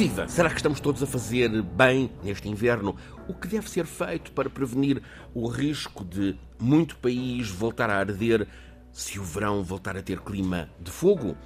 Viva! 0.00 0.26
Será 0.28 0.48
que 0.48 0.56
estamos 0.56 0.80
todos 0.80 1.02
a 1.02 1.06
fazer 1.06 1.60
bem 1.60 2.10
neste 2.22 2.48
inverno? 2.48 2.96
O 3.28 3.34
que 3.34 3.46
deve 3.46 3.68
ser 3.68 3.84
feito 3.84 4.32
para 4.32 4.48
prevenir 4.48 5.02
o 5.34 5.46
risco 5.46 6.02
de 6.06 6.38
muito 6.58 6.96
país 6.96 7.50
voltar 7.50 7.90
a 7.90 7.98
arder 7.98 8.48
se 8.90 9.18
o 9.18 9.22
verão 9.22 9.62
voltar 9.62 9.98
a 9.98 10.02
ter 10.02 10.18
clima 10.20 10.70
de 10.80 10.90
fogo? 10.90 11.36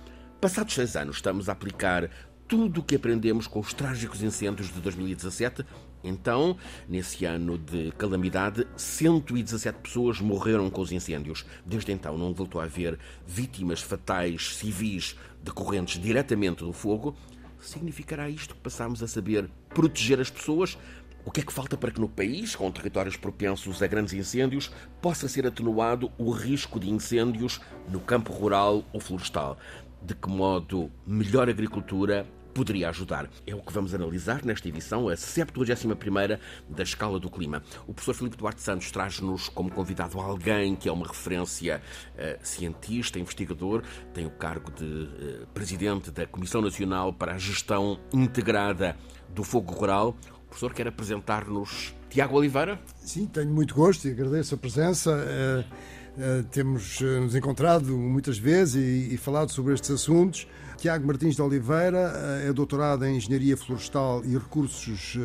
Passados 0.41 0.73
seis 0.73 0.95
anos, 0.95 1.17
estamos 1.17 1.49
a 1.49 1.53
aplicar 1.53 2.09
tudo 2.47 2.79
o 2.79 2.85
que 2.85 2.95
aprendemos 2.95 3.49
com 3.49 3.59
os 3.59 3.75
trágicos 3.75 4.23
incêndios 4.23 4.73
de 4.73 4.81
2017. 4.81 5.67
Então, 6.05 6.57
nesse 6.89 7.25
ano 7.25 7.59
de 7.59 7.91
calamidade, 7.99 8.69
117 8.77 9.81
pessoas 9.81 10.21
morreram 10.21 10.71
com 10.71 10.81
os 10.81 10.93
incêndios. 10.93 11.45
Desde 11.67 11.91
então, 11.91 12.17
não 12.17 12.33
voltou 12.33 12.61
a 12.61 12.65
haver 12.65 13.01
vítimas 13.27 13.83
fatais 13.83 14.55
civis 14.55 15.17
decorrentes 15.43 16.01
diretamente 16.01 16.63
do 16.63 16.73
fogo. 16.73 17.17
Significará 17.65 18.29
isto 18.29 18.55
que 18.55 18.61
passamos 18.61 19.03
a 19.03 19.09
saber 19.09 19.49
proteger 19.71 20.21
as 20.21 20.29
pessoas? 20.29 20.77
O 21.25 21.31
que 21.31 21.41
é 21.41 21.43
que 21.43 21.53
falta 21.53 21.79
para 21.79 21.91
que 21.91 21.99
no 21.99 22.09
país, 22.09 22.55
com 22.55 22.71
territórios 22.71 23.17
propensos 23.17 23.83
a 23.83 23.87
grandes 23.87 24.13
incêndios, 24.13 24.71
possa 25.01 25.27
ser 25.27 25.47
atenuado 25.47 26.13
o 26.19 26.31
risco 26.31 26.79
de 26.79 26.91
incêndios 26.91 27.63
no 27.91 28.01
campo 28.01 28.31
rural 28.33 28.85
ou 28.93 29.01
florestal? 29.01 29.57
De 30.03 30.15
que 30.15 30.29
modo 30.29 30.93
melhor 31.07 31.49
agricultura 31.49 32.27
poderia 32.55 32.89
ajudar? 32.89 33.29
É 33.47 33.55
o 33.55 33.61
que 33.61 33.73
vamos 33.73 33.95
analisar 33.95 34.45
nesta 34.45 34.69
edição, 34.69 35.09
a 35.09 35.17
71 35.17 36.39
da 36.69 36.83
Escala 36.83 37.19
do 37.19 37.29
Clima. 37.29 37.63
O 37.87 37.93
professor 37.93 38.15
Filipe 38.15 38.37
Duarte 38.37 38.63
Santos 38.63 38.91
traz-nos 38.91 39.49
como 39.49 39.71
convidado 39.71 40.21
alguém 40.21 40.77
que 40.77 40.89
é 40.89 40.93
uma 40.93 41.07
referência 41.07 41.83
uh, 42.15 42.47
cientista, 42.47 43.19
investigador, 43.19 43.83
tem 44.13 44.25
o 44.25 44.31
cargo 44.31 44.71
de 44.71 44.85
uh, 44.85 45.47
presidente 45.53 46.11
da 46.11 46.27
Comissão 46.27 46.63
Nacional 46.63 47.13
para 47.13 47.35
a 47.35 47.39
Gestão 47.39 47.99
Integrada 48.13 48.97
do 49.29 49.43
Fogo 49.43 49.73
Rural. 49.73 50.17
O 50.45 50.49
professor 50.49 50.73
quer 50.73 50.87
apresentar-nos 50.87 51.93
Tiago 52.09 52.37
Oliveira? 52.37 52.79
Sim, 53.01 53.27
tenho 53.27 53.51
muito 53.51 53.75
gosto 53.75 54.07
e 54.07 54.13
agradeço 54.13 54.55
a 54.55 54.59
presença. 54.59 55.11
Uh, 55.11 56.04
temos 56.51 57.01
uh, 57.01 57.21
nos 57.21 57.35
encontrado 57.35 57.97
muitas 57.97 58.39
vezes 58.39 58.77
e, 58.77 59.15
e, 59.15 59.17
falado 59.17 59.51
sobre 59.51 59.75
estes 59.75 59.91
assuntos. 59.91 60.47
Tiago 60.77 61.07
Martins 61.07 61.35
de 61.35 61.43
Oliveira 61.43 62.13
uh, 62.13 62.49
é 62.49 62.53
doutorado 62.53 63.05
em 63.05 63.17
Engenharia 63.17 63.57
Florestal 63.57 64.25
e 64.25 64.35
Recursos 64.35 65.19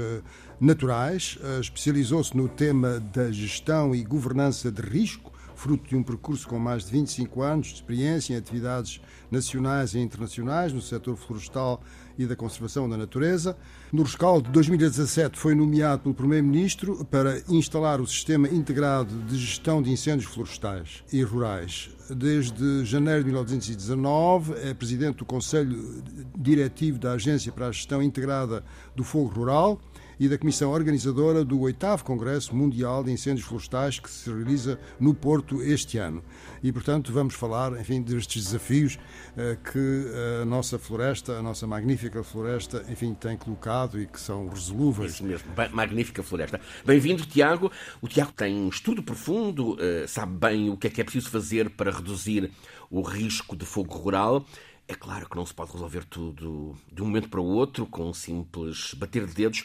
Naturais, 0.59 1.37
especializou-se 1.61 2.35
no 2.35 2.49
tema 2.49 2.99
da 2.99 3.31
gestão 3.31 3.95
e 3.95 4.03
governança 4.03 4.69
de 4.69 4.81
risco, 4.81 5.31
fruto 5.59 5.89
de 5.89 5.95
um 5.95 6.01
percurso 6.01 6.47
com 6.47 6.57
mais 6.57 6.85
de 6.85 6.91
25 6.93 7.41
anos 7.41 7.67
de 7.67 7.73
experiência 7.75 8.33
em 8.33 8.37
atividades 8.37 9.01
nacionais 9.29 9.93
e 9.93 9.99
internacionais 9.99 10.71
no 10.71 10.81
setor 10.81 11.17
florestal 11.17 11.83
e 12.17 12.25
da 12.25 12.33
conservação 12.33 12.87
da 12.87 12.95
natureza. 12.95 13.57
No 13.91 14.03
rescaldo 14.03 14.47
de 14.47 14.53
2017 14.53 15.37
foi 15.37 15.53
nomeado 15.53 16.03
pelo 16.03 16.15
Primeiro-Ministro 16.15 17.03
para 17.05 17.41
instalar 17.49 17.99
o 17.99 18.07
Sistema 18.07 18.47
Integrado 18.47 19.13
de 19.23 19.37
Gestão 19.37 19.81
de 19.81 19.91
Incêndios 19.91 20.31
Florestais 20.31 21.03
e 21.11 21.21
Rurais. 21.23 21.89
Desde 22.09 22.85
janeiro 22.85 23.19
de 23.19 23.25
1919 23.25 24.53
é 24.63 24.73
presidente 24.73 25.17
do 25.17 25.25
Conselho 25.25 26.01
Diretivo 26.37 26.97
da 26.97 27.11
Agência 27.13 27.51
para 27.51 27.67
a 27.67 27.71
Gestão 27.71 28.01
Integrada 28.01 28.63
do 28.95 29.03
Fogo 29.03 29.27
Rural 29.27 29.79
e 30.19 30.27
da 30.27 30.37
comissão 30.37 30.71
organizadora 30.71 31.45
do 31.45 31.61
8 31.61 32.03
Congresso 32.03 32.53
Mundial 32.53 33.03
de 33.03 33.11
Incêndios 33.11 33.47
Florestais 33.47 33.99
que 33.99 34.09
se 34.09 34.29
realiza 34.29 34.77
no 34.99 35.13
Porto 35.13 35.61
este 35.63 35.97
ano. 35.97 36.21
E, 36.61 36.71
portanto, 36.73 37.13
vamos 37.13 37.35
falar, 37.35 37.79
enfim, 37.79 38.01
destes 38.01 38.43
desafios 38.43 38.99
eh, 39.37 39.57
que 39.71 40.05
a 40.41 40.45
nossa 40.45 40.77
floresta, 40.77 41.37
a 41.37 41.41
nossa 41.41 41.65
magnífica 41.65 42.21
floresta, 42.21 42.85
enfim, 42.89 43.13
tem 43.13 43.37
colocado 43.37 43.99
e 44.01 44.05
que 44.05 44.19
são 44.19 44.49
resolúveis. 44.49 45.13
Isso 45.13 45.23
mesmo, 45.23 45.47
magnífica 45.71 46.21
floresta. 46.21 46.59
Bem-vindo, 46.85 47.25
Tiago. 47.25 47.71
O 48.01 48.07
Tiago 48.07 48.33
tem 48.33 48.53
um 48.53 48.67
estudo 48.67 49.01
profundo, 49.01 49.77
eh, 49.79 50.05
sabe 50.05 50.33
bem 50.33 50.69
o 50.69 50.75
que 50.75 50.87
é 50.87 50.89
que 50.89 50.99
é 50.99 51.03
preciso 51.03 51.29
fazer 51.29 51.69
para 51.69 51.91
reduzir 51.91 52.51
o 52.89 53.01
risco 53.01 53.55
de 53.55 53.65
fogo 53.65 53.95
rural. 53.95 54.45
É 54.89 54.95
claro 54.95 55.29
que 55.29 55.35
não 55.35 55.45
se 55.45 55.53
pode 55.53 55.71
resolver 55.71 56.03
tudo 56.05 56.75
de 56.91 57.03
um 57.03 57.05
momento 57.05 57.29
para 57.29 57.39
o 57.39 57.45
outro 57.45 57.85
com 57.85 58.09
um 58.09 58.13
simples 58.13 58.95
bater 58.95 59.27
de 59.27 59.35
dedos, 59.35 59.63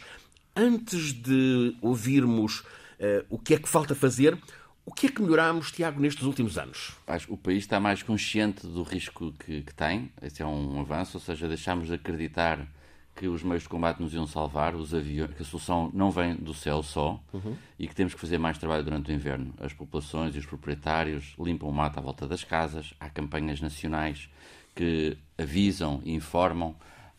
antes 0.56 1.12
de 1.12 1.76
ouvirmos 1.80 2.60
uh, 2.60 3.24
o 3.28 3.38
que 3.38 3.54
é 3.54 3.58
que 3.58 3.68
falta 3.68 3.94
fazer, 3.94 4.38
o 4.86 4.92
que 4.92 5.06
é 5.06 5.10
que 5.10 5.22
melhoramos, 5.22 5.72
Tiago, 5.72 6.00
nestes 6.00 6.24
últimos 6.24 6.58
anos? 6.58 6.92
O 7.28 7.36
país 7.36 7.58
está 7.58 7.80
mais 7.80 8.02
consciente 8.02 8.66
do 8.66 8.82
risco 8.82 9.32
que, 9.32 9.62
que 9.62 9.74
tem, 9.74 10.12
esse 10.20 10.42
é 10.42 10.46
um 10.46 10.80
avanço, 10.80 11.16
ou 11.16 11.20
seja, 11.20 11.48
deixámos 11.48 11.88
de 11.88 11.94
acreditar 11.94 12.66
que 13.16 13.28
os 13.28 13.42
meios 13.42 13.62
de 13.62 13.68
combate 13.68 14.02
nos 14.02 14.12
iam 14.12 14.26
salvar, 14.26 14.74
os 14.74 14.92
aviões, 14.92 15.32
que 15.34 15.42
a 15.42 15.46
solução 15.46 15.90
não 15.94 16.10
vem 16.10 16.34
do 16.34 16.52
céu 16.52 16.82
só 16.82 17.22
uhum. 17.32 17.56
e 17.78 17.86
que 17.86 17.94
temos 17.94 18.12
que 18.12 18.20
fazer 18.20 18.38
mais 18.38 18.58
trabalho 18.58 18.82
durante 18.82 19.10
o 19.10 19.14
inverno. 19.14 19.54
As 19.60 19.72
populações 19.72 20.34
e 20.34 20.38
os 20.38 20.46
proprietários 20.46 21.34
limpam 21.38 21.68
o 21.68 21.72
mato 21.72 21.98
à 21.98 22.02
volta 22.02 22.26
das 22.26 22.42
casas, 22.42 22.92
há 22.98 23.08
campanhas 23.08 23.60
nacionais 23.60 24.28
que 24.74 25.16
avisam 25.38 26.02
e 26.04 26.12
informam 26.12 26.74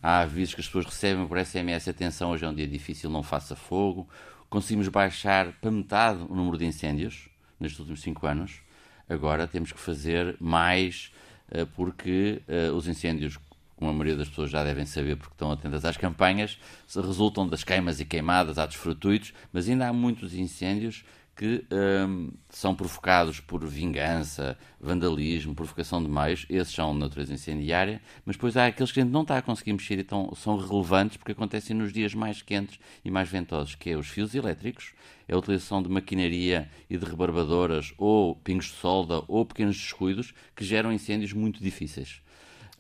Há 0.07 0.19
avisos 0.19 0.53
que 0.53 0.61
as 0.61 0.67
pessoas 0.67 0.85
recebem 0.85 1.25
por 1.25 1.43
SMS: 1.43 1.87
atenção, 1.87 2.29
hoje 2.29 2.45
é 2.45 2.47
um 2.47 2.53
dia 2.53 2.67
difícil, 2.67 3.09
não 3.09 3.23
faça 3.23 3.55
fogo. 3.55 4.07
Conseguimos 4.51 4.87
baixar 4.87 5.51
para 5.53 5.71
metade 5.71 6.19
o 6.29 6.35
número 6.35 6.59
de 6.59 6.65
incêndios 6.67 7.27
nestes 7.59 7.79
últimos 7.79 8.03
cinco 8.03 8.27
anos. 8.27 8.61
Agora 9.09 9.47
temos 9.47 9.71
que 9.71 9.79
fazer 9.79 10.37
mais, 10.39 11.11
eh, 11.49 11.65
porque 11.75 12.39
eh, 12.47 12.69
os 12.69 12.87
incêndios, 12.87 13.39
como 13.75 13.89
a 13.89 13.93
maioria 13.95 14.15
das 14.15 14.29
pessoas 14.29 14.51
já 14.51 14.63
devem 14.63 14.85
saber, 14.85 15.17
porque 15.17 15.33
estão 15.33 15.51
atentas 15.51 15.83
às 15.83 15.97
campanhas, 15.97 16.59
resultam 16.93 17.47
das 17.47 17.63
queimas 17.63 17.99
e 17.99 18.05
queimadas, 18.05 18.59
atos 18.59 18.75
fortuitos, 18.75 19.33
mas 19.51 19.67
ainda 19.67 19.87
há 19.87 19.91
muitos 19.91 20.35
incêndios 20.35 21.03
que 21.35 21.65
um, 21.69 22.31
são 22.49 22.73
provocados 22.73 23.41
por 23.41 23.65
vingança, 23.67 24.57
vandalismo, 24.79 25.53
provocação 25.53 26.01
de 26.01 26.09
meios, 26.09 26.45
esses 26.49 26.73
são 26.73 26.93
de 26.93 26.99
natureza 26.99 27.33
incendiária, 27.33 28.01
mas 28.25 28.37
depois 28.37 28.55
há 28.55 28.67
aqueles 28.67 28.91
que 28.91 29.01
a 29.01 29.03
gente 29.03 29.11
não 29.11 29.23
está 29.23 29.37
a 29.37 29.41
conseguir 29.41 29.73
mexer 29.73 29.99
e 29.99 30.03
tão, 30.03 30.33
são 30.35 30.57
relevantes 30.57 31.17
porque 31.17 31.33
acontecem 31.33 31.75
nos 31.75 31.91
dias 31.91 32.13
mais 32.13 32.41
quentes 32.41 32.79
e 33.03 33.11
mais 33.11 33.27
ventosos, 33.27 33.75
que 33.75 33.89
é 33.89 33.97
os 33.97 34.07
fios 34.07 34.33
elétricos, 34.33 34.93
é 35.27 35.33
a 35.33 35.37
utilização 35.37 35.83
de 35.83 35.89
maquinaria 35.89 36.69
e 36.89 36.97
de 36.97 37.05
rebarbadoras 37.05 37.93
ou 37.97 38.35
pingos 38.35 38.65
de 38.65 38.75
solda 38.75 39.21
ou 39.27 39.45
pequenos 39.45 39.75
descuidos 39.75 40.33
que 40.55 40.63
geram 40.63 40.93
incêndios 40.93 41.33
muito 41.33 41.61
difíceis. 41.61 42.21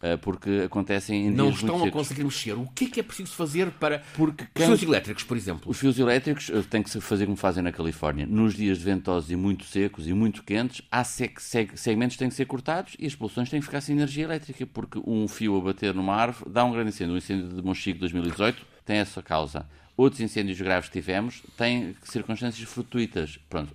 Eh, 0.05 0.17
porque 0.17 0.61
acontecem 0.65 1.25
em 1.25 1.31
Não 1.31 1.49
estão 1.49 1.83
a 1.83 1.89
conseguir 1.89 2.23
mexer. 2.23 2.53
O 2.53 2.67
que 2.67 2.85
é 2.85 2.89
que 2.89 2.99
é 2.99 3.03
preciso 3.03 3.33
fazer 3.33 3.71
para. 3.71 4.03
Porque 4.13 4.45
os 4.55 4.63
fios 4.63 4.83
elétricos, 4.83 5.23
por 5.23 5.35
exemplo. 5.35 5.63
Os 5.65 5.79
fios 5.79 5.97
elétricos 5.97 6.51
eh, 6.51 6.61
têm 6.69 6.83
que 6.83 6.91
se 6.91 7.01
fazer 7.01 7.25
como 7.25 7.35
fazem 7.35 7.63
na 7.63 7.71
Califórnia. 7.71 8.27
Nos 8.27 8.53
dias 8.53 8.77
ventosos 8.77 9.31
e 9.31 9.35
muito 9.35 9.65
secos 9.65 10.07
e 10.07 10.13
muito 10.13 10.43
quentes, 10.43 10.83
há 10.91 11.03
segmentos 11.03 12.15
que 12.15 12.19
têm 12.19 12.29
que 12.29 12.35
ser 12.35 12.45
cortados 12.45 12.95
e 12.99 13.07
as 13.07 13.13
populações 13.13 13.49
têm 13.49 13.59
que 13.59 13.65
ficar 13.65 13.81
sem 13.81 13.95
energia 13.95 14.25
elétrica, 14.25 14.63
porque 14.67 14.99
um 15.07 15.27
fio 15.27 15.57
a 15.57 15.61
bater 15.61 15.91
numa 15.91 16.13
árvore 16.13 16.51
dá 16.51 16.63
um 16.63 16.71
grande 16.71 16.89
incêndio. 16.89 17.15
O 17.15 17.17
incêndio 17.17 17.47
de 17.47 17.63
Monchique 17.63 17.97
2018 17.97 18.63
tem 18.85 18.97
essa 18.97 19.23
causa. 19.23 19.67
Outros 19.97 20.21
incêndios 20.21 20.61
graves 20.61 20.87
que 20.87 21.01
tivemos 21.01 21.41
têm 21.57 21.95
circunstâncias 22.03 22.69
fortuitas. 22.69 23.39
Pronto 23.49 23.73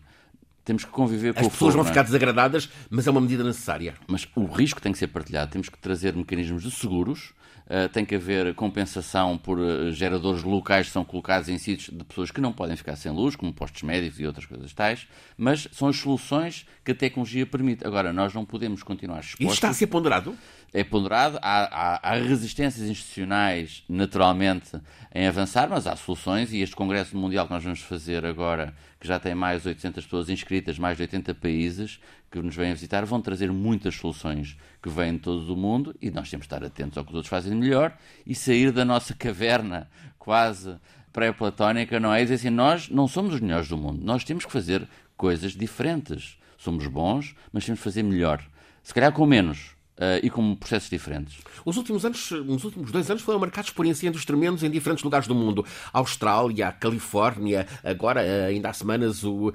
temos 0.64 0.84
que 0.84 0.90
conviver 0.90 1.34
com 1.34 1.40
As 1.40 1.46
o 1.46 1.50
pessoas 1.50 1.74
vão 1.74 1.84
ficar 1.84 2.00
é? 2.00 2.04
desagradadas, 2.04 2.68
mas 2.88 3.06
é 3.06 3.10
uma 3.10 3.20
medida 3.20 3.42
necessária. 3.42 3.94
Mas 4.06 4.28
o 4.34 4.44
risco 4.44 4.80
tem 4.80 4.92
que 4.92 4.98
ser 4.98 5.08
partilhado. 5.08 5.50
Temos 5.50 5.68
que 5.68 5.78
trazer 5.78 6.14
mecanismos 6.14 6.62
de 6.62 6.70
seguros. 6.70 7.32
Uh, 7.66 7.88
tem 7.88 8.04
que 8.04 8.16
haver 8.16 8.52
compensação 8.54 9.38
por 9.38 9.56
uh, 9.56 9.92
geradores 9.92 10.42
locais 10.42 10.88
que 10.88 10.92
são 10.92 11.04
colocados 11.04 11.48
em 11.48 11.56
sítios 11.56 11.96
de 11.96 12.04
pessoas 12.04 12.32
que 12.32 12.40
não 12.40 12.52
podem 12.52 12.74
ficar 12.74 12.96
sem 12.96 13.12
luz, 13.12 13.36
como 13.36 13.52
postos 13.52 13.82
médicos 13.82 14.18
e 14.18 14.26
outras 14.26 14.44
coisas 14.44 14.72
tais, 14.72 15.06
mas 15.38 15.68
são 15.70 15.86
as 15.86 15.96
soluções 15.96 16.66
que 16.84 16.90
a 16.90 16.94
tecnologia 16.96 17.46
permite. 17.46 17.86
Agora, 17.86 18.12
nós 18.12 18.34
não 18.34 18.44
podemos 18.44 18.82
continuar 18.82 19.20
expostos... 19.20 19.46
Isso 19.46 19.54
está 19.54 19.68
a 19.68 19.72
ser 19.72 19.86
ponderado? 19.86 20.36
é 20.72 20.84
ponderado. 20.84 21.38
Há, 21.42 21.62
há, 21.64 22.10
há, 22.10 22.14
resistências 22.14 22.88
institucionais, 22.88 23.82
naturalmente, 23.88 24.80
em 25.14 25.26
avançar, 25.26 25.68
mas 25.68 25.86
há 25.86 25.96
soluções. 25.96 26.52
E 26.52 26.60
este 26.60 26.76
Congresso 26.76 27.16
Mundial 27.16 27.46
que 27.46 27.52
nós 27.52 27.62
vamos 27.62 27.80
fazer 27.80 28.24
agora, 28.24 28.74
que 29.00 29.08
já 29.08 29.18
tem 29.18 29.34
mais 29.34 29.62
de 29.62 29.68
800 29.68 30.04
pessoas 30.04 30.28
inscritas, 30.28 30.78
mais 30.78 30.98
de 30.98 31.04
80 31.04 31.34
países 31.34 31.98
que 32.30 32.40
nos 32.40 32.54
vêm 32.54 32.72
visitar, 32.74 33.04
vão 33.06 33.20
trazer 33.20 33.50
muitas 33.50 33.94
soluções 33.94 34.58
que 34.82 34.90
vêm 34.90 35.14
de 35.14 35.20
todo 35.20 35.52
o 35.52 35.56
mundo. 35.56 35.96
E 36.02 36.10
nós 36.10 36.28
temos 36.28 36.46
de 36.46 36.54
estar 36.54 36.62
atentos 36.62 36.98
ao 36.98 37.04
que 37.04 37.10
os 37.10 37.16
outros 37.16 37.30
fazem 37.30 37.54
melhor 37.54 37.96
e 38.26 38.34
sair 38.34 38.70
da 38.70 38.84
nossa 38.84 39.14
caverna 39.14 39.88
quase 40.18 40.76
pré-platónica, 41.14 41.98
não 41.98 42.12
é? 42.12 42.20
E 42.20 42.24
dizer 42.24 42.34
assim: 42.34 42.50
nós 42.50 42.90
não 42.90 43.08
somos 43.08 43.34
os 43.34 43.40
melhores 43.40 43.68
do 43.68 43.78
mundo, 43.78 44.04
nós 44.04 44.22
temos 44.22 44.44
que 44.44 44.52
fazer 44.52 44.86
coisas 45.16 45.52
diferentes. 45.52 46.38
Somos 46.58 46.86
bons, 46.86 47.34
mas 47.50 47.64
temos 47.64 47.80
que 47.80 47.84
fazer 47.84 48.02
melhor. 48.02 48.44
Se 48.82 48.92
calhar 48.92 49.12
com 49.12 49.24
menos 49.24 49.74
e 50.22 50.30
com 50.30 50.54
processos 50.54 50.88
diferentes. 50.88 51.38
Os 51.64 51.76
últimos 51.76 52.04
anos, 52.04 52.30
os 52.30 52.64
últimos 52.64 52.90
dois 52.90 53.10
anos 53.10 53.22
foram 53.22 53.38
marcados 53.38 53.70
por 53.70 53.84
incêndios 53.86 54.24
tremendos 54.24 54.62
em 54.62 54.70
diferentes 54.70 55.04
lugares 55.04 55.26
do 55.26 55.34
mundo. 55.34 55.64
A 55.92 55.98
Austrália, 55.98 56.68
a 56.68 56.72
Califórnia, 56.72 57.66
agora, 57.84 58.22
uh, 58.22 58.48
ainda 58.48 58.70
há 58.70 58.72
semanas, 58.72 59.24
o, 59.24 59.48
uh, 59.48 59.52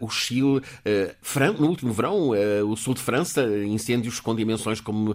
o 0.00 0.08
Chile, 0.08 0.62
no 1.58 1.68
último 1.68 1.92
verão, 1.92 2.30
o 2.66 2.76
sul 2.76 2.94
de 2.94 3.00
França, 3.00 3.44
incêndios 3.66 4.20
com 4.20 4.34
dimensões 4.34 4.80
como 4.80 5.14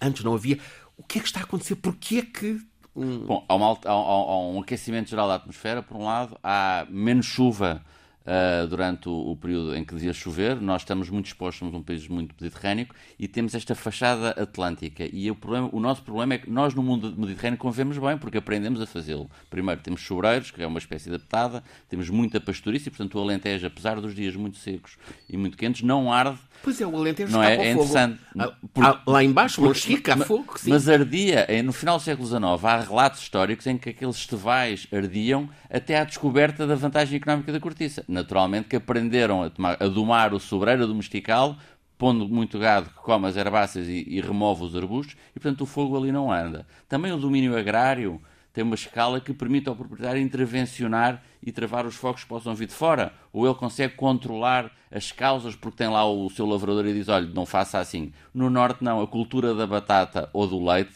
antes 0.00 0.24
não 0.24 0.34
havia. 0.34 0.58
O 0.96 1.02
que 1.02 1.18
é 1.18 1.20
que 1.20 1.26
está 1.26 1.40
a 1.40 1.42
acontecer? 1.44 1.76
Porquê 1.76 2.18
é 2.18 2.22
que 2.22 2.60
Um... 2.94 3.20
Bom, 3.20 3.44
há, 3.48 3.54
uma, 3.54 3.72
há, 3.72 3.90
há, 3.90 4.38
um 4.48 4.60
aquecimento 4.60 5.08
geral 5.08 5.26
da 5.26 5.36
atmosfera, 5.36 5.82
por 5.82 5.96
um 5.96 6.04
lado, 6.04 6.38
há 6.42 6.86
menos 6.90 7.26
chuva 7.26 7.82
uh, 8.22 8.66
durante 8.66 9.08
o, 9.08 9.30
o, 9.30 9.36
período 9.36 9.74
em 9.74 9.84
que 9.84 9.94
devia 9.94 10.12
chover. 10.12 10.60
Nós 10.60 10.82
estamos 10.82 11.08
muito 11.10 11.26
expostos, 11.26 11.58
somos 11.58 11.74
um 11.74 11.82
país 11.82 12.06
muito 12.08 12.34
mediterrâneo 12.40 12.86
e 13.18 13.28
temos 13.28 13.54
esta 13.54 13.74
fachada 13.74 14.30
atlântica. 14.30 15.08
E 15.12 15.30
o, 15.30 15.34
problema, 15.34 15.68
o 15.72 15.80
nosso 15.80 16.02
problema 16.02 16.34
é 16.34 16.38
que 16.38 16.50
nós 16.50 16.74
no 16.74 16.82
mundo 16.82 17.14
mediterrâneo 17.16 17.58
convivemos 17.58 17.98
bem 17.98 18.16
porque 18.18 18.38
aprendemos 18.38 18.80
a 18.80 18.86
fazê-lo. 18.86 19.30
Primeiro 19.50 19.80
temos 19.80 20.02
sobreiros, 20.02 20.50
que 20.50 20.62
é 20.62 20.66
uma 20.66 20.78
espécie 20.78 21.08
adaptada, 21.08 21.62
temos 21.88 22.08
muita 22.10 22.40
pastouriça 22.40 22.88
e, 22.88 22.90
portanto, 22.90 23.18
o 23.18 23.20
Alentejo, 23.20 23.66
apesar 23.66 24.00
dos 24.00 24.14
dias 24.14 24.34
muito 24.36 24.56
secos 24.58 24.96
e 25.28 25.36
muito 25.36 25.56
quentes, 25.56 25.82
não 25.82 26.12
arde. 26.12 26.38
Pois 26.62 26.80
é, 26.80 26.86
o 26.86 26.96
Alentejo 26.96 27.32
não 27.32 27.42
é, 27.42 27.56
é 27.56 27.72
interessante. 27.72 28.20
Ah, 28.38 28.52
por, 28.72 28.84
ah, 28.84 29.02
lá 29.06 29.24
embaixo, 29.24 29.56
por, 29.56 29.68
Monchique, 29.68 30.10
há 30.10 30.16
fogo, 30.18 30.58
sim. 30.58 30.70
Mas 30.70 30.88
ardia, 30.88 31.46
no 31.64 31.72
final 31.72 31.98
do 31.98 32.02
século 32.02 32.26
XIX, 32.26 32.42
há 32.64 32.80
relatos 32.80 33.20
históricos 33.20 33.66
em 33.66 33.76
que 33.76 33.90
aqueles 33.90 34.16
estevais 34.16 34.86
ardiam 34.92 35.48
até 35.68 35.98
à 35.98 36.04
descoberta 36.04 36.66
da 36.66 36.74
vantagem 36.74 37.16
económica 37.16 37.52
da 37.52 37.58
cortiça 37.58 38.04
naturalmente, 38.06 38.68
que 38.68 38.76
aprenderam 38.76 39.42
a, 39.42 39.50
tomar, 39.50 39.76
a 39.80 39.88
domar 39.88 40.34
o 40.34 40.40
sobreiro, 40.40 40.84
a 40.84 40.86
domesticá-lo, 40.86 41.56
pondo 41.98 42.28
muito 42.28 42.58
gado 42.58 42.88
que 42.88 42.96
come 42.96 43.28
as 43.28 43.36
herbáceas 43.36 43.86
e, 43.86 44.04
e, 44.08 44.20
remove 44.20 44.64
os 44.64 44.74
arbustos, 44.74 45.16
e 45.34 45.40
portanto 45.40 45.60
o 45.62 45.66
fogo 45.66 45.96
ali 45.96 46.10
não 46.10 46.32
anda. 46.32 46.66
Também 46.88 47.12
o 47.12 47.16
domínio 47.16 47.56
agrário 47.56 48.20
tem 48.52 48.62
uma 48.62 48.74
escala 48.74 49.20
que 49.20 49.32
permite 49.32 49.68
ao 49.68 49.74
proprietário 49.76 50.20
intervencionar 50.20 51.22
e 51.42 51.50
travar 51.50 51.86
os 51.86 51.94
fogos 51.94 52.22
que 52.22 52.28
possam 52.28 52.54
vir 52.54 52.66
de 52.66 52.74
fora. 52.74 53.12
Ou 53.32 53.46
ele 53.46 53.54
consegue 53.54 53.94
controlar 53.94 54.70
as 54.90 55.10
causas 55.10 55.56
porque 55.56 55.78
tem 55.78 55.88
lá 55.88 56.04
o 56.04 56.28
seu 56.30 56.46
lavrador 56.46 56.86
e 56.86 56.92
diz: 56.92 57.08
olha, 57.08 57.26
não 57.26 57.46
faça 57.46 57.78
assim. 57.78 58.12
No 58.34 58.50
norte, 58.50 58.84
não. 58.84 59.00
A 59.00 59.06
cultura 59.06 59.54
da 59.54 59.66
batata 59.66 60.28
ou 60.32 60.46
do 60.46 60.62
leite, 60.62 60.92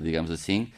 digamos 0.00 0.30
assim, 0.30 0.70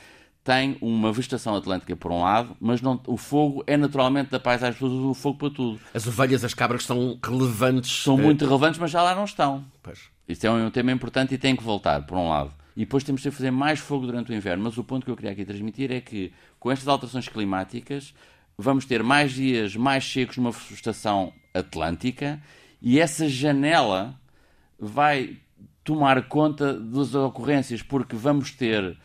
tem 0.42 0.78
uma 0.80 1.12
vegetação 1.12 1.54
atlântica 1.54 1.94
por 1.94 2.10
um 2.10 2.22
lado, 2.22 2.56
mas 2.58 2.80
não, 2.80 2.98
o 3.06 3.18
fogo 3.18 3.62
é 3.66 3.76
naturalmente 3.76 4.30
da 4.30 4.40
paisagem, 4.40 4.78
o 4.82 5.12
fogo 5.12 5.38
para 5.38 5.50
tudo. 5.50 5.78
As 5.92 6.06
ovelhas, 6.06 6.42
as 6.42 6.54
cabras 6.54 6.84
são 6.84 7.18
relevantes. 7.22 8.02
São 8.02 8.16
muito 8.16 8.46
relevantes, 8.46 8.80
mas 8.80 8.90
já 8.90 9.02
lá 9.02 9.14
não 9.14 9.24
estão. 9.24 9.62
Pois. 9.82 10.08
Isto 10.26 10.46
é 10.46 10.50
um 10.50 10.70
tema 10.70 10.90
importante 10.90 11.34
e 11.34 11.38
tem 11.38 11.54
que 11.54 11.62
voltar, 11.62 12.06
por 12.06 12.16
um 12.16 12.30
lado. 12.30 12.50
E 12.78 12.82
depois 12.82 13.02
temos 13.02 13.22
de 13.22 13.30
fazer 13.32 13.50
mais 13.50 13.80
fogo 13.80 14.06
durante 14.06 14.30
o 14.30 14.34
inverno. 14.36 14.62
Mas 14.62 14.78
o 14.78 14.84
ponto 14.84 15.04
que 15.04 15.10
eu 15.10 15.16
queria 15.16 15.32
aqui 15.32 15.44
transmitir 15.44 15.90
é 15.90 16.00
que, 16.00 16.32
com 16.60 16.70
estas 16.70 16.86
alterações 16.86 17.26
climáticas, 17.26 18.14
vamos 18.56 18.84
ter 18.84 19.02
mais 19.02 19.32
dias 19.32 19.74
mais 19.74 20.08
secos 20.08 20.36
numa 20.36 20.52
vegetação 20.52 21.32
atlântica 21.52 22.40
e 22.80 23.00
essa 23.00 23.28
janela 23.28 24.14
vai 24.78 25.38
tomar 25.82 26.28
conta 26.28 26.72
das 26.72 27.16
ocorrências, 27.16 27.82
porque 27.82 28.14
vamos 28.14 28.52
ter 28.52 28.96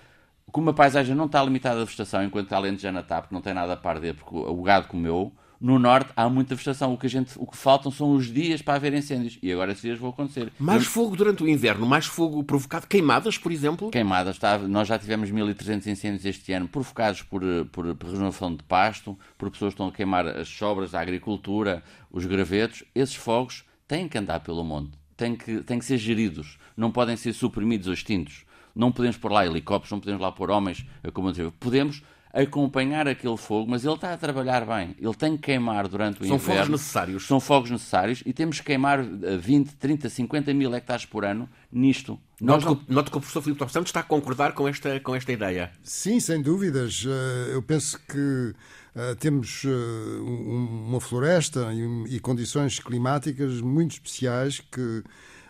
como 0.51 0.69
a 0.69 0.73
paisagem 0.73 1.15
não 1.15 1.25
está 1.25 1.43
limitada 1.43 1.81
à 1.81 1.83
vegetação, 1.83 2.23
enquanto 2.23 2.53
a 2.53 2.57
Alentejana 2.57 2.99
está, 2.99 3.19
porque 3.23 3.33
não 3.33 3.41
tem 3.41 3.55
nada 3.55 3.73
a 3.73 3.77
perder, 3.77 4.13
porque 4.13 4.35
o 4.35 4.61
gado 4.61 4.87
comeu, 4.87 5.33
no 5.63 5.79
norte 5.79 6.11
há 6.13 6.27
muita 6.27 6.55
vegetação. 6.55 6.93
O 6.93 6.97
que, 6.97 7.07
a 7.07 7.09
gente, 7.09 7.31
o 7.37 7.47
que 7.47 7.55
faltam 7.55 7.89
são 7.89 8.13
os 8.13 8.25
dias 8.25 8.61
para 8.61 8.73
haver 8.73 8.93
incêndios. 8.93 9.39
E 9.41 9.49
agora 9.49 9.71
esses 9.71 9.81
dias 9.81 9.97
vão 9.97 10.09
acontecer. 10.09 10.51
Mais 10.59 10.85
fogo 10.85 11.15
durante 11.15 11.41
o 11.41 11.47
inverno, 11.47 11.85
mais 11.85 12.05
fogo 12.05 12.43
provocado, 12.43 12.85
queimadas, 12.85 13.37
por 13.37 13.49
exemplo? 13.49 13.89
Queimadas. 13.89 14.35
Está, 14.35 14.57
nós 14.57 14.89
já 14.89 14.99
tivemos 14.99 15.31
1.300 15.31 15.87
incêndios 15.87 16.25
este 16.25 16.51
ano, 16.51 16.67
provocados 16.67 17.21
por, 17.21 17.41
por, 17.71 17.95
por 17.95 18.09
renovação 18.09 18.53
de 18.53 18.61
pasto, 18.63 19.17
por 19.37 19.49
pessoas 19.49 19.69
que 19.69 19.75
estão 19.75 19.87
a 19.87 19.91
queimar 19.93 20.27
as 20.27 20.49
sobras, 20.49 20.93
a 20.93 20.99
agricultura, 20.99 21.81
os 22.11 22.25
gravetos. 22.25 22.83
Esses 22.93 23.15
fogos 23.15 23.63
têm 23.87 24.09
que 24.09 24.17
andar 24.17 24.41
pelo 24.41 24.65
monte. 24.65 24.91
Têm 25.15 25.33
que, 25.33 25.61
têm 25.61 25.79
que 25.79 25.85
ser 25.85 25.97
geridos. 25.97 26.57
Não 26.75 26.91
podem 26.91 27.15
ser 27.15 27.31
suprimidos 27.31 27.87
ou 27.87 27.93
extintos. 27.93 28.43
Não 28.75 28.91
podemos 28.91 29.15
pôr 29.15 29.31
lá 29.31 29.45
helicópteros, 29.45 29.91
não 29.91 29.99
podemos 29.99 30.21
lá 30.21 30.29
pôr 30.29 30.51
homens 30.51 30.85
a 31.01 31.09
combater. 31.09 31.49
Podemos 31.51 32.03
acompanhar 32.33 33.07
aquele 33.07 33.37
fogo, 33.37 33.69
mas 33.69 33.85
ele 33.85 33.93
está 33.93 34.11
a 34.11 34.17
trabalhar 34.17 34.65
bem. 34.65 34.95
Ele 34.99 35.13
tem 35.13 35.37
que 35.37 35.43
queimar 35.43 35.87
durante 35.87 36.23
o 36.23 36.25
São 36.25 36.35
inverno. 36.35 36.39
São 36.39 36.55
fogos 36.55 36.69
necessários. 36.69 37.27
São 37.27 37.39
fogos 37.39 37.69
necessários 37.69 38.23
e 38.25 38.33
temos 38.33 38.59
que 38.59 38.65
queimar 38.65 39.03
20, 39.03 39.75
30, 39.75 40.09
50 40.09 40.53
mil 40.53 40.73
hectares 40.73 41.05
por 41.05 41.23
ano 41.23 41.47
nisto. 41.71 42.19
Noto, 42.41 42.65
não... 42.65 42.75
que, 42.75 42.91
noto 42.91 43.11
que 43.11 43.17
o 43.17 43.19
professor 43.19 43.41
Filipe 43.43 43.71
Santos 43.71 43.89
está 43.89 43.99
a 43.99 44.03
concordar 44.03 44.53
com 44.53 44.67
esta, 44.67 44.99
com 44.99 45.15
esta 45.15 45.31
ideia. 45.31 45.71
Sim, 45.83 46.19
sem 46.19 46.41
dúvidas. 46.41 47.05
Eh, 47.07 47.53
eu 47.53 47.61
penso 47.61 47.99
que 48.07 48.53
Uh, 48.95 49.15
temos 49.15 49.63
uh, 49.63 50.23
uma 50.23 51.01
floresta 51.01 51.73
e, 52.07 52.19
condições 52.19 52.77
climáticas 52.77 53.59
muito 53.59 53.93
especiais 53.93 54.59
que 54.59 55.03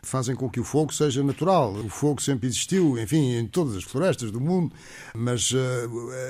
fazem 0.03 0.35
com 0.35 0.49
que 0.49 0.59
o 0.59 0.63
fogo 0.63 0.93
seja 0.93 1.23
natural. 1.23 1.73
O 1.73 1.89
fogo 1.89 2.21
sempre 2.21 2.47
existiu, 2.47 2.97
enfim, 2.99 3.35
em 3.35 3.47
todas 3.47 3.75
as 3.75 3.83
florestas 3.83 4.31
do 4.31 4.39
mundo, 4.39 4.73
mas 5.13 5.51
uh, 5.51 5.57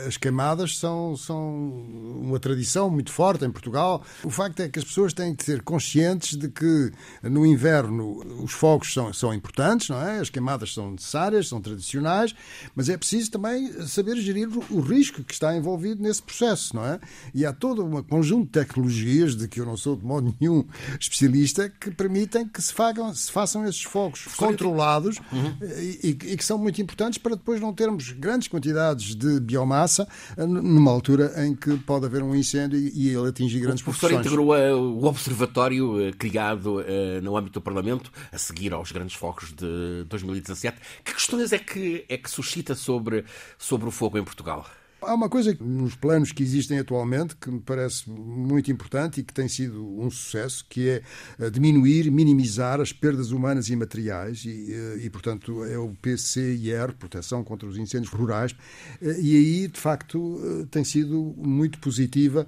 as 0.08 0.18
queimadas 0.18 0.78
são, 0.78 1.18
são 1.18 1.84
uma 2.22 2.40
tradição 2.40 2.90
muito 2.90 3.12
forte 3.12 3.46
em 3.46 3.52
Portugal. 3.52 4.04
O 4.24 4.30
facto 4.30 4.62
é 4.62 4.70
que 4.70 4.80
as 4.80 4.86
pessoas 4.86 5.14
têm 5.14 5.36
que 5.36 5.44
ser 5.44 5.62
conscientes 5.62 6.38
de 6.38 6.50
que 6.50 6.92
no 7.24 7.46
inverno 7.46 8.44
os 8.44 8.52
fogos 8.52 8.94
são, 8.94 9.12
são 9.14 9.34
importantes, 9.34 9.90
não 9.90 10.02
é? 10.02 10.20
As 10.20 10.30
queimadas 10.30 10.74
são 10.74 10.92
necessárias, 10.92 11.48
são 11.48 11.62
tradicionais, 11.62 12.36
mas 12.76 12.90
é 12.90 12.98
preciso 12.98 13.32
também 13.32 13.72
saber 13.88 14.18
gerir 14.18 14.50
o 14.70 14.80
risco 14.80 15.24
que 15.24 15.34
está 15.34 15.56
envolvido 15.56 16.02
nesse 16.02 16.22
processo, 16.22 16.76
não 16.76 16.86
é? 16.86 17.00
E 17.34 17.46
há 17.46 17.54
todo 17.54 17.84
um 17.84 18.04
conjunto 18.04 18.46
de 18.46 18.52
tecnologias, 18.52 19.36
de 19.36 19.48
que 19.48 19.60
eu 19.60 19.66
não 19.66 19.78
sou 19.78 19.96
de 19.96 20.06
modo 20.06 20.36
nenhum 20.40 20.66
especialista, 21.00 21.70
que 21.70 21.92
permitem 21.92 22.48
que 22.48 22.62
se, 22.62 22.74
fagam, 22.74 23.14
se 23.14 23.32
façam 23.32 23.63
esses 23.68 23.84
fogos 23.84 24.26
controlados 24.36 25.20
uhum. 25.32 25.58
e, 25.62 26.10
e, 26.10 26.38
que 26.38 26.44
são 26.44 26.58
muito 26.58 26.82
importantes 26.82 27.18
para 27.18 27.36
depois 27.36 27.60
não 27.60 27.74
termos 27.74 28.12
grandes 28.12 28.48
quantidades 28.48 29.16
de 29.16 29.40
biomassa 29.40 30.08
eh, 30.38 30.46
numa 30.46 30.92
altura 30.92 31.34
em 31.46 31.56
que 31.56 31.78
pode 31.80 32.06
haver 32.06 32.24
um 32.24 32.36
incêndio 32.36 32.78
e, 32.78 33.10
ele 33.10 33.28
atingir 33.28 33.60
grandes 33.60 33.82
O 33.82 33.86
professor 33.86 34.12
integrou 34.12 34.56
uh, 34.56 34.76
o 34.76 35.06
observatório 35.06 36.10
uh, 36.10 36.16
criado 36.18 36.84
no 37.22 37.38
âmbito 37.38 37.60
do 37.60 37.62
Parlamento 37.62 38.12
a 38.32 38.38
seguir 38.38 38.74
aos 38.74 38.92
grandes 38.92 39.16
focos 39.16 39.54
de 39.54 40.04
2017. 40.08 40.78
Que 41.04 41.14
questões 41.14 41.52
é 41.54 41.60
que, 41.60 42.06
é 42.10 42.18
que 42.18 42.30
suscita 42.30 42.76
sobre, 42.76 43.26
sobre 43.58 43.88
o 43.88 43.92
fogo 43.92 44.18
em 44.18 44.24
Portugal? 44.24 44.66
Há 45.06 45.14
uma 45.14 45.30
coisa 45.30 45.56
nos 45.60 45.96
planos 45.96 46.32
que 46.32 46.44
existem 46.44 46.80
atualmente 46.80 47.36
que 47.36 47.50
me 47.50 47.60
parece 47.60 48.10
muito 48.10 48.72
importante 48.72 49.20
e 49.20 49.24
que 49.24 49.34
tem 49.34 49.48
sido 49.48 49.86
um 50.00 50.10
sucesso, 50.10 50.66
que 50.70 50.90
é 50.90 51.02
eh, 51.40 51.50
diminuir, 51.50 52.10
minimizar 52.12 52.80
as 52.80 52.92
perdas 52.92 53.32
humanas 53.32 53.70
e 53.70 53.76
materiais 53.76 54.44
e, 54.46 54.74
eh, 54.74 55.06
e 55.06 55.10
portanto, 55.10 55.64
é 55.66 55.78
o 55.78 55.94
PCIR, 56.02 56.94
Proteção 56.98 57.44
contra 57.44 57.68
os 57.68 57.78
Incêndios 57.78 58.14
Rurais, 58.14 58.56
eh, 59.02 59.20
e 59.20 59.36
aí, 59.36 59.68
de 59.68 59.80
facto, 59.80 60.68
tem 60.72 60.84
sido 60.84 61.34
muito 61.38 61.80
positiva 61.80 62.48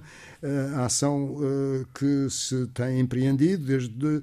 a 0.74 0.84
ação 0.84 1.36
que 1.94 2.28
se 2.30 2.66
tem 2.68 3.00
empreendido 3.00 3.64
desde 3.64 4.22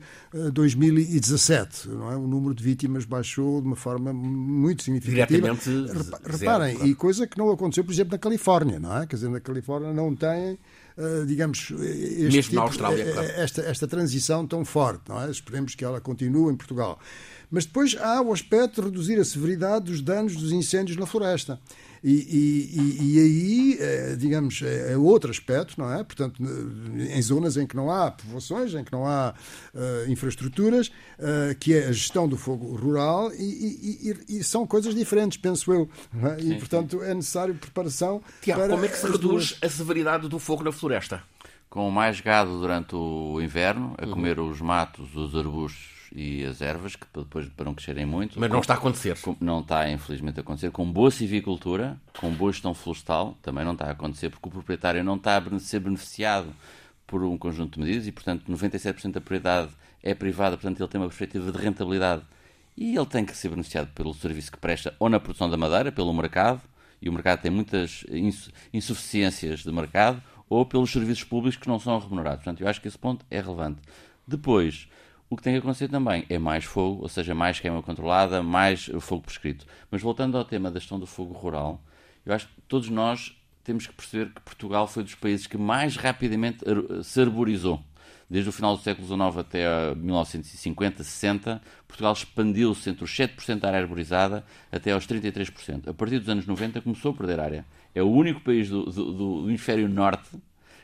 2017. 0.53 1.89
Não 1.89 2.11
é? 2.11 2.15
O 2.15 2.27
número 2.27 2.53
de 2.53 2.63
vítimas 2.63 3.05
baixou 3.05 3.61
de 3.61 3.67
uma 3.67 3.75
forma 3.75 4.13
muito 4.13 4.83
significativa. 4.83 5.47
Reparem, 6.25 6.75
zero, 6.77 6.87
e 6.87 6.95
coisa 6.95 7.27
que 7.27 7.37
não 7.37 7.51
aconteceu, 7.51 7.83
por 7.83 7.91
exemplo, 7.91 8.11
na 8.13 8.17
Califórnia, 8.17 8.79
não 8.79 8.97
é? 8.97 9.07
Quer 9.07 9.15
dizer, 9.15 9.29
na 9.29 9.39
Califórnia 9.39 9.93
não 9.93 10.15
tem 10.15 10.57
Uh, 10.95 11.25
digamos, 11.25 11.71
este 11.71 12.51
tipo, 12.51 12.61
esta, 13.35 13.61
esta 13.63 13.87
transição 13.87 14.45
tão 14.45 14.63
forte. 14.63 15.09
Não 15.09 15.23
é? 15.23 15.31
Esperemos 15.31 15.73
que 15.73 15.83
ela 15.83 15.99
continue 15.99 16.53
em 16.53 16.55
Portugal. 16.55 16.99
Mas 17.53 17.65
depois 17.65 17.95
há 18.01 18.19
o 18.19 18.33
aspecto 18.33 18.81
de 18.81 18.87
reduzir 18.87 19.19
a 19.19 19.23
severidade 19.23 19.85
dos 19.85 20.01
danos 20.01 20.35
dos 20.35 20.51
incêndios 20.51 20.97
na 20.97 21.05
floresta. 21.05 21.59
E, 22.03 22.11
e, 22.11 23.13
e 23.13 23.19
aí, 23.19 23.77
é, 23.79 24.15
digamos, 24.15 24.63
é, 24.63 24.93
é, 24.93 24.97
outro 24.97 25.29
aspecto, 25.29 25.79
não 25.79 25.93
é? 25.93 26.03
Portanto, 26.03 26.41
em 26.41 27.21
zonas 27.21 27.55
em 27.55 27.67
que 27.67 27.75
não 27.75 27.91
há 27.91 28.09
povoações, 28.09 28.73
em 28.73 28.83
que 28.83 28.91
não 28.91 29.05
há 29.05 29.35
uh, 29.71 30.11
infraestruturas, 30.11 30.87
uh, 30.87 31.53
que 31.59 31.75
é 31.75 31.85
a 31.85 31.91
gestão 31.91 32.27
do 32.27 32.37
fogo 32.37 32.75
rural, 32.75 33.31
e, 33.35 34.17
e 34.27 34.43
são 34.43 34.65
coisas 34.65 34.95
diferentes, 34.95 35.37
penso 35.37 35.71
eu. 35.71 35.87
É? 36.23 36.41
E, 36.41 36.57
portanto, 36.57 37.03
é 37.03 37.13
necessário 37.13 37.53
preparação. 37.53 38.19
Tiago, 38.41 38.61
para 38.61 38.71
como 38.71 38.83
é 38.83 38.87
que 38.87 38.97
se 38.97 39.05
reduz 39.05 39.21
duas... 39.21 39.57
a 39.61 39.69
severidade 39.69 40.27
do 40.27 40.39
fogo 40.39 40.63
na 40.63 40.71
floresta? 40.71 41.21
Com 41.69 41.91
mais 41.91 42.19
gado 42.19 42.59
durante 42.59 42.95
o 42.95 43.39
inverno, 43.39 43.93
a 43.99 44.05
uhum. 44.05 44.11
comer 44.13 44.39
os 44.39 44.59
matos, 44.59 45.15
os 45.15 45.35
arbustos 45.35 45.92
e 46.15 46.45
as 46.45 46.61
ervas, 46.61 46.95
que 46.95 47.07
depois 47.13 47.47
para 47.49 47.65
não 47.65 47.73
crescerem 47.73 48.05
muito. 48.05 48.39
Mas 48.39 48.49
não 48.49 48.59
está 48.59 48.75
a 48.75 48.77
acontecer. 48.77 49.19
Com, 49.19 49.35
não 49.39 49.61
está, 49.61 49.89
infelizmente, 49.89 50.39
a 50.39 50.41
acontecer. 50.41 50.69
Com 50.69 50.91
boa 50.91 51.09
civicultura, 51.09 51.99
com 52.19 52.31
boa 52.31 52.51
gestão 52.51 52.73
florestal, 52.73 53.37
também 53.41 53.65
não 53.65 53.73
está 53.73 53.85
a 53.85 53.91
acontecer, 53.91 54.29
porque 54.29 54.47
o 54.47 54.51
proprietário 54.51 55.03
não 55.03 55.15
está 55.15 55.37
a 55.37 55.59
ser 55.59 55.79
beneficiado 55.79 56.53
por 57.07 57.23
um 57.23 57.37
conjunto 57.37 57.75
de 57.75 57.79
medidas 57.79 58.07
e, 58.07 58.11
portanto, 58.11 58.51
97% 58.51 59.11
da 59.11 59.19
propriedade 59.19 59.71
é 60.01 60.13
privada, 60.13 60.55
portanto, 60.55 60.79
ele 60.79 60.89
tem 60.89 61.01
uma 61.01 61.07
perspectiva 61.07 61.51
de 61.51 61.57
rentabilidade 61.57 62.23
e 62.75 62.95
ele 62.95 63.05
tem 63.05 63.25
que 63.25 63.35
ser 63.35 63.49
beneficiado 63.49 63.87
pelo 63.93 64.13
serviço 64.13 64.51
que 64.51 64.57
presta 64.57 64.95
ou 64.99 65.09
na 65.09 65.19
produção 65.19 65.49
da 65.49 65.57
madeira, 65.57 65.91
pelo 65.91 66.13
mercado, 66.13 66.61
e 67.01 67.09
o 67.09 67.13
mercado 67.13 67.41
tem 67.41 67.51
muitas 67.51 68.05
insuficiências 68.71 69.59
de 69.61 69.71
mercado, 69.71 70.21
ou 70.49 70.65
pelos 70.65 70.91
serviços 70.91 71.23
públicos 71.23 71.57
que 71.57 71.67
não 71.67 71.79
são 71.79 71.97
remunerados. 71.99 72.43
Portanto, 72.43 72.61
eu 72.61 72.67
acho 72.67 72.79
que 72.79 72.87
esse 72.87 72.97
ponto 72.97 73.25
é 73.29 73.41
relevante. 73.41 73.81
Depois, 74.27 74.87
o 75.29 75.35
que 75.35 75.43
tem 75.43 75.53
que 75.53 75.59
acontecer 75.59 75.87
também 75.87 76.25
é 76.29 76.37
mais 76.37 76.63
fogo, 76.63 77.01
ou 77.01 77.09
seja, 77.09 77.33
mais 77.33 77.59
queima 77.59 77.81
controlada, 77.81 78.43
mais 78.43 78.89
fogo 78.99 79.23
prescrito. 79.23 79.65
Mas 79.89 80.01
voltando 80.01 80.37
ao 80.37 80.45
tema 80.45 80.69
da 80.69 80.79
gestão 80.79 80.99
do 80.99 81.07
fogo 81.07 81.33
rural, 81.33 81.81
Eu 82.25 82.33
acho 82.33 82.47
que 82.47 82.61
todos 82.69 82.89
nós 82.89 83.35
temos 83.63 83.87
que 83.87 83.93
perceber 83.93 84.31
que 84.33 84.41
Portugal 84.41 84.87
foi 84.87 85.03
dos 85.03 85.15
países 85.15 85.47
que 85.47 85.57
mais 85.57 85.95
rapidamente 85.95 86.59
se 87.03 87.19
arborizou. 87.19 87.83
Desde 88.29 88.49
o 88.49 88.53
final 88.53 88.75
do 88.75 88.81
século 88.81 89.05
XIX 89.05 89.37
até 89.37 89.93
1950, 89.95 91.03
60, 91.03 91.61
Portugal 91.87 92.13
expandiu-se 92.13 92.89
entre 92.89 93.03
os 93.03 93.11
7% 93.11 93.59
da 93.59 93.67
área 93.67 93.81
arborizada 93.81 94.45
até 94.71 94.91
aos 94.91 95.05
33%. 95.05 95.89
A 95.89 95.93
partir 95.93 96.19
dos 96.19 96.29
anos 96.29 96.47
90 96.47 96.81
começou 96.81 97.11
a 97.11 97.13
perder 97.15 97.39
área. 97.39 97.65
É 97.93 98.01
o 98.01 98.09
único 98.09 98.41
país 98.41 98.69
do, 98.69 98.85
do, 98.85 99.45
do 99.45 99.89
norte 99.89 100.29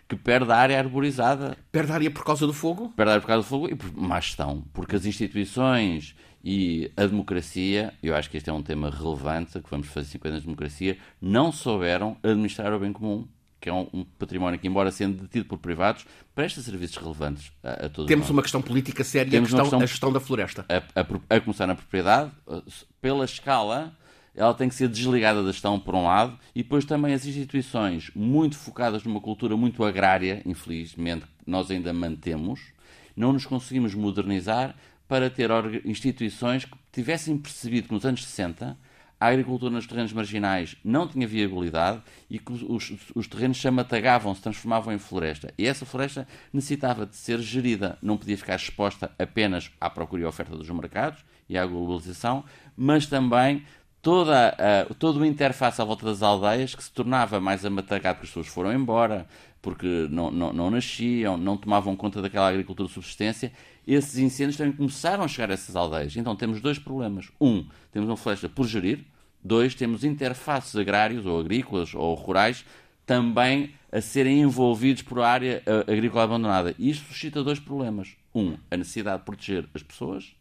que 0.09 0.15
perde 0.15 0.51
a 0.51 0.55
área 0.57 0.79
arborizada. 0.79 1.55
Perde 1.71 1.91
a 1.91 1.95
área 1.95 2.11
por 2.11 2.25
causa 2.25 2.47
do 2.47 2.53
fogo? 2.53 2.91
Perde 2.95 3.11
a 3.11 3.13
área 3.13 3.21
por 3.21 3.27
causa 3.27 3.45
do 3.45 3.47
fogo 3.49 3.69
e 3.69 3.75
por 3.75 3.95
má 3.95 4.19
gestão. 4.19 4.65
Porque 4.73 4.95
as 4.95 5.05
instituições 5.05 6.15
e 6.43 6.91
a 6.97 7.05
democracia, 7.05 7.93
eu 8.01 8.15
acho 8.15 8.27
que 8.27 8.37
este 8.37 8.49
é 8.49 8.53
um 8.53 8.63
tema 8.63 8.89
relevante, 8.89 9.59
que 9.59 9.69
vamos 9.69 9.87
fazer 9.87 10.07
50 10.07 10.29
anos 10.29 10.41
de 10.41 10.47
democracia, 10.47 10.97
não 11.21 11.51
souberam 11.51 12.17
administrar 12.23 12.73
o 12.73 12.79
bem 12.79 12.91
comum, 12.91 13.27
que 13.61 13.69
é 13.69 13.73
um, 13.73 13.87
um 13.93 14.03
património 14.03 14.57
que, 14.57 14.67
embora 14.67 14.89
sendo 14.89 15.21
detido 15.21 15.45
por 15.45 15.59
privados, 15.59 16.05
presta 16.33 16.61
serviços 16.61 16.97
relevantes 16.97 17.51
a, 17.61 17.85
a 17.85 17.89
todos 17.89 18.07
Temos 18.07 18.25
nós. 18.25 18.31
uma 18.31 18.41
questão 18.41 18.61
política 18.63 19.03
séria, 19.03 19.37
a 19.37 19.41
questão, 19.41 19.59
questão, 19.59 19.79
a 19.79 19.85
gestão 19.85 20.11
da 20.11 20.19
floresta. 20.19 20.65
A, 20.69 21.01
a, 21.01 21.35
a 21.35 21.41
começar 21.41 21.67
na 21.67 21.75
propriedade, 21.75 22.31
pela 22.99 23.25
escala 23.25 23.93
ela 24.39 24.53
tem 24.53 24.69
que 24.69 24.75
ser 24.75 24.87
desligada 24.87 25.43
da 25.43 25.51
gestão, 25.51 25.77
por 25.77 25.93
um 25.93 26.05
lado, 26.05 26.39
e 26.55 26.63
depois 26.63 26.85
também 26.85 27.13
as 27.13 27.25
instituições 27.25 28.09
muito 28.15 28.57
focadas 28.57 29.03
numa 29.03 29.19
cultura 29.19 29.57
muito 29.57 29.83
agrária, 29.83 30.41
infelizmente, 30.45 31.25
nós 31.45 31.69
ainda 31.69 31.91
mantemos, 31.91 32.61
não 33.17 33.33
nos 33.33 33.45
conseguimos 33.45 33.93
modernizar 33.93 34.75
para 35.09 35.29
ter 35.29 35.49
instituições 35.83 36.63
que 36.63 36.77
tivessem 36.89 37.37
percebido 37.37 37.89
que 37.89 37.93
nos 37.93 38.05
anos 38.05 38.23
60 38.23 38.77
a 39.19 39.27
agricultura 39.27 39.73
nos 39.73 39.85
terrenos 39.85 40.13
marginais 40.13 40.77
não 40.85 41.05
tinha 41.05 41.27
viabilidade 41.27 42.01
e 42.29 42.39
que 42.39 42.53
os, 42.53 42.93
os 43.13 43.27
terrenos 43.27 43.59
se 43.59 43.67
amatagavam, 43.67 44.33
se 44.33 44.41
transformavam 44.41 44.93
em 44.93 44.97
floresta. 44.97 45.53
E 45.57 45.65
essa 45.67 45.85
floresta 45.85 46.25
necessitava 46.53 47.05
de 47.05 47.17
ser 47.17 47.39
gerida, 47.39 47.97
não 48.01 48.15
podia 48.15 48.37
ficar 48.37 48.55
exposta 48.55 49.11
apenas 49.19 49.69
à 49.81 49.89
procura 49.89 50.21
e 50.21 50.25
oferta 50.25 50.55
dos 50.55 50.69
mercados 50.69 51.25
e 51.49 51.57
à 51.57 51.65
globalização, 51.65 52.45
mas 52.77 53.07
também 53.07 53.65
toda, 54.01 54.55
uh, 54.89 54.93
todo 54.95 55.19
o 55.19 55.25
interface 55.25 55.81
à 55.81 55.85
volta 55.85 56.05
das 56.05 56.21
aldeias 56.21 56.75
que 56.75 56.83
se 56.83 56.91
tornava 56.91 57.39
mais 57.39 57.65
amatagado 57.65 58.15
porque 58.15 58.27
as 58.27 58.29
pessoas 58.29 58.47
foram 58.47 58.73
embora, 58.73 59.27
porque 59.61 60.07
não, 60.09 60.31
não, 60.31 60.53
não 60.53 60.71
nasciam, 60.71 61.37
não 61.37 61.57
tomavam 61.57 61.95
conta 61.95 62.21
daquela 62.21 62.49
agricultura 62.49 62.87
de 62.87 62.93
subsistência, 62.93 63.51
esses 63.85 64.17
incêndios 64.17 64.57
também 64.57 64.73
começaram 64.73 65.23
a 65.23 65.27
chegar 65.27 65.49
a 65.49 65.53
essas 65.53 65.75
aldeias. 65.75 66.15
Então 66.15 66.35
temos 66.35 66.61
dois 66.61 66.77
problemas. 66.77 67.29
Um, 67.41 67.65
temos 67.91 68.07
uma 68.07 68.17
floresta 68.17 68.47
por 68.47 68.67
gerir. 68.67 69.03
Dois, 69.43 69.73
temos 69.73 70.03
interfaces 70.03 70.75
agrários 70.75 71.25
ou 71.25 71.39
agrícolas 71.39 71.93
ou 71.95 72.13
rurais 72.13 72.65
também 73.05 73.73
a 73.91 73.99
serem 74.01 74.41
envolvidos 74.41 75.01
por 75.01 75.19
área 75.21 75.63
uh, 75.65 75.91
agrícola 75.91 76.23
abandonada. 76.23 76.75
E 76.77 76.91
isto 76.91 77.07
suscita 77.07 77.43
dois 77.43 77.59
problemas. 77.59 78.15
Um, 78.35 78.57
a 78.69 78.77
necessidade 78.77 79.19
de 79.19 79.25
proteger 79.25 79.67
as 79.73 79.81
pessoas. 79.81 80.35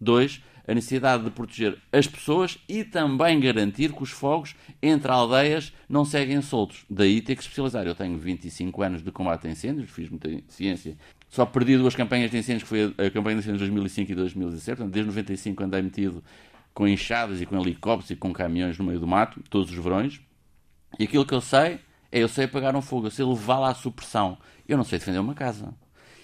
Dois, 0.00 0.42
a 0.66 0.74
necessidade 0.74 1.24
de 1.24 1.30
proteger 1.30 1.78
as 1.92 2.06
pessoas 2.06 2.58
e 2.68 2.84
também 2.84 3.38
garantir 3.38 3.92
que 3.92 4.02
os 4.02 4.10
fogos 4.10 4.54
entre 4.82 5.10
aldeias 5.10 5.72
não 5.88 6.04
seguem 6.04 6.40
soltos. 6.42 6.84
Daí 6.90 7.20
ter 7.20 7.36
que 7.36 7.42
especializar. 7.42 7.86
Eu 7.86 7.94
tenho 7.94 8.18
25 8.18 8.82
anos 8.82 9.02
de 9.02 9.10
combate 9.10 9.46
a 9.46 9.50
incêndios, 9.50 9.90
fiz 9.90 10.08
muita 10.08 10.28
ciência. 10.48 10.96
Só 11.28 11.44
perdi 11.46 11.76
duas 11.76 11.94
campanhas 11.94 12.30
de 12.30 12.38
incêndios, 12.38 12.62
que 12.62 12.68
foi 12.68 12.94
a 13.06 13.10
campanha 13.10 13.36
de 13.36 13.42
incêndios 13.42 13.60
de 13.60 13.68
2005 13.68 14.12
e 14.12 14.14
2017. 14.14 14.76
Portanto, 14.76 14.92
desde 14.92 15.10
95 15.10 15.64
andei 15.64 15.82
metido 15.82 16.24
com 16.72 16.86
enxadas 16.86 17.40
e 17.40 17.46
com 17.46 17.58
helicópteros 17.60 18.10
e 18.10 18.16
com 18.16 18.32
caminhões 18.32 18.78
no 18.78 18.84
meio 18.84 19.00
do 19.00 19.06
mato, 19.06 19.42
todos 19.48 19.70
os 19.70 19.76
verões. 19.78 20.20
E 20.98 21.04
aquilo 21.04 21.24
que 21.24 21.34
eu 21.34 21.40
sei 21.40 21.80
é 22.10 22.20
eu 22.20 22.28
sei 22.28 22.44
apagar 22.44 22.74
um 22.76 22.82
fogo, 22.82 23.06
eu 23.06 23.10
sei 23.10 23.24
levá-la 23.24 23.70
à 23.70 23.74
supressão. 23.74 24.38
Eu 24.66 24.76
não 24.76 24.84
sei 24.84 24.98
defender 24.98 25.18
uma 25.18 25.34
casa. 25.34 25.74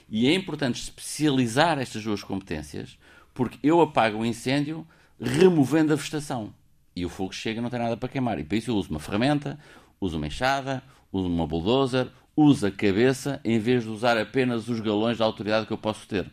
E 0.09 0.27
é 0.27 0.35
importante 0.35 0.81
especializar 0.81 1.79
estas 1.79 2.05
duas 2.05 2.23
competências 2.23 2.99
porque 3.35 3.59
eu 3.63 3.81
apago 3.81 4.19
o 4.19 4.27
incêndio 4.27 4.87
removendo 5.21 5.93
a 5.93 5.97
vegetação. 5.97 6.53
E 6.95 7.07
o 7.07 7.09
fogo 7.09 7.33
chega 7.33 7.59
e 7.59 7.63
não 7.63 7.71
tem 7.71 7.79
nada 7.79 7.97
para 7.97 8.09
queimar. 8.09 8.39
E 8.39 8.45
para 8.45 8.59
isso 8.59 8.71
eu 8.71 8.77
uso 8.77 8.91
uma 8.91 9.01
ferramenta, 9.01 9.59
uso 10.01 10.17
uma 10.17 10.27
enxada, 10.27 10.83
uso 11.11 11.27
uma 11.27 11.47
bulldozer, 11.47 12.09
uso 12.37 12.67
a 12.67 12.71
cabeça 12.71 13.41
em 13.45 13.59
vez 13.59 13.85
de 13.85 13.89
usar 13.89 14.19
apenas 14.19 14.69
os 14.69 14.81
galões 14.81 15.17
de 15.17 15.23
autoridade 15.23 15.67
que 15.67 15.73
eu 15.73 15.79
posso 15.79 16.07
ter. 16.07 16.31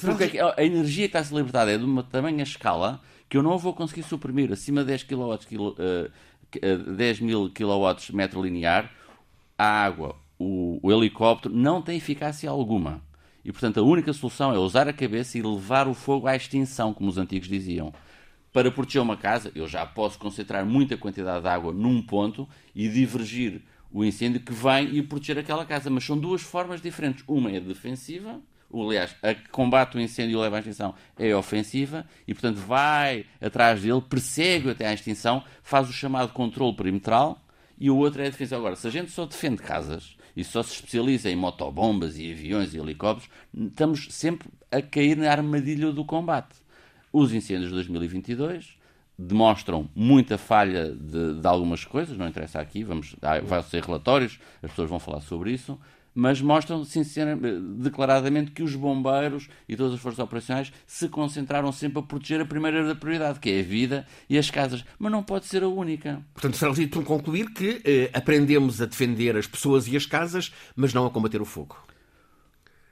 Porque 0.00 0.38
a 0.56 0.64
energia 0.64 1.04
que 1.04 1.10
está 1.10 1.20
a 1.20 1.24
ser 1.24 1.36
libertada 1.36 1.70
é 1.70 1.78
de 1.78 1.84
uma 1.84 2.02
tamanha 2.02 2.42
escala 2.42 3.00
que 3.28 3.36
eu 3.36 3.42
não 3.42 3.56
vou 3.58 3.72
conseguir 3.72 4.02
suprimir 4.02 4.52
acima 4.52 4.80
de 4.80 4.88
10, 4.88 5.04
kW, 5.04 5.38
kilo, 5.48 5.76
uh, 5.78 6.92
10 6.96 7.20
mil 7.20 7.50
kW 7.50 8.12
metro 8.12 8.42
linear. 8.42 8.90
A 9.56 9.84
água, 9.84 10.16
o, 10.36 10.80
o 10.82 10.92
helicóptero, 10.92 11.54
não 11.54 11.80
tem 11.80 11.96
eficácia 11.96 12.50
alguma. 12.50 13.00
E, 13.44 13.52
portanto, 13.52 13.78
a 13.78 13.82
única 13.82 14.12
solução 14.12 14.52
é 14.54 14.58
usar 14.58 14.88
a 14.88 14.92
cabeça 14.92 15.36
e 15.36 15.42
levar 15.42 15.86
o 15.86 15.94
fogo 15.94 16.26
à 16.26 16.34
extinção, 16.34 16.94
como 16.94 17.10
os 17.10 17.18
antigos 17.18 17.48
diziam. 17.48 17.92
Para 18.52 18.70
proteger 18.70 19.02
uma 19.02 19.16
casa, 19.16 19.52
eu 19.54 19.68
já 19.68 19.84
posso 19.84 20.18
concentrar 20.18 20.64
muita 20.64 20.96
quantidade 20.96 21.42
de 21.42 21.48
água 21.48 21.72
num 21.72 22.00
ponto 22.00 22.48
e 22.74 22.88
divergir 22.88 23.60
o 23.92 24.04
incêndio 24.04 24.40
que 24.40 24.52
vem 24.52 24.96
e 24.96 25.02
proteger 25.02 25.38
aquela 25.38 25.66
casa. 25.66 25.90
Mas 25.90 26.04
são 26.04 26.16
duas 26.16 26.40
formas 26.40 26.80
diferentes. 26.80 27.24
Uma 27.26 27.50
é 27.50 27.60
defensiva, 27.60 28.40
aliás, 28.72 29.14
a 29.22 29.34
que 29.34 29.48
combate 29.50 29.96
o 29.96 30.00
incêndio 30.00 30.38
e 30.38 30.40
leva 30.40 30.56
à 30.56 30.58
extinção 30.60 30.94
é 31.18 31.34
ofensiva 31.34 32.06
e, 32.26 32.32
portanto, 32.32 32.56
vai 32.56 33.26
atrás 33.40 33.82
dele, 33.82 34.00
persegue-o 34.00 34.70
até 34.70 34.86
à 34.86 34.94
extinção, 34.94 35.44
faz 35.62 35.88
o 35.88 35.92
chamado 35.92 36.32
controle 36.32 36.74
perimetral 36.74 37.44
e 37.78 37.90
o 37.90 37.96
outro 37.96 38.22
é 38.22 38.28
a. 38.28 38.58
Agora, 38.58 38.76
se 38.76 38.86
a 38.86 38.90
gente 38.90 39.10
só 39.10 39.26
defende 39.26 39.62
casas 39.62 40.16
e 40.36 40.42
só 40.42 40.62
se 40.62 40.74
especializa 40.74 41.30
em 41.30 41.36
motobombas 41.36 42.18
e 42.18 42.32
aviões 42.32 42.74
e 42.74 42.78
helicópteros, 42.78 43.30
estamos 43.54 44.08
sempre 44.10 44.48
a 44.70 44.82
cair 44.82 45.16
na 45.16 45.30
armadilha 45.30 45.92
do 45.92 46.04
combate. 46.04 46.56
Os 47.12 47.32
incêndios 47.32 47.68
de 47.68 47.74
2022 47.74 48.76
demonstram 49.16 49.88
muita 49.94 50.36
falha 50.36 50.90
de, 50.90 51.40
de 51.40 51.46
algumas 51.46 51.84
coisas, 51.84 52.16
não 52.18 52.26
interessa 52.26 52.60
aqui, 52.60 52.82
vamos, 52.82 53.14
vai 53.44 53.62
ser 53.62 53.84
relatórios, 53.84 54.40
as 54.62 54.70
pessoas 54.70 54.90
vão 54.90 54.98
falar 54.98 55.20
sobre 55.20 55.52
isso, 55.52 55.78
mas 56.14 56.40
mostram 56.40 56.82
declaradamente 57.78 58.52
que 58.52 58.62
os 58.62 58.74
bombeiros 58.74 59.48
e 59.68 59.76
todas 59.76 59.94
as 59.94 60.00
forças 60.00 60.20
operacionais 60.20 60.72
se 60.86 61.08
concentraram 61.08 61.72
sempre 61.72 61.98
a 61.98 62.02
proteger 62.02 62.40
a 62.40 62.46
primeira 62.46 62.86
da 62.86 62.94
prioridade, 62.94 63.40
que 63.40 63.50
é 63.50 63.60
a 63.60 63.62
vida 63.62 64.06
e 64.28 64.38
as 64.38 64.50
casas. 64.50 64.84
Mas 64.98 65.10
não 65.10 65.22
pode 65.22 65.46
ser 65.46 65.62
a 65.62 65.68
única. 65.68 66.22
Portanto, 66.32 66.56
será 66.56 66.70
legítimo 66.70 67.04
concluir 67.04 67.52
que 67.52 67.80
eh, 67.84 68.10
aprendemos 68.12 68.80
a 68.80 68.86
defender 68.86 69.36
as 69.36 69.46
pessoas 69.46 69.88
e 69.88 69.96
as 69.96 70.06
casas, 70.06 70.52
mas 70.76 70.94
não 70.94 71.06
a 71.06 71.10
combater 71.10 71.40
o 71.40 71.44
fogo. 71.44 71.76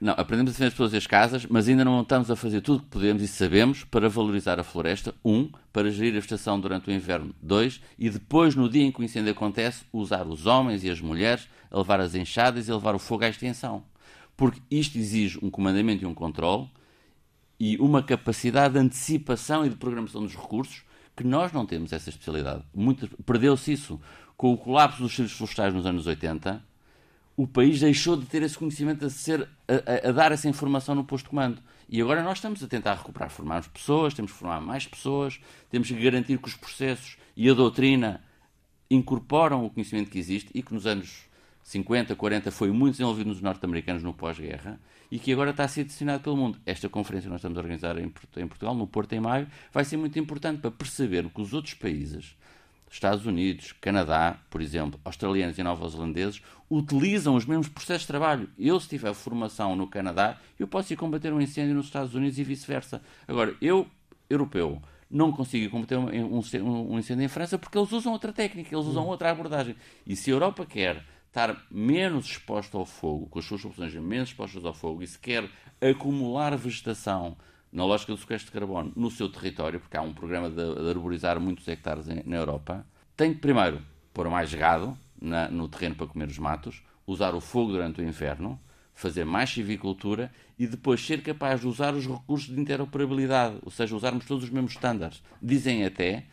Não, 0.03 0.13
aprendemos 0.17 0.49
a 0.49 0.51
defender 0.51 0.67
as 0.67 0.73
pessoas 0.73 0.91
e 0.91 0.97
as 0.97 1.07
casas, 1.07 1.45
mas 1.45 1.69
ainda 1.69 1.85
não 1.85 2.01
estamos 2.01 2.29
a 2.29 2.35
fazer 2.35 2.59
tudo 2.59 2.79
o 2.79 2.81
que 2.81 2.89
podemos 2.89 3.23
e 3.23 3.27
sabemos 3.27 3.85
para 3.85 4.09
valorizar 4.09 4.59
a 4.59 4.63
floresta. 4.63 5.15
Um, 5.23 5.49
para 5.71 5.89
gerir 5.89 6.11
a 6.11 6.15
vegetação 6.15 6.59
durante 6.59 6.89
o 6.89 6.91
inverno. 6.91 7.33
Dois, 7.41 7.79
e 7.97 8.09
depois, 8.09 8.53
no 8.53 8.67
dia 8.67 8.83
em 8.83 8.91
que 8.91 8.99
o 8.99 9.03
incêndio 9.05 9.31
acontece, 9.31 9.85
usar 9.93 10.27
os 10.27 10.45
homens 10.45 10.83
e 10.83 10.89
as 10.89 10.99
mulheres 10.99 11.47
a 11.71 11.77
levar 11.77 12.01
as 12.01 12.15
enxadas 12.15 12.67
e 12.67 12.71
a 12.73 12.75
levar 12.75 12.93
o 12.93 12.99
fogo 12.99 13.23
à 13.23 13.29
extensão. 13.29 13.81
Porque 14.35 14.61
isto 14.69 14.97
exige 14.97 15.39
um 15.41 15.49
comandamento 15.49 16.03
e 16.03 16.05
um 16.05 16.13
controle 16.13 16.69
e 17.57 17.77
uma 17.77 18.03
capacidade 18.03 18.73
de 18.73 18.81
antecipação 18.81 19.65
e 19.65 19.69
de 19.69 19.77
programação 19.77 20.21
dos 20.21 20.35
recursos 20.35 20.83
que 21.15 21.23
nós 21.23 21.53
não 21.53 21.65
temos 21.65 21.93
essa 21.93 22.09
especialidade. 22.09 22.65
Perdeu-se 23.25 23.71
isso. 23.71 24.01
Com 24.35 24.51
o 24.51 24.57
colapso 24.57 25.01
dos 25.01 25.15
serviços 25.15 25.37
florestais 25.37 25.73
nos 25.73 25.85
anos 25.85 26.05
80, 26.07 26.61
o 27.35 27.47
país 27.47 27.79
deixou 27.79 28.15
de 28.15 28.25
ter 28.25 28.43
esse 28.43 28.57
conhecimento 28.57 29.05
a, 29.05 29.09
ser, 29.09 29.47
a, 29.67 30.09
a, 30.09 30.11
dar 30.11 30.31
essa 30.31 30.47
informação 30.47 30.93
no 30.93 31.03
posto 31.03 31.25
de 31.25 31.29
comando. 31.31 31.61
E 31.89 32.01
agora 32.01 32.23
nós 32.23 32.37
estamos 32.37 32.63
a 32.63 32.67
tentar 32.67 32.95
recuperar, 32.95 33.29
formar 33.29 33.67
pessoas, 33.69 34.13
temos 34.13 34.31
que 34.31 34.37
formar 34.37 34.61
mais 34.61 34.85
pessoas, 34.87 35.39
temos 35.69 35.87
que 35.87 35.95
garantir 35.95 36.37
que 36.37 36.47
os 36.47 36.55
processos 36.55 37.17
e 37.35 37.49
a 37.49 37.53
doutrina 37.53 38.21
incorporam 38.89 39.65
o 39.65 39.69
conhecimento 39.69 40.09
que 40.09 40.19
existe 40.19 40.51
e 40.53 40.61
que 40.61 40.73
nos 40.73 40.85
anos 40.85 41.25
50, 41.63 42.15
40 42.15 42.51
foi 42.51 42.71
muito 42.71 42.93
desenvolvido 42.93 43.27
nos 43.27 43.41
norte-americanos 43.41 44.03
no 44.03 44.13
pós-guerra 44.13 44.79
e 45.09 45.17
que 45.17 45.31
agora 45.31 45.51
está 45.51 45.63
a 45.63 45.67
ser 45.67 45.85
disseminado 45.85 46.21
pelo 46.21 46.35
mundo. 46.35 46.59
Esta 46.65 46.89
conferência 46.89 47.27
que 47.27 47.31
nós 47.31 47.39
estamos 47.39 47.57
a 47.57 47.61
organizar 47.61 47.97
em, 47.97 48.11
em 48.37 48.47
Portugal, 48.47 48.75
no 48.75 48.85
Porto, 48.85 49.13
em 49.13 49.19
maio, 49.19 49.47
vai 49.71 49.85
ser 49.85 49.97
muito 49.97 50.19
importante 50.19 50.59
para 50.59 50.71
perceber 50.71 51.27
que 51.29 51.41
os 51.41 51.53
outros 51.53 51.73
países 51.73 52.35
Estados 52.93 53.25
Unidos, 53.25 53.71
Canadá, 53.81 54.37
por 54.51 54.61
exemplo, 54.61 54.99
australianos 55.03 55.57
e 55.57 55.63
neozelandeses 55.63 56.43
utilizam 56.69 57.35
os 57.35 57.43
mesmos 57.43 57.67
processos 57.67 58.03
de 58.03 58.07
trabalho. 58.07 58.47
Eu, 58.57 58.79
se 58.79 58.87
tiver 58.87 59.13
formação 59.15 59.75
no 59.75 59.87
Canadá, 59.87 60.37
eu 60.59 60.67
posso 60.67 60.93
ir 60.93 60.95
combater 60.95 61.33
um 61.33 61.41
incêndio 61.41 61.73
nos 61.73 61.87
Estados 61.87 62.13
Unidos 62.13 62.37
e 62.37 62.43
vice-versa. 62.43 63.01
Agora, 63.27 63.55
eu, 63.59 63.87
europeu, 64.29 64.79
não 65.09 65.31
consigo 65.31 65.71
combater 65.71 65.97
um, 65.97 66.37
um, 66.37 66.93
um, 66.93 66.99
incêndio 66.99 67.25
em 67.25 67.27
França 67.27 67.57
porque 67.57 67.75
eles 67.75 67.91
usam 67.91 68.13
outra 68.13 68.31
técnica, 68.31 68.75
eles 68.75 68.85
usam 68.85 69.07
outra 69.07 69.31
abordagem. 69.31 69.75
E 70.05 70.15
se 70.15 70.29
a 70.29 70.33
Europa 70.35 70.63
quer 70.63 71.03
estar 71.27 71.65
menos 71.71 72.27
exposta 72.27 72.77
ao 72.77 72.85
fogo, 72.85 73.25
com 73.25 73.39
as 73.39 73.45
suas 73.45 73.61
soluções 73.61 73.91
menos 73.95 74.29
expostas 74.29 74.63
ao 74.63 74.73
fogo, 74.73 75.01
e 75.01 75.07
se 75.07 75.17
quer 75.17 75.49
acumular 75.81 76.55
vegetação 76.55 77.35
na 77.73 77.83
lógica 77.83 78.13
do 78.13 78.19
sequestro 78.19 78.51
de 78.51 78.59
carbono 78.59 78.93
no 78.95 79.09
seu 79.09 79.27
território, 79.27 79.79
porque 79.79 79.97
há 79.97 80.01
um 80.01 80.13
programa 80.13 80.49
de, 80.49 80.55
de 80.55 80.89
arborizar 80.89 81.39
muitos 81.39 81.67
hectares 81.67 82.07
em, 82.07 82.21
na 82.23 82.37
Europa, 82.37 82.85
tem 83.17 83.33
que, 83.33 83.39
primeiro, 83.39 83.81
pôr 84.13 84.29
mais 84.29 84.53
gado 84.53 84.97
na, 85.19 85.49
no 85.49 85.67
terreno 85.67 85.95
para 85.95 86.05
comer 86.05 86.27
os 86.27 86.37
matos, 86.37 86.83
usar 87.07 87.33
o 87.33 87.41
fogo 87.41 87.71
durante 87.71 87.99
o 87.99 88.03
inverno, 88.03 88.59
fazer 88.93 89.25
mais 89.25 89.49
civicultura 89.49 90.31
e 90.57 90.67
depois 90.67 91.03
ser 91.03 91.23
capaz 91.23 91.61
de 91.61 91.67
usar 91.67 91.95
os 91.95 92.05
recursos 92.05 92.53
de 92.53 92.61
interoperabilidade, 92.61 93.57
ou 93.63 93.71
seja, 93.71 93.95
usarmos 93.95 94.25
todos 94.25 94.43
os 94.43 94.49
mesmos 94.51 94.73
estándares. 94.73 95.23
Dizem 95.41 95.83
até 95.83 96.25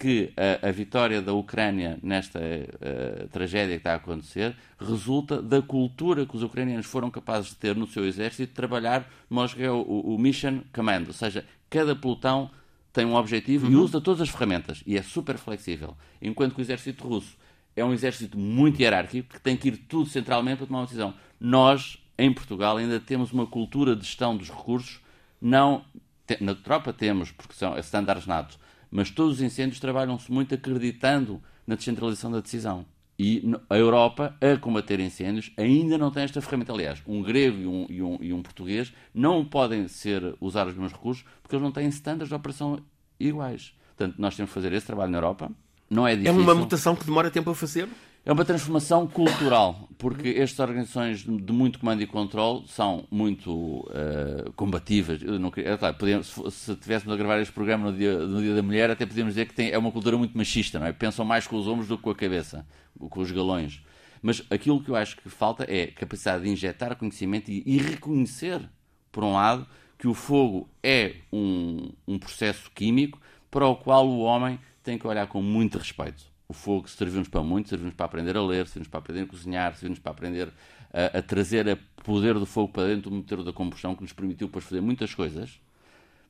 que 0.00 0.32
a, 0.34 0.68
a, 0.68 0.72
vitória 0.72 1.20
da 1.20 1.34
Ucrânia 1.34 1.98
nesta 2.02 2.40
uh, 2.40 3.28
tragédia 3.28 3.74
que 3.74 3.80
está 3.80 3.92
a 3.92 3.96
acontecer 3.96 4.56
resulta 4.78 5.42
da 5.42 5.60
cultura 5.60 6.24
que 6.24 6.34
os 6.34 6.42
ucranianos 6.42 6.86
foram 6.86 7.10
capazes 7.10 7.50
de 7.50 7.56
ter 7.56 7.76
no 7.76 7.86
seu 7.86 8.06
exército 8.06 8.48
de 8.48 8.54
trabalhar 8.54 9.06
é 9.58 9.70
o, 9.70 9.82
o, 9.82 10.18
Mission 10.18 10.62
Command, 10.72 11.04
ou 11.06 11.12
seja, 11.12 11.44
cada 11.68 11.94
pelotão 11.94 12.50
tem 12.94 13.04
um 13.04 13.14
objetivo 13.14 13.66
uhum. 13.66 13.72
e 13.72 13.76
usa 13.76 14.00
todas 14.00 14.22
as 14.22 14.30
ferramentas 14.30 14.82
e 14.86 14.96
é 14.96 15.02
super 15.02 15.36
flexível. 15.36 15.94
Enquanto 16.20 16.54
que 16.54 16.60
o 16.60 16.62
exército 16.62 17.06
russo 17.06 17.36
é 17.76 17.84
um 17.84 17.92
exército 17.92 18.38
muito 18.38 18.80
hierárquico 18.80 19.34
que 19.34 19.40
tem 19.40 19.56
que 19.56 19.68
ir 19.68 19.76
tudo 19.76 20.08
centralmente 20.08 20.58
para 20.58 20.66
tomar 20.66 20.78
uma 20.80 20.86
decisão. 20.86 21.14
Nós, 21.38 21.98
em 22.18 22.32
Portugal, 22.32 22.78
ainda 22.78 22.98
temos 22.98 23.32
uma 23.32 23.46
cultura 23.46 23.94
de 23.94 24.04
gestão 24.04 24.34
dos 24.34 24.48
recursos, 24.48 24.98
não 25.40 25.84
na 26.40 26.54
tropa 26.54 26.92
temos, 26.92 27.30
porque 27.30 27.54
são 27.54 27.76
estándares 27.76 28.26
natos, 28.26 28.58
mas 28.90 29.10
todos 29.10 29.34
os 29.36 29.42
incêndios 29.42 29.80
trabalham-se 29.80 30.30
muito 30.30 30.54
acreditando 30.54 31.42
na 31.66 31.74
descentralização 31.74 32.30
da 32.30 32.40
decisão. 32.40 32.84
E 33.18 33.42
a 33.68 33.76
Europa, 33.76 34.34
a 34.40 34.56
combater 34.56 34.98
incêndios, 34.98 35.52
ainda 35.56 35.98
não 35.98 36.10
tem 36.10 36.22
esta 36.22 36.40
ferramenta. 36.40 36.72
Aliás, 36.72 37.02
um 37.06 37.22
grego 37.22 37.58
e 37.58 37.66
um, 37.66 37.86
e 37.90 38.02
um, 38.02 38.18
e 38.20 38.32
um 38.32 38.42
português 38.42 38.94
não 39.14 39.44
podem 39.44 39.86
ser 39.88 40.34
usar 40.40 40.66
os 40.66 40.72
mesmos 40.72 40.92
recursos 40.92 41.22
porque 41.42 41.54
eles 41.54 41.62
não 41.62 41.70
têm 41.70 41.86
estándares 41.86 42.30
de 42.30 42.34
operação 42.34 42.80
iguais. 43.18 43.74
Portanto, 43.94 44.16
nós 44.18 44.34
temos 44.34 44.50
que 44.50 44.54
fazer 44.54 44.72
esse 44.72 44.86
trabalho 44.86 45.12
na 45.12 45.18
Europa. 45.18 45.52
Não 45.90 46.08
é 46.08 46.16
difícil. 46.16 46.40
É 46.40 46.42
uma 46.42 46.54
mutação 46.54 46.96
que 46.96 47.04
demora 47.04 47.30
tempo 47.30 47.50
a 47.50 47.54
fazer? 47.54 47.88
É 48.22 48.30
uma 48.30 48.44
transformação 48.44 49.06
cultural, 49.06 49.88
porque 49.96 50.28
estas 50.28 50.58
organizações 50.58 51.24
de 51.24 51.52
muito 51.54 51.78
comando 51.78 52.02
e 52.02 52.06
controle 52.06 52.68
são 52.68 53.06
muito 53.10 53.50
uh, 53.50 54.52
combativas. 54.56 55.22
Eu 55.22 55.38
não, 55.38 55.50
é 55.56 55.76
claro, 55.78 55.96
se 56.22 56.72
estivéssemos 56.72 57.14
a 57.14 57.16
gravar 57.16 57.40
este 57.40 57.52
programa 57.52 57.90
no 57.90 57.96
dia, 57.96 58.18
no 58.18 58.42
dia 58.42 58.54
da 58.54 58.62
Mulher, 58.62 58.90
até 58.90 59.06
podíamos 59.06 59.32
dizer 59.32 59.46
que 59.46 59.54
tem, 59.54 59.70
é 59.70 59.78
uma 59.78 59.90
cultura 59.90 60.18
muito 60.18 60.36
machista, 60.36 60.78
não 60.78 60.86
é? 60.86 60.92
Pensam 60.92 61.24
mais 61.24 61.46
com 61.46 61.56
os 61.56 61.66
ombros 61.66 61.88
do 61.88 61.96
que 61.96 62.02
com 62.02 62.10
a 62.10 62.14
cabeça, 62.14 62.66
com 62.98 63.20
os 63.20 63.32
galões. 63.32 63.82
Mas 64.20 64.42
aquilo 64.50 64.84
que 64.84 64.90
eu 64.90 64.96
acho 64.96 65.16
que 65.16 65.30
falta 65.30 65.64
é 65.66 65.86
capacidade 65.86 66.44
de 66.44 66.50
injetar 66.50 66.94
conhecimento 66.96 67.50
e, 67.50 67.62
e 67.64 67.78
reconhecer, 67.78 68.60
por 69.10 69.24
um 69.24 69.32
lado, 69.32 69.66
que 69.98 70.06
o 70.06 70.12
fogo 70.12 70.68
é 70.82 71.14
um, 71.32 71.90
um 72.06 72.18
processo 72.18 72.70
químico 72.74 73.18
para 73.50 73.66
o 73.66 73.76
qual 73.76 74.06
o 74.06 74.20
homem 74.20 74.60
tem 74.82 74.98
que 74.98 75.06
olhar 75.06 75.26
com 75.26 75.40
muito 75.40 75.78
respeito 75.78 76.29
o 76.50 76.52
fogo 76.52 76.88
serviu-nos 76.88 77.28
para 77.28 77.44
muito, 77.44 77.68
serviu-nos 77.68 77.94
para 77.94 78.06
aprender 78.06 78.36
a 78.36 78.42
ler, 78.42 78.66
serviu-nos 78.66 78.88
para 78.88 78.98
aprender 78.98 79.22
a 79.22 79.26
cozinhar, 79.26 79.72
serviu-nos 79.74 80.00
para 80.00 80.10
aprender 80.10 80.52
a, 80.92 81.18
a 81.18 81.22
trazer 81.22 81.68
o 81.68 82.02
poder 82.02 82.34
do 82.34 82.44
fogo 82.44 82.72
para 82.72 82.88
dentro 82.88 83.08
do 83.08 83.14
motor 83.14 83.44
da 83.44 83.52
combustão, 83.52 83.94
que 83.94 84.02
nos 84.02 84.12
permitiu 84.12 84.48
depois 84.48 84.64
fazer 84.64 84.80
muitas 84.80 85.14
coisas. 85.14 85.60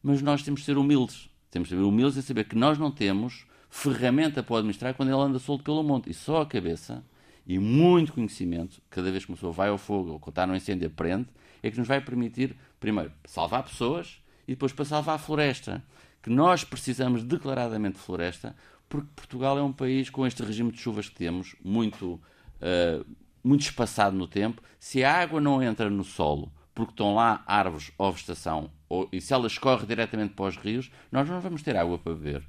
Mas 0.02 0.20
nós 0.20 0.42
temos 0.42 0.60
de 0.60 0.66
ser 0.66 0.76
humildes. 0.76 1.30
Temos 1.50 1.70
de 1.70 1.74
ser 1.74 1.80
humildes 1.80 2.18
e 2.18 2.22
saber 2.22 2.44
que 2.44 2.54
nós 2.54 2.76
não 2.76 2.90
temos 2.90 3.46
ferramenta 3.70 4.42
para 4.42 4.58
administrar 4.58 4.92
quando 4.92 5.08
ele 5.08 5.18
anda 5.18 5.38
solto 5.38 5.64
pelo 5.64 5.82
monte. 5.82 6.10
E 6.10 6.14
só 6.14 6.42
a 6.42 6.46
cabeça 6.46 7.02
e 7.46 7.58
muito 7.58 8.12
conhecimento, 8.12 8.82
cada 8.90 9.10
vez 9.10 9.24
que 9.24 9.30
uma 9.30 9.36
pessoa 9.36 9.54
vai 9.54 9.70
ao 9.70 9.78
fogo 9.78 10.10
ou 10.10 10.28
está 10.28 10.46
no 10.46 10.54
incêndio 10.54 10.86
aprende, 10.86 11.28
é 11.62 11.70
que 11.70 11.78
nos 11.78 11.88
vai 11.88 11.98
permitir, 11.98 12.54
primeiro, 12.78 13.10
salvar 13.24 13.62
pessoas 13.62 14.20
e 14.46 14.52
depois 14.52 14.70
para 14.70 14.84
salvar 14.84 15.14
a 15.14 15.18
floresta. 15.18 15.82
Que 16.22 16.28
nós 16.28 16.62
precisamos 16.62 17.24
declaradamente 17.24 17.96
de 17.96 18.02
floresta, 18.02 18.54
porque 18.90 19.08
Portugal 19.14 19.56
é 19.56 19.62
um 19.62 19.72
país 19.72 20.10
com 20.10 20.26
este 20.26 20.42
regime 20.42 20.72
de 20.72 20.80
chuvas 20.80 21.08
que 21.08 21.14
temos, 21.14 21.54
muito, 21.64 22.20
uh, 22.60 23.06
muito 23.42 23.62
espaçado 23.62 24.16
no 24.16 24.26
tempo. 24.26 24.60
Se 24.80 25.04
a 25.04 25.22
água 25.22 25.40
não 25.40 25.62
entra 25.62 25.88
no 25.88 26.02
solo, 26.02 26.52
porque 26.74 26.92
estão 26.92 27.14
lá 27.14 27.42
árvores 27.46 27.92
ou 27.96 28.10
vegetação, 28.10 28.68
ou, 28.88 29.08
e 29.12 29.20
se 29.20 29.32
ela 29.32 29.46
escorre 29.46 29.86
diretamente 29.86 30.34
para 30.34 30.46
os 30.46 30.56
rios, 30.56 30.90
nós 31.10 31.28
não 31.28 31.40
vamos 31.40 31.62
ter 31.62 31.76
água 31.76 31.98
para 31.98 32.14
beber. 32.14 32.42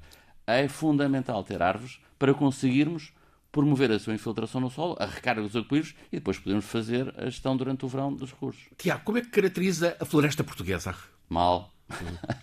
É 0.44 0.66
fundamental 0.66 1.44
ter 1.44 1.62
árvores 1.62 2.00
para 2.18 2.34
conseguirmos 2.34 3.12
promover 3.52 3.92
a 3.92 3.98
sua 4.00 4.14
infiltração 4.14 4.60
no 4.60 4.70
solo, 4.70 4.96
a 4.98 5.06
recarga 5.06 5.42
dos 5.42 5.54
aquíferos 5.54 5.94
e 6.10 6.16
depois 6.16 6.40
podemos 6.40 6.64
fazer 6.64 7.14
a 7.18 7.26
gestão 7.26 7.56
durante 7.56 7.84
o 7.84 7.88
verão 7.88 8.12
dos 8.12 8.32
recursos. 8.32 8.64
Tiago, 8.76 9.04
como 9.04 9.18
é 9.18 9.20
que 9.20 9.28
caracteriza 9.28 9.96
a 10.00 10.04
floresta 10.04 10.42
portuguesa? 10.42 10.92
Mal. 11.28 11.72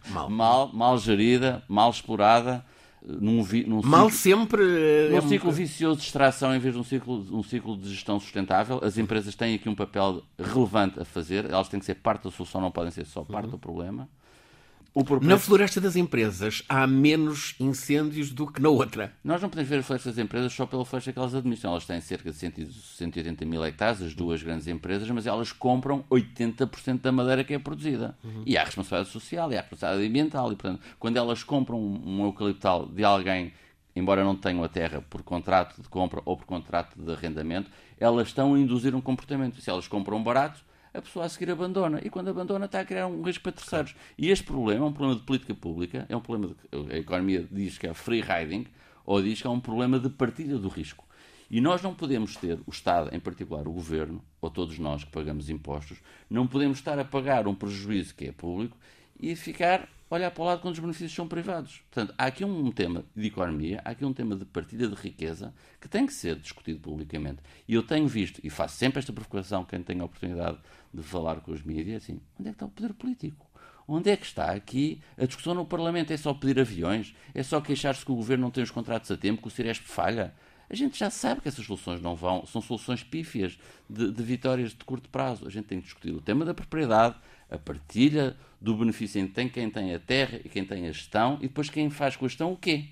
mal. 0.09 0.29
mal, 0.31 0.73
mal 0.73 0.97
gerida, 0.97 1.63
mal 1.67 1.89
explorada 1.89 2.63
num, 3.03 3.43
num 3.67 3.81
Mal 3.83 4.09
ciclo, 4.09 4.39
sempre. 4.39 4.63
Num 5.09 5.17
é 5.17 5.21
ciclo 5.21 5.51
vicioso 5.51 5.99
de 5.99 6.05
extração 6.05 6.55
em 6.55 6.59
vez 6.59 6.73
de 6.73 6.79
um 6.79 6.83
ciclo, 6.83 7.25
um 7.31 7.43
ciclo 7.43 7.77
de 7.77 7.89
gestão 7.89 8.19
sustentável. 8.19 8.79
As 8.83 8.97
empresas 8.97 9.35
têm 9.35 9.55
aqui 9.55 9.69
um 9.69 9.75
papel 9.75 10.23
relevante 10.37 10.99
a 10.99 11.05
fazer, 11.05 11.45
elas 11.45 11.69
têm 11.69 11.79
que 11.79 11.85
ser 11.85 11.95
parte 11.95 12.23
da 12.23 12.31
solução, 12.31 12.61
não 12.61 12.71
podem 12.71 12.91
ser 12.91 13.05
só 13.05 13.23
parte 13.23 13.45
uhum. 13.45 13.51
do 13.51 13.57
problema. 13.57 14.09
Na 15.21 15.37
floresta 15.37 15.79
das 15.79 15.95
empresas 15.95 16.63
há 16.67 16.85
menos 16.87 17.55
incêndios 17.59 18.31
do 18.31 18.47
que 18.47 18.61
na 18.61 18.69
outra. 18.69 19.13
Nós 19.23 19.41
não 19.41 19.49
podemos 19.49 19.69
ver 19.69 19.79
a 19.79 19.83
floresta 19.83 20.09
das 20.09 20.17
empresas 20.17 20.51
só 20.51 20.65
pela 20.65 20.83
floresta 20.83 21.13
que 21.13 21.19
elas 21.19 21.35
administram. 21.35 21.71
Elas 21.71 21.85
têm 21.85 22.01
cerca 22.01 22.31
de 22.31 22.37
180 22.37 23.45
mil 23.45 23.63
hectares, 23.63 24.01
as 24.01 24.13
duas 24.13 24.41
grandes 24.41 24.67
empresas, 24.67 25.09
mas 25.09 25.27
elas 25.27 25.51
compram 25.51 26.03
80% 26.09 27.01
da 27.01 27.11
madeira 27.11 27.43
que 27.43 27.53
é 27.53 27.59
produzida. 27.59 28.17
Uhum. 28.23 28.43
E 28.45 28.57
há 28.57 28.63
responsabilidade 28.63 29.13
social, 29.13 29.51
e 29.51 29.57
há 29.57 29.61
responsabilidade 29.61 30.07
ambiental. 30.07 30.51
E, 30.51 30.55
portanto, 30.55 30.81
quando 30.97 31.17
elas 31.17 31.43
compram 31.43 31.79
um 31.79 32.25
eucaliptal 32.25 32.85
de 32.85 33.03
alguém, 33.03 33.53
embora 33.95 34.23
não 34.23 34.35
tenham 34.35 34.63
a 34.63 34.69
terra 34.69 35.03
por 35.09 35.21
contrato 35.21 35.81
de 35.81 35.87
compra 35.87 36.21
ou 36.25 36.35
por 36.35 36.45
contrato 36.45 36.99
de 36.99 37.11
arrendamento, 37.11 37.69
elas 37.99 38.27
estão 38.27 38.55
a 38.55 38.59
induzir 38.59 38.95
um 38.95 39.01
comportamento. 39.01 39.61
Se 39.61 39.69
elas 39.69 39.87
compram 39.87 40.21
barato, 40.23 40.61
a 40.99 41.01
pessoa 41.01 41.25
a 41.25 41.29
seguir 41.29 41.51
abandona. 41.51 41.99
E 42.03 42.09
quando 42.09 42.29
abandona 42.29 42.65
está 42.65 42.81
a 42.81 42.85
criar 42.85 43.07
um 43.07 43.21
risco 43.21 43.43
para 43.43 43.51
terceiros. 43.51 43.95
E 44.17 44.29
este 44.29 44.45
problema 44.45 44.85
é 44.85 44.87
um 44.87 44.93
problema 44.93 45.19
de 45.19 45.25
política 45.25 45.55
pública, 45.55 46.05
é 46.07 46.15
um 46.15 46.21
problema 46.21 46.53
de, 46.53 46.93
a 46.93 46.97
economia 46.97 47.47
diz 47.51 47.77
que 47.77 47.87
é 47.87 47.93
free 47.93 48.21
riding, 48.21 48.67
ou 49.05 49.21
diz 49.21 49.41
que 49.41 49.47
é 49.47 49.49
um 49.49 49.59
problema 49.59 49.99
de 49.99 50.09
partilha 50.09 50.57
do 50.57 50.67
risco. 50.67 51.05
E 51.49 51.59
nós 51.59 51.81
não 51.81 51.95
podemos 51.95 52.35
ter, 52.35 52.59
o 52.67 52.69
Estado, 52.69 53.09
em 53.11 53.19
particular 53.19 53.67
o 53.67 53.71
Governo, 53.71 54.23
ou 54.39 54.51
todos 54.51 54.77
nós 54.77 55.03
que 55.03 55.09
pagamos 55.09 55.49
impostos, 55.49 55.97
não 56.29 56.45
podemos 56.45 56.77
estar 56.77 56.99
a 56.99 57.03
pagar 57.03 57.47
um 57.47 57.55
prejuízo 57.55 58.13
que 58.13 58.25
é 58.25 58.31
público 58.31 58.77
e 59.19 59.35
ficar 59.35 59.87
olhar 60.09 60.31
para 60.31 60.41
o 60.41 60.45
lado 60.45 60.61
quando 60.61 60.73
os 60.73 60.79
benefícios 60.79 61.13
são 61.13 61.27
privados. 61.27 61.83
Portanto, 61.91 62.13
há 62.17 62.25
aqui 62.25 62.43
um 62.43 62.71
tema 62.71 63.05
de 63.15 63.27
economia, 63.27 63.81
há 63.85 63.91
aqui 63.91 64.03
um 64.03 64.13
tema 64.13 64.35
de 64.35 64.45
partilha 64.45 64.87
de 64.87 64.95
riqueza 64.95 65.53
que 65.79 65.87
tem 65.87 66.05
que 66.05 66.13
ser 66.13 66.35
discutido 66.35 66.79
publicamente. 66.79 67.41
E 67.67 67.75
eu 67.75 67.83
tenho 67.83 68.07
visto, 68.07 68.39
e 68.43 68.49
faço 68.49 68.77
sempre 68.77 68.99
esta 68.99 69.13
provocação, 69.13 69.63
quem 69.63 69.83
tem 69.83 69.99
a 69.99 70.05
oportunidade 70.05 70.57
de 70.93 71.03
falar 71.03 71.41
com 71.41 71.51
os 71.51 71.61
mídias, 71.61 72.03
assim, 72.03 72.19
onde 72.39 72.49
é 72.49 72.51
que 72.51 72.55
está 72.55 72.65
o 72.65 72.69
poder 72.69 72.93
político? 72.93 73.47
Onde 73.87 74.09
é 74.09 74.17
que 74.17 74.25
está 74.25 74.51
aqui 74.51 75.01
a 75.17 75.25
discussão 75.25 75.53
no 75.53 75.65
Parlamento? 75.65 76.11
É 76.11 76.17
só 76.17 76.33
pedir 76.33 76.59
aviões? 76.59 77.15
É 77.33 77.41
só 77.41 77.59
queixar-se 77.59 78.05
que 78.05 78.11
o 78.11 78.15
governo 78.15 78.43
não 78.43 78.51
tem 78.51 78.63
os 78.63 78.71
contratos 78.71 79.09
a 79.09 79.17
tempo, 79.17 79.41
que 79.41 79.47
o 79.47 79.51
Ciresp 79.51 79.83
falha? 79.85 80.33
A 80.69 80.75
gente 80.75 80.99
já 80.99 81.09
sabe 81.09 81.41
que 81.41 81.47
essas 81.47 81.65
soluções 81.65 81.99
não 81.99 82.15
vão, 82.15 82.45
são 82.45 82.61
soluções 82.61 83.03
pífias 83.03 83.57
de, 83.89 84.11
de 84.11 84.23
vitórias 84.23 84.69
de 84.71 84.85
curto 84.85 85.09
prazo. 85.09 85.47
A 85.47 85.49
gente 85.49 85.65
tem 85.65 85.79
que 85.79 85.85
discutir 85.85 86.11
o 86.11 86.21
tema 86.21 86.45
da 86.45 86.53
propriedade, 86.53 87.15
a 87.49 87.57
partilha 87.57 88.35
do 88.61 88.75
benefício 88.75 89.19
entre 89.21 89.49
quem 89.49 89.69
tem 89.69 89.93
a 89.93 89.99
terra 89.99 90.39
e 90.43 90.49
quem 90.49 90.65
tem 90.65 90.87
a 90.87 90.91
gestão, 90.91 91.37
e 91.41 91.47
depois 91.47 91.69
quem 91.69 91.89
faz 91.89 92.15
com 92.15 92.25
a 92.25 92.27
gestão 92.27 92.51
o 92.51 92.57
quê? 92.57 92.89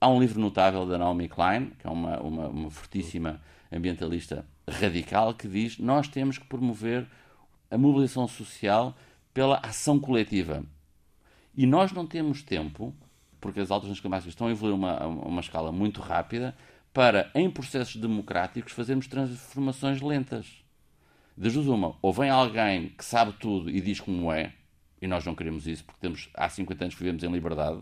Há 0.00 0.08
um 0.08 0.20
livro 0.20 0.40
notável 0.40 0.86
da 0.86 0.98
Naomi 0.98 1.28
Klein, 1.28 1.72
que 1.78 1.86
é 1.86 1.90
uma, 1.90 2.20
uma, 2.20 2.48
uma 2.48 2.70
fortíssima 2.70 3.40
ambientalista 3.70 4.46
radical, 4.68 5.34
que 5.34 5.48
diz 5.48 5.78
nós 5.78 6.08
temos 6.08 6.38
que 6.38 6.44
promover 6.44 7.06
a 7.70 7.78
mobilização 7.78 8.26
social 8.28 8.96
pela 9.32 9.58
ação 9.62 9.98
coletiva. 9.98 10.64
E 11.56 11.66
nós 11.66 11.92
não 11.92 12.06
temos 12.06 12.42
tempo, 12.42 12.94
porque 13.40 13.60
as 13.60 13.70
alterações 13.70 14.00
climáticas 14.00 14.32
estão 14.32 14.46
a 14.46 14.50
evoluir 14.50 14.74
uma, 14.74 15.06
uma 15.06 15.40
escala 15.40 15.72
muito 15.72 16.00
rápida, 16.00 16.54
para, 16.92 17.30
em 17.34 17.50
processos 17.50 17.96
democráticos, 17.96 18.72
fazermos 18.72 19.06
transformações 19.06 20.00
lentas. 20.00 20.46
Das 21.36 21.54
duas 21.54 21.66
uma, 21.66 21.96
ou 22.02 22.12
vem 22.12 22.30
alguém 22.30 22.90
que 22.90 23.04
sabe 23.04 23.32
tudo 23.38 23.70
e 23.70 23.80
diz 23.80 24.00
como 24.00 24.32
é, 24.32 24.52
e 25.00 25.06
nós 25.06 25.24
não 25.24 25.34
queremos 25.34 25.66
isso 25.66 25.84
porque 25.84 26.00
temos, 26.00 26.28
há 26.34 26.48
50 26.48 26.84
anos 26.84 26.94
que 26.94 27.02
vivemos 27.02 27.22
em 27.22 27.32
liberdade. 27.32 27.80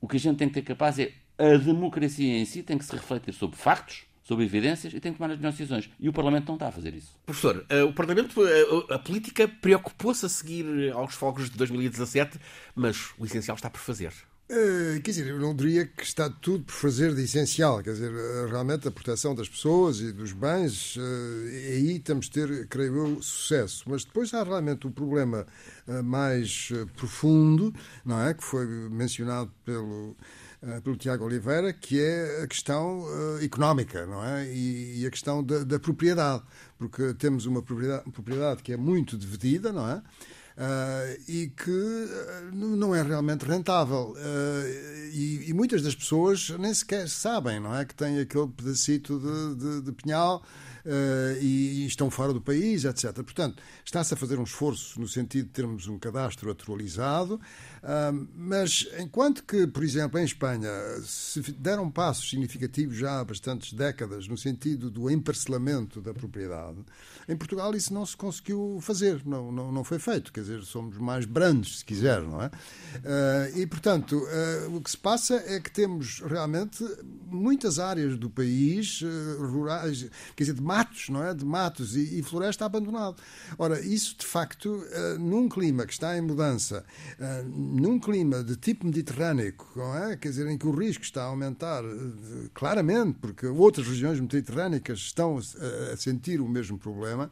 O 0.00 0.08
que 0.08 0.16
a 0.16 0.20
gente 0.20 0.36
tem 0.36 0.48
que 0.48 0.54
ter 0.54 0.62
capaz 0.62 0.98
é 0.98 1.12
a 1.38 1.56
democracia 1.56 2.38
em 2.38 2.44
si 2.44 2.62
tem 2.62 2.76
que 2.76 2.84
se 2.84 2.92
refletir 2.92 3.32
sobre 3.32 3.56
factos, 3.56 4.04
sobre 4.22 4.44
evidências 4.44 4.92
e 4.92 5.00
tem 5.00 5.12
que 5.12 5.18
tomar 5.18 5.32
as 5.32 5.38
melhores 5.38 5.58
decisões. 5.58 5.90
E 5.98 6.08
o 6.08 6.12
Parlamento 6.12 6.48
não 6.48 6.54
está 6.54 6.68
a 6.68 6.72
fazer 6.72 6.94
isso. 6.94 7.18
Professor, 7.26 7.64
eh, 7.68 7.82
o 7.82 7.92
Parlamento, 7.92 8.46
eh, 8.46 8.94
a 8.94 8.98
política 8.98 9.48
preocupou-se 9.48 10.24
a 10.24 10.28
seguir 10.28 10.92
aos 10.92 11.14
fogos 11.14 11.50
de 11.50 11.56
2017, 11.56 12.38
mas 12.74 13.12
o 13.18 13.24
essencial 13.24 13.56
está 13.56 13.68
por 13.68 13.80
fazer. 13.80 14.12
Uh, 14.52 15.00
quer 15.00 15.12
dizer, 15.12 15.28
eu 15.28 15.40
não 15.40 15.56
diria 15.56 15.86
que 15.86 16.04
está 16.04 16.28
tudo 16.28 16.64
por 16.64 16.74
fazer 16.74 17.14
de 17.14 17.22
essencial. 17.22 17.82
Quer 17.82 17.94
dizer, 17.94 18.12
eh, 18.12 18.46
realmente 18.50 18.86
a 18.86 18.90
proteção 18.90 19.34
das 19.34 19.48
pessoas 19.48 19.98
e 20.00 20.12
dos 20.12 20.32
bens, 20.32 20.96
uh, 20.96 21.00
aí 21.48 21.98
temos 21.98 22.26
de 22.26 22.32
ter, 22.32 22.68
creio 22.68 22.94
eu, 22.98 23.22
sucesso. 23.22 23.84
Mas 23.86 24.04
depois 24.04 24.34
há 24.34 24.44
realmente 24.44 24.86
o 24.86 24.90
um 24.90 24.92
problema 24.92 25.46
uh, 25.88 26.02
mais 26.02 26.70
profundo, 26.96 27.72
não 28.04 28.20
é? 28.20 28.34
Que 28.34 28.44
foi 28.44 28.66
mencionado 28.66 29.50
pelo 29.64 30.14
pelo 30.84 30.96
Tiago 30.96 31.24
Oliveira, 31.24 31.72
que 31.72 32.00
é 32.00 32.42
a 32.44 32.46
questão 32.46 33.00
uh, 33.00 33.42
económica, 33.42 34.06
não 34.06 34.24
é? 34.24 34.46
E, 34.46 35.00
e 35.00 35.06
a 35.06 35.10
questão 35.10 35.42
da, 35.42 35.64
da, 35.64 35.80
propriedade, 35.80 36.40
porque 36.78 37.12
temos 37.14 37.46
uma 37.46 37.60
propriedade, 37.60 38.08
propriedade, 38.12 38.62
que 38.62 38.72
é 38.72 38.76
muito 38.76 39.18
dividida, 39.18 39.72
não 39.72 39.88
é? 39.88 40.00
Uh, 40.52 41.22
e 41.26 41.48
que 41.48 42.08
não 42.52 42.94
é 42.94 43.02
realmente 43.02 43.44
rentável. 43.44 44.14
E, 45.12 45.48
e, 45.48 45.52
muitas 45.54 45.82
das 45.82 45.94
pessoas 45.94 46.50
nem 46.58 46.72
sequer 46.74 47.08
sabem, 47.08 47.58
não 47.58 47.74
é? 47.74 47.84
Que 47.84 47.94
tem 47.94 48.18
aquele 48.20 48.48
pedacito 48.48 49.18
de, 49.18 49.54
de, 49.54 49.80
de 49.82 49.92
pinhal 49.92 50.42
uh, 50.84 51.38
e, 51.40 51.82
e, 51.82 51.86
estão 51.86 52.10
fora 52.10 52.32
do 52.32 52.40
país, 52.40 52.84
etc. 52.84 53.12
Portanto, 53.14 53.62
está-se 53.84 54.14
a 54.14 54.16
fazer 54.16 54.38
um 54.38 54.44
esforço 54.44 55.00
no 55.00 55.08
sentido 55.08 55.46
de 55.46 55.52
termos 55.52 55.86
um 55.88 55.98
cadastro 55.98 56.50
atualizado, 56.50 57.40
mas 58.34 58.86
enquanto 58.98 59.42
que, 59.42 59.66
por 59.66 59.82
exemplo, 59.82 60.18
em 60.18 60.24
Espanha 60.24 60.70
se 61.04 61.40
deram 61.52 61.90
passos 61.90 62.30
significativos 62.30 62.96
já 62.96 63.20
há 63.20 63.24
bastantes 63.24 63.72
décadas 63.72 64.28
no 64.28 64.36
sentido 64.38 64.90
do 64.90 65.10
emparcelamento 65.10 66.00
da 66.00 66.14
propriedade, 66.14 66.78
em 67.28 67.36
Portugal 67.36 67.74
isso 67.74 67.92
não 67.94 68.04
se 68.04 68.16
conseguiu 68.16 68.78
fazer, 68.80 69.22
não, 69.24 69.52
não, 69.52 69.72
não 69.72 69.84
foi 69.84 69.98
feito, 69.98 70.32
quer 70.32 70.40
dizer, 70.40 70.62
somos 70.62 70.98
mais 70.98 71.24
brandos, 71.24 71.78
se 71.78 71.84
quiser, 71.84 72.20
não 72.22 72.42
é? 72.42 72.46
Uh, 72.46 73.58
e, 73.58 73.66
portanto, 73.66 74.16
uh, 74.16 74.76
o 74.76 74.80
que 74.80 74.90
se 74.90 74.96
passa 74.96 75.42
é 75.46 75.60
que 75.60 75.70
temos 75.70 76.20
realmente 76.20 76.84
muitas 77.26 77.78
áreas 77.78 78.16
do 78.16 78.28
país 78.28 79.00
uh, 79.02 79.46
rurais, 79.46 80.06
quer 80.36 80.44
dizer, 80.44 80.54
de 80.54 80.62
matos, 80.62 81.08
não 81.08 81.24
é? 81.24 81.34
De 81.34 81.44
matos 81.44 81.96
e, 81.96 82.18
e 82.18 82.22
floresta 82.22 82.64
abandonado. 82.64 83.16
Ora, 83.58 83.80
isso 83.80 84.16
de 84.18 84.26
facto, 84.26 84.84
num 85.18 85.48
clima 85.48 85.86
que 85.86 85.92
está 85.92 86.16
em 86.16 86.20
mudança, 86.20 86.84
num 87.72 87.98
clima 87.98 88.44
de 88.44 88.56
tipo 88.56 88.84
mediterrâneo, 88.84 89.54
é? 89.96 90.16
Quer 90.16 90.28
dizer, 90.28 90.46
em 90.48 90.58
que 90.58 90.66
o 90.66 90.70
risco 90.70 91.02
está 91.02 91.22
a 91.22 91.26
aumentar 91.26 91.82
claramente, 92.52 93.18
porque 93.20 93.46
outras 93.46 93.86
regiões 93.86 94.20
mediterrâneas 94.20 94.98
estão 94.98 95.38
a 95.38 95.96
sentir 95.96 96.40
o 96.40 96.48
mesmo 96.48 96.78
problema 96.78 97.30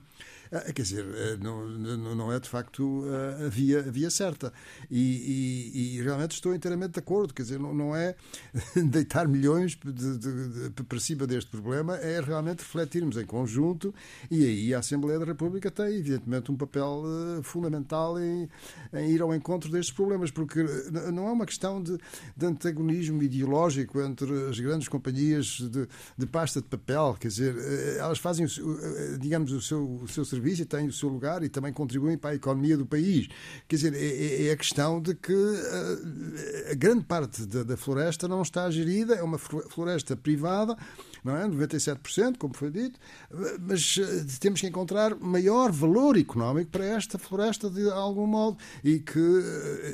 quer 0.75 0.83
dizer, 0.83 1.05
ah, 1.05 1.37
não, 1.43 1.69
não 2.15 2.33
é 2.33 2.41
de 2.41 2.49
facto 2.49 3.05
ah, 3.07 3.47
a 3.47 3.49
via, 3.49 3.81
a 3.81 3.91
via 3.91 4.11
certa. 4.11 4.53
E, 4.91 4.99
e, 4.99 5.97
e, 5.97 6.03
realmente 6.03 6.33
estou 6.33 6.55
inteiramente 6.55 6.93
de 6.93 6.99
acordo. 6.99 7.33
Quer 7.33 7.43
dizer, 7.43 7.61
não, 7.61 7.73
não 7.73 7.95
é 7.95 8.17
deitar 8.75 9.29
milhões 9.29 9.77
de, 9.77 9.93
de, 9.93 10.71
de, 10.71 10.83
para 10.83 10.99
cima 10.99 11.27
deste 11.27 11.51
problema, 11.51 11.97
é 11.97 12.21
realmente 12.21 12.61
refletirmos 12.61 13.17
em 13.17 13.25
conjunto. 13.25 13.95
E 14.31 14.45
aí 14.45 14.75
a 14.75 14.81
Assembleia 14.81 15.21
da 15.21 15.25
República 15.25 15.71
tem, 15.71 15.95
evidentemente, 15.95 16.51
um 16.51 16.57
papel 16.57 17.05
fundamental 17.43 18.19
em, 18.19 18.49
em 18.93 19.11
ir 19.11 19.23
ao 19.23 19.33
encontro 19.35 19.71
destes 19.71 19.95
problemas, 19.95 20.31
porque 20.31 20.65
não 21.13 21.29
é 21.29 21.33
uma 21.33 21.47
questão 21.47 21.81
de, 21.81 21.97
de 22.37 22.47
antagonismo 22.47 23.23
ideológico 23.23 24.01
entre 24.01 24.49
as 24.49 24.59
grandes 24.59 24.89
companhias 24.89 25.47
de, 25.61 25.87
de 26.19 26.27
pasta 26.27 26.61
de 26.61 26.67
papel. 26.67 27.17
Quer 27.21 27.29
dizer, 27.29 27.55
elas 27.99 28.19
fazem, 28.19 28.47
digamos, 29.21 29.53
o 29.53 29.61
seu, 29.61 30.01
o 30.03 30.09
seu 30.09 30.25
serviço 30.25 30.40
e 30.49 30.65
têm 30.65 30.87
o 30.87 30.93
seu 30.93 31.09
lugar 31.09 31.43
e 31.43 31.49
também 31.49 31.73
contribuem 31.73 32.17
para 32.17 32.31
a 32.31 32.35
economia 32.35 32.77
do 32.77 32.87
país. 32.87 33.29
Quer 33.69 33.77
dizer, 33.77 33.95
é, 33.95 33.99
é, 33.99 34.47
é 34.47 34.53
a 34.53 34.57
questão 34.57 35.01
de 35.01 35.15
que 35.15 35.33
a, 35.33 36.73
a 36.73 36.75
grande 36.75 37.05
parte 37.05 37.47
da, 37.47 37.63
da 37.63 37.77
floresta 37.77 38.27
não 38.27 38.43
está 38.43 38.71
gerida, 38.71 39.15
é 39.15 39.23
uma 39.23 39.39
floresta 39.39 40.17
privada 40.17 40.77
não 41.25 41.37
é? 41.37 41.47
97%, 41.47 42.37
como 42.39 42.55
foi 42.55 42.71
dito, 42.71 42.99
mas 43.61 43.99
eh, 44.01 44.25
temos 44.39 44.61
que 44.61 44.67
encontrar 44.67 45.15
maior 45.17 45.71
valor 45.71 46.17
económico 46.17 46.71
para 46.71 46.85
esta 46.85 47.19
floresta 47.19 47.71
de 47.71 47.89
algum 47.91 48.27
modo 48.27 48.57
e 48.83 48.99
que 48.99 49.19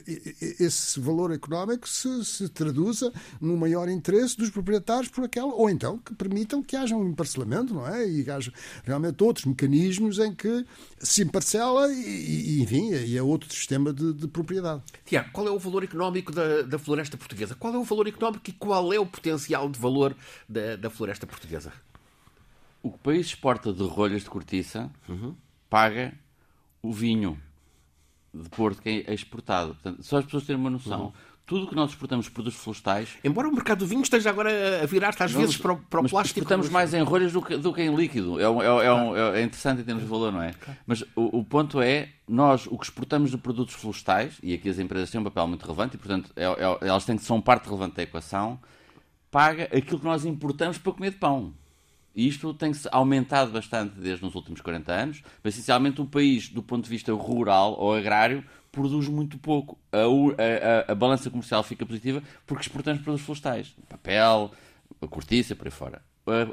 eh, 0.07 0.57
esse 0.61 1.01
valor 1.01 1.33
económico 1.33 1.89
se, 1.89 2.25
se 2.25 2.49
traduza 2.49 3.12
no 3.41 3.57
maior 3.57 3.89
interesse 3.89 4.37
dos 4.37 4.51
proprietários 4.51 5.09
por 5.09 5.25
aquela, 5.25 5.53
ou 5.53 5.71
então 5.71 5.99
que 5.99 6.15
permitam 6.15 6.62
que 6.62 6.77
haja 6.77 6.97
um 6.97 7.09
emparcelamento, 7.09 7.75
não 7.75 7.87
é? 7.87 8.09
E 8.09 8.29
haja 8.31 8.53
realmente 8.85 9.23
outros 9.23 9.47
mecanismos 9.47 10.19
em 10.19 10.35
que 10.35 10.65
se 10.99 11.23
emparcela 11.23 11.93
e, 11.93 12.59
e 12.59 12.62
enfim, 12.62 12.93
e 12.93 13.17
é 13.17 13.23
outro 13.23 13.53
sistema 13.53 13.93
de, 13.93 14.12
de, 14.12 14.29
propriedade. 14.29 14.83
Tiago, 15.05 15.31
qual 15.33 15.47
é 15.47 15.51
o 15.51 15.59
valor 15.59 15.85
económico 15.85 16.33
da, 16.33 16.62
da 16.62 16.79
floresta 16.79 17.17
portuguesa? 17.17 17.55
Qual 17.55 17.75
é 17.75 17.79
o 17.79 17.85
valor 17.85 18.07
económico 18.09 18.49
e 18.49 18.53
qual 18.53 18.93
é 18.93 18.99
o 18.99 19.07
potencial 19.07 19.69
de 19.69 19.79
valor 19.79 20.17
da, 20.49 20.77
da 20.77 20.91
floresta 20.91 21.15
floresta 21.16 21.26
portuguesa? 21.26 21.72
O 22.83 22.90
país 22.90 23.26
exporta 23.26 23.72
de 23.72 23.83
rolhas 23.83 24.22
de 24.22 24.31
cortiça 24.31 24.90
uhum. 25.09 25.35
paga 25.68 26.14
o 26.83 26.92
vinho 26.92 27.40
de 28.33 28.48
Porto 28.50 28.83
que 28.83 29.05
é 29.07 29.14
exportado. 29.14 29.74
Portanto, 29.74 30.02
só 30.02 30.18
as 30.18 30.24
pessoas 30.24 30.44
terem 30.44 30.61
uma 30.61 30.70
noção. 30.70 31.07
Uhum. 31.07 31.12
Tudo 31.46 31.64
o 31.64 31.68
que 31.68 31.76
nós 31.76 31.90
exportamos 31.90 32.29
produtos 32.29 32.59
florestais. 32.59 33.11
Embora 33.22 33.48
o 33.48 33.52
mercado 33.52 33.79
do 33.79 33.87
vinho 33.87 34.02
esteja 34.02 34.31
agora 34.31 34.83
a 34.83 34.87
virar-se 34.87 35.22
às 35.22 35.31
vezes 35.31 35.57
para 35.57 35.74
o, 35.74 35.76
para 35.79 36.00
o 36.00 36.09
plástico. 36.09 36.40
Exportamos 36.40 36.68
mais 36.68 36.92
em 36.92 37.02
rolhas 37.02 37.33
do 37.33 37.40
que, 37.40 37.57
do 37.57 37.72
que 37.72 37.83
em 37.83 37.94
líquido. 37.94 38.40
É, 38.40 38.42
é, 38.42 38.87
é, 38.87 38.92
um, 38.92 39.16
é, 39.16 39.42
interessante 39.42 39.81
em 39.81 39.85
termos 39.85 40.02
de 40.02 40.09
valor, 40.09 40.33
não 40.33 40.42
é? 40.42 40.52
Mas 40.85 41.02
o, 41.14 41.38
o, 41.38 41.44
ponto 41.44 41.81
é, 41.81 42.09
nós 42.29 42.66
o 42.66 42.76
que 42.76 42.85
exportamos 42.85 43.31
de 43.31 43.38
produtos 43.38 43.74
florestais, 43.76 44.38
e 44.42 44.55
aqui 44.55 44.68
as 44.68 44.81
empresas 44.81 45.09
têm 45.09 45.20
um 45.20 45.24
papel 45.24 45.46
muito 45.46 45.62
relevante, 45.62 45.94
e 45.94 45.98
portanto 45.98 46.33
é, 46.35 46.44
é 46.44 46.88
elas 46.88 47.05
têm 47.05 47.16
que 47.16 47.22
ser 47.22 47.40
parte 47.42 47.66
relevante 47.66 47.94
da 47.94 48.02
equação, 48.02 48.59
paga 49.37 49.64
aquilo 49.64 49.99
que 49.99 50.05
nós 50.07 50.25
importamos 50.25 50.79
para 50.79 50.92
comer 50.94 51.11
de 51.11 51.18
pão. 51.18 51.53
E 52.14 52.27
isto 52.27 52.55
tem-se 52.55 52.88
aumentado 52.90 53.53
bastante 53.53 54.01
desde 54.01 54.25
os 54.25 54.35
últimos 54.35 54.62
40 54.62 54.90
anos, 54.90 55.22
mas 55.44 55.53
essencialmente 55.53 56.01
o 56.01 56.07
país, 56.07 56.49
do 56.49 56.62
ponto 56.62 56.85
de 56.85 56.88
vista 56.88 57.12
rural 57.12 57.77
ou 57.79 57.94
agrário, 57.94 58.42
produz 58.72 59.09
muito 59.09 59.37
pouco. 59.37 59.77
A, 59.92 59.99
a, 59.99 60.88
a, 60.88 60.92
a 60.92 60.94
balança 60.94 61.29
comercial 61.29 61.62
fica 61.62 61.85
positiva 61.85 62.22
porque 62.46 62.62
exportamos 62.62 63.03
produtos 63.03 63.27
florestais. 63.27 63.77
Papel, 63.90 64.53
cortiça, 65.11 65.55
por 65.55 65.66
aí 65.66 65.70
fora. 65.70 66.01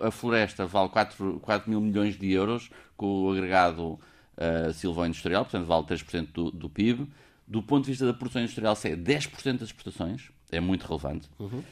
A, 0.02 0.12
floresta 0.12 0.66
vale 0.66 0.90
4, 0.90 1.40
4 1.42 1.70
mil 1.70 1.80
milhões 1.80 2.20
de 2.20 2.30
euros 2.34 2.70
com 2.98 3.24
o 3.24 3.32
agregado 3.32 3.94
uh, 3.94 4.74
silvo-industrial, 4.74 5.46
portanto 5.46 5.66
vale 5.66 5.86
3% 5.86 6.34
do, 6.34 6.52
do 6.52 6.70
PIB. 6.70 7.08
Do 7.48 7.64
ponto 7.64 7.86
de 7.86 7.92
vista 7.92 8.06
da 8.06 8.14
produção 8.14 8.42
industrial, 8.42 8.76
se 8.76 8.90
é 8.90 8.96
10% 8.98 9.60
das 9.60 9.70
exportações, 9.70 10.32
é 10.52 10.60
muito 10.60 10.86
relevante. 10.86 11.30
Uhum. 11.40 11.64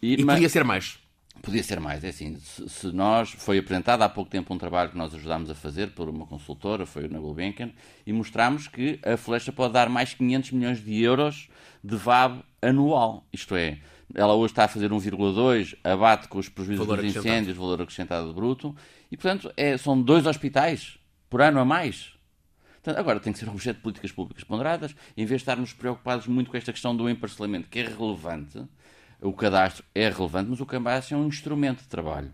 E, 0.00 0.14
e 0.14 0.24
podia 0.24 0.48
ser 0.48 0.64
mais. 0.64 0.98
Podia 1.42 1.62
ser 1.62 1.78
mais, 1.78 2.02
é 2.04 2.08
assim, 2.08 2.36
se, 2.38 2.86
nós, 2.92 3.30
foi 3.30 3.58
apresentado 3.58 4.00
há 4.00 4.08
pouco 4.08 4.30
tempo 4.30 4.54
um 4.54 4.56
trabalho 4.56 4.90
que 4.90 4.96
nós 4.96 5.14
ajudámos 5.14 5.50
a 5.50 5.54
fazer 5.54 5.90
por 5.90 6.08
uma 6.08 6.26
consultora, 6.26 6.86
foi 6.86 7.06
na 7.06 7.18
Gulbenkian, 7.18 7.70
e 8.06 8.12
mostramos 8.12 8.66
que 8.66 8.98
a 9.04 9.16
floresta 9.16 9.52
pode 9.52 9.74
dar 9.74 9.90
mais 9.90 10.14
500 10.14 10.52
milhões 10.52 10.82
de 10.82 11.02
euros 11.02 11.48
de 11.82 11.96
VAB 11.96 12.42
anual, 12.62 13.26
isto 13.30 13.54
é, 13.56 13.78
ela 14.14 14.34
hoje 14.34 14.52
está 14.52 14.64
a 14.64 14.68
fazer 14.68 14.90
1,2, 14.90 15.76
abate 15.84 16.28
com 16.28 16.38
os 16.38 16.48
prejuízos 16.48 16.86
valor 16.86 17.02
dos 17.02 17.16
incêndios, 17.16 17.56
valor 17.56 17.82
acrescentado 17.82 18.32
bruto, 18.32 18.74
e 19.10 19.16
portanto 19.16 19.52
é, 19.56 19.76
são 19.76 20.00
dois 20.00 20.26
hospitais 20.26 20.98
por 21.28 21.42
ano 21.42 21.60
a 21.60 21.64
mais. 21.64 22.14
Portanto, 22.74 22.98
agora 22.98 23.18
tem 23.18 23.32
que 23.32 23.38
ser 23.38 23.48
objeto 23.48 23.76
de 23.76 23.82
políticas 23.82 24.12
públicas 24.12 24.44
ponderadas, 24.44 24.94
em 25.16 25.24
vez 25.24 25.40
de 25.40 25.42
estarmos 25.42 25.72
preocupados 25.72 26.26
muito 26.26 26.50
com 26.50 26.56
esta 26.56 26.72
questão 26.72 26.94
do 26.94 27.08
emparcelamento, 27.08 27.68
que 27.68 27.78
é 27.78 27.86
relevante, 27.86 28.62
o 29.24 29.32
cadastro 29.32 29.84
é 29.94 30.08
relevante, 30.08 30.50
mas 30.50 30.60
o 30.60 30.66
cadastro 30.66 31.16
é 31.16 31.18
um 31.18 31.26
instrumento 31.26 31.80
de 31.80 31.88
trabalho. 31.88 32.30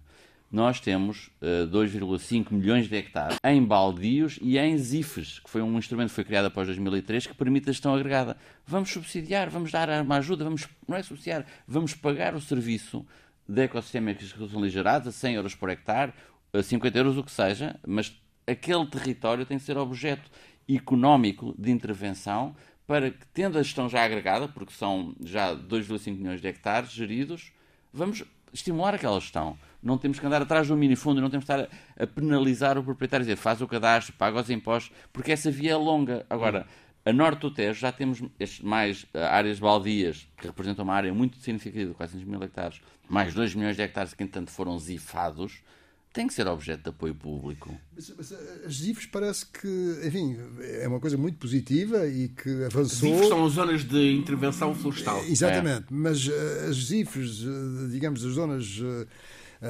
Nós 0.50 0.80
temos 0.80 1.28
uh, 1.40 1.62
eh, 1.62 1.66
2,5 1.66 2.50
milhões 2.50 2.88
de 2.88 2.96
hectares 2.96 3.38
em 3.44 3.64
baldios 3.64 4.36
e 4.42 4.58
em 4.58 4.76
ZIFs, 4.76 5.38
que 5.38 5.48
foi 5.48 5.62
um 5.62 5.78
instrumento 5.78 6.08
que 6.08 6.16
foi 6.16 6.24
criado 6.24 6.46
após 6.46 6.66
2003 6.66 7.28
que 7.28 7.34
permite 7.34 7.70
a 7.70 7.72
gestão 7.72 7.94
agregada. 7.94 8.36
Vamos 8.66 8.90
subsidiar, 8.90 9.48
vamos 9.48 9.70
dar 9.70 9.88
uma 10.02 10.16
ajuda, 10.16 10.42
vamos, 10.42 10.68
não 10.88 10.96
é 10.96 11.02
subsidiar, 11.04 11.46
vamos 11.68 11.94
pagar 11.94 12.34
o 12.34 12.40
serviço 12.40 13.06
de 13.48 13.62
ecossistema 13.62 14.12
que 14.12 14.26
são 14.26 14.68
gerados 14.68 15.06
a 15.06 15.12
100 15.12 15.34
euros 15.34 15.54
por 15.54 15.70
hectare, 15.70 16.12
a 16.52 16.60
50 16.60 16.98
euros, 16.98 17.16
o 17.16 17.22
que 17.22 17.30
seja, 17.30 17.78
mas 17.86 18.20
aquele 18.44 18.86
território 18.86 19.46
tem 19.46 19.56
que 19.56 19.64
ser 19.64 19.78
objeto 19.78 20.28
económico 20.68 21.54
de 21.56 21.70
intervenção 21.70 22.56
para 22.90 23.12
que, 23.12 23.24
tendo 23.32 23.56
a 23.56 23.62
gestão 23.62 23.88
já 23.88 24.04
agregada, 24.04 24.48
porque 24.48 24.72
são 24.72 25.14
já 25.22 25.54
2,5 25.54 26.16
milhões 26.16 26.40
de 26.40 26.48
hectares 26.48 26.90
geridos, 26.90 27.52
vamos 27.92 28.24
estimular 28.52 28.96
aquela 28.96 29.20
gestão. 29.20 29.56
Não 29.80 29.96
temos 29.96 30.18
que 30.18 30.26
andar 30.26 30.42
atrás 30.42 30.66
do 30.66 30.76
minifundo, 30.76 31.20
não 31.20 31.30
temos 31.30 31.46
que 31.46 31.52
estar 31.52 31.68
a, 31.96 32.06
penalizar 32.08 32.76
o 32.76 32.82
proprietário, 32.82 33.24
dizer 33.24 33.36
faz 33.36 33.60
o 33.60 33.68
cadastro, 33.68 34.12
paga 34.14 34.40
os 34.40 34.50
impostos, 34.50 34.92
porque 35.12 35.30
essa 35.30 35.52
via 35.52 35.70
é 35.70 35.76
longa. 35.76 36.26
Agora, 36.28 36.66
a 37.04 37.12
norte 37.12 37.42
do 37.42 37.52
Tejo 37.52 37.78
já 37.78 37.92
temos 37.92 38.24
mais 38.60 39.06
eh, 39.14 39.24
áreas 39.24 39.60
baldias, 39.60 40.26
que 40.36 40.48
representam 40.48 40.82
uma 40.82 40.94
área 40.94 41.14
muito 41.14 41.36
significativa, 41.36 41.94
400 41.94 42.26
mil 42.26 42.42
hectares, 42.42 42.80
mais 43.08 43.32
2 43.32 43.54
milhões 43.54 43.76
de 43.76 43.82
hectares 43.82 44.14
que, 44.14 44.24
entanto, 44.24 44.50
foram 44.50 44.76
zifados 44.76 45.62
tem 46.12 46.26
que 46.26 46.34
ser 46.34 46.46
objeto 46.48 46.82
de 46.82 46.88
apoio 46.90 47.14
público. 47.14 47.72
Mas, 47.94 48.12
mas 48.16 48.32
eh, 48.32 48.62
as 48.66 48.74
ZIFs 48.74 49.06
parece 49.06 49.46
que, 49.46 50.00
enfim, 50.04 50.36
é 50.80 50.88
uma 50.88 50.98
coisa 50.98 51.16
muito 51.16 51.38
positiva 51.38 52.06
e 52.06 52.28
que 52.28 52.64
avançou. 52.64 53.14
ZIFs 53.14 53.28
são 53.28 53.46
as 53.46 53.52
zonas 53.52 53.84
de 53.84 54.12
intervenção 54.12 54.74
florestal. 54.74 55.22
Exatamente, 55.24 55.84
é. 55.84 55.86
mas 55.90 56.28
eh, 56.28 56.66
as 56.68 56.76
ZIFs, 56.76 57.44
eh, 57.44 57.88
digamos, 57.90 58.24
as 58.24 58.32
zonas 58.32 58.80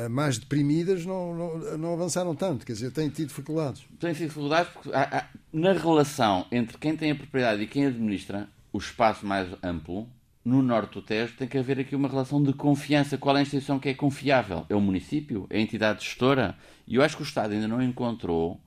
mais 0.09 0.39
deprimidas 0.39 1.05
não, 1.05 1.35
não, 1.35 1.79
não, 1.79 1.93
avançaram 1.95 2.33
tanto, 2.33 2.65
quer 2.65 2.75
dizer, 2.75 2.93
têm 2.93 3.09
tido 3.09 3.27
dificuldades. 3.27 3.83
Têm 3.99 4.13
tido 4.13 4.29
dificuldades 4.29 4.73
porque 4.73 4.89
há, 4.93 5.19
há, 5.19 5.27
na 5.53 5.73
relação 5.73 6.47
entre 6.53 6.79
quem 6.79 6.97
tem 6.97 7.11
a 7.11 7.15
propriedade 7.17 7.61
e 7.61 7.67
quem 7.67 7.87
administra, 7.87 8.49
o 8.73 8.79
espaço 8.79 9.27
mais 9.27 9.49
amplo 9.65 10.09
no 10.45 10.63
norte 10.63 10.95
do 10.95 11.03
Tejo 11.03 11.35
tem 11.37 11.47
que 11.47 11.59
haver 11.59 11.79
aqui 11.79 11.95
uma 11.95 12.09
relação 12.09 12.43
de 12.43 12.53
confiança. 12.53 13.19
Qual 13.19 13.37
é 13.37 13.41
a 13.41 13.43
instituição 13.43 13.79
que 13.79 13.89
é 13.89 13.95
confiável? 13.95 14.65
É 14.69 14.75
o 14.75 14.81
município? 14.81 15.47
É 15.51 15.59
a 15.59 15.61
entidade 15.61 16.05
gestora? 16.05 16.57
E 16.87 16.97
eu 16.97 17.03
acho 17.03 17.17
que 17.17 17.23
o 17.23 17.25
Estado 17.25 17.53
ainda 17.53 17.69
não 17.69 17.83
encontrou. 17.83 18.61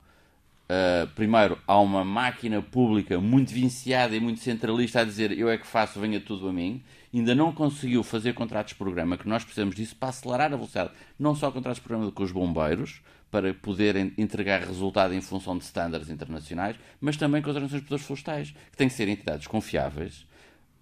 Uh, 0.66 1.08
primeiro, 1.16 1.58
há 1.68 1.80
uma 1.80 2.06
máquina 2.06 2.62
pública 2.62 3.20
muito 3.20 3.54
viciada 3.54 4.16
e 4.16 4.20
muito 4.20 4.40
centralista 4.40 5.02
a 5.02 5.04
dizer 5.04 5.32
eu 5.38 5.50
é 5.50 5.58
que 5.58 5.68
faço, 5.68 6.00
venha 6.00 6.20
tudo 6.20 6.48
a 6.48 6.54
mim. 6.54 6.82
Ainda 7.14 7.36
não 7.36 7.52
conseguiu 7.52 8.04
fazer 8.04 8.34
contratos 8.34 8.74
de 8.74 8.80
programa, 8.80 9.18
que 9.18 9.28
nós 9.28 9.44
precisamos 9.44 9.76
disso 9.76 9.96
para 9.96 10.10
acelerar 10.10 10.54
a 10.54 10.56
velocidade. 10.56 10.92
Não 11.20 11.36
só 11.36 11.52
contratos 11.52 11.80
de 11.80 11.88
programa 11.88 12.12
com 12.12 12.24
os 12.24 12.32
bombeiros, 12.32 13.02
para 13.34 13.52
poderem 13.52 14.14
entregar 14.16 14.62
resultado 14.62 15.12
em 15.12 15.22
função 15.22 15.58
de 15.58 15.64
estándares 15.64 16.08
internacionais, 16.08 16.76
mas 17.02 17.18
também 17.18 17.42
com 17.42 17.50
as 17.50 17.56
organizações 17.56 17.90
de 17.90 18.06
florestais, 18.06 18.52
que 18.72 18.78
têm 18.78 18.88
que 18.88 18.94
ser 18.94 19.08
entidades 19.08 19.48
confiáveis, 19.48 20.28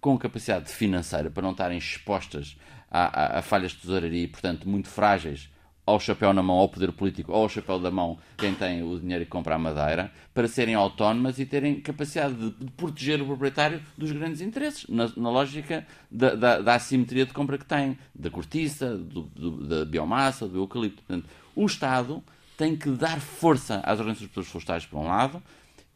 com 0.02 0.18
capacidade 0.18 0.68
financeira 0.68 1.30
para 1.30 1.44
não 1.44 1.52
estarem 1.52 1.78
expostas 1.78 2.56
a, 2.90 3.36
a, 3.36 3.38
a 3.38 3.42
falhas 3.42 3.70
de 3.70 3.78
tesouraria 3.78 4.24
e, 4.24 4.26
portanto, 4.26 4.68
muito 4.68 4.88
frágeis 4.88 5.48
ao 5.86 6.00
chapéu 6.00 6.32
na 6.32 6.42
mão, 6.42 6.56
ao 6.56 6.68
poder 6.68 6.90
político, 6.92 7.32
ou 7.32 7.42
ao 7.42 7.48
chapéu 7.48 7.78
da 7.78 7.90
mão 7.90 8.18
quem 8.36 8.52
tem 8.52 8.82
o 8.82 8.98
dinheiro 8.98 9.22
e 9.22 9.26
compra 9.26 9.54
a 9.54 9.58
madeira, 9.58 10.12
para 10.34 10.48
serem 10.48 10.74
autónomas 10.74 11.38
e 11.38 11.46
terem 11.46 11.80
capacidade 11.80 12.34
de, 12.34 12.50
de 12.50 12.70
proteger 12.72 13.22
o 13.22 13.26
proprietário 13.26 13.80
dos 13.96 14.10
grandes 14.10 14.40
interesses, 14.40 14.86
na, 14.88 15.08
na 15.16 15.30
lógica 15.30 15.86
da, 16.10 16.34
da, 16.34 16.60
da, 16.60 16.74
assimetria 16.74 17.24
de 17.24 17.32
compra 17.32 17.56
que 17.56 17.64
tem, 17.64 17.96
da 18.12 18.28
cortiça, 18.28 18.96
do, 18.96 19.22
do, 19.22 19.66
da 19.66 19.84
biomassa, 19.84 20.48
do 20.48 20.58
eucalipto. 20.58 21.02
Portanto, 21.04 21.28
o 21.54 21.64
Estado 21.64 22.22
tem 22.58 22.76
que 22.76 22.90
dar 22.90 23.20
força 23.20 23.80
às 23.84 24.00
organizações 24.00 24.48
florestais, 24.48 24.84
por 24.84 24.98
um 24.98 25.06
lado, 25.06 25.40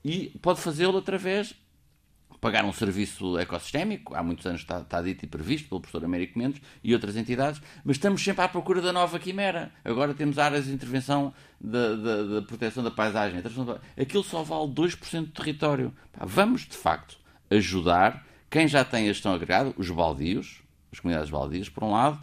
e 0.05 0.29
pode 0.41 0.61
fazê-lo 0.61 0.99
através 0.99 1.55
pagar 2.41 2.65
um 2.65 2.73
serviço 2.73 3.39
ecossistémico, 3.39 4.15
há 4.15 4.23
muitos 4.23 4.47
anos 4.47 4.61
está, 4.61 4.81
está 4.81 5.03
dito 5.03 5.25
e 5.25 5.29
previsto 5.29 5.69
pelo 5.69 5.81
professor 5.81 6.05
Américo 6.05 6.39
Mendes 6.39 6.61
e 6.83 6.93
outras 6.93 7.17
entidades, 7.17 7.61
mas 7.85 7.97
estamos 7.97 8.23
sempre 8.23 8.45
à 8.45 8.49
procura 8.49 8.81
da 8.81 8.93
nova 8.93 9.19
quimera. 9.19 9.73
Agora 9.85 10.15
temos 10.15 10.39
áreas 10.39 10.67
de 10.67 10.73
intervenção 10.73 11.33
da, 11.61 11.97
da, 11.97 12.23
da 12.23 12.43
proteção 12.43 12.83
da 12.83 12.91
paisagem. 12.91 13.43
Aquilo 13.99 14.23
só 14.25 14.43
vale 14.43 14.71
2% 14.73 15.27
do 15.27 15.33
território. 15.33 15.93
vamos, 16.21 16.63
de 16.63 16.77
facto, 16.77 17.19
ajudar 17.51 18.27
quem 18.51 18.69
já 18.69 18.85
tem 18.85 19.05
a 19.05 19.13
gestão 19.13 19.33
agregada, 19.33 19.75
os 19.77 19.91
baldios, 19.91 20.63
as 20.93 21.01
comunidades 21.01 21.31
baldias, 21.31 21.69
por 21.69 21.85
um 21.85 21.91
lado, 21.91 22.21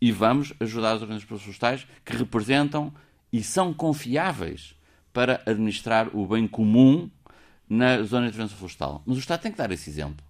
e 0.00 0.10
vamos 0.10 0.52
ajudar 0.60 0.92
as 0.92 1.02
organizações 1.02 1.42
florestais 1.42 1.86
que 2.04 2.16
representam 2.16 2.92
e 3.32 3.42
são 3.42 3.72
confiáveis 3.72 4.74
para 5.12 5.42
administrar 5.46 6.08
o 6.16 6.26
bem 6.26 6.46
comum 6.46 7.10
na 7.70 8.02
zona 8.02 8.26
de 8.26 8.30
intervenção 8.30 8.58
florestal. 8.58 9.02
Mas 9.06 9.16
o 9.16 9.20
Estado 9.20 9.42
tem 9.42 9.52
que 9.52 9.58
dar 9.58 9.70
esse 9.70 9.88
exemplo. 9.88 10.24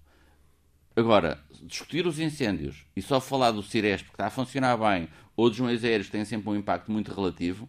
Agora, 0.95 1.39
discutir 1.63 2.05
os 2.05 2.19
incêndios 2.19 2.85
e 2.95 3.01
só 3.01 3.19
falar 3.19 3.51
do 3.51 3.63
Ciresp 3.63 4.05
que 4.09 4.13
está 4.13 4.27
a 4.27 4.29
funcionar 4.29 4.77
bem 4.77 5.09
ou 5.35 5.49
dos 5.49 5.59
meios 5.59 5.83
aéreos 5.83 6.05
que 6.05 6.11
têm 6.11 6.23
sempre 6.23 6.49
um 6.49 6.55
impacto 6.55 6.91
muito 6.91 7.11
relativo, 7.11 7.67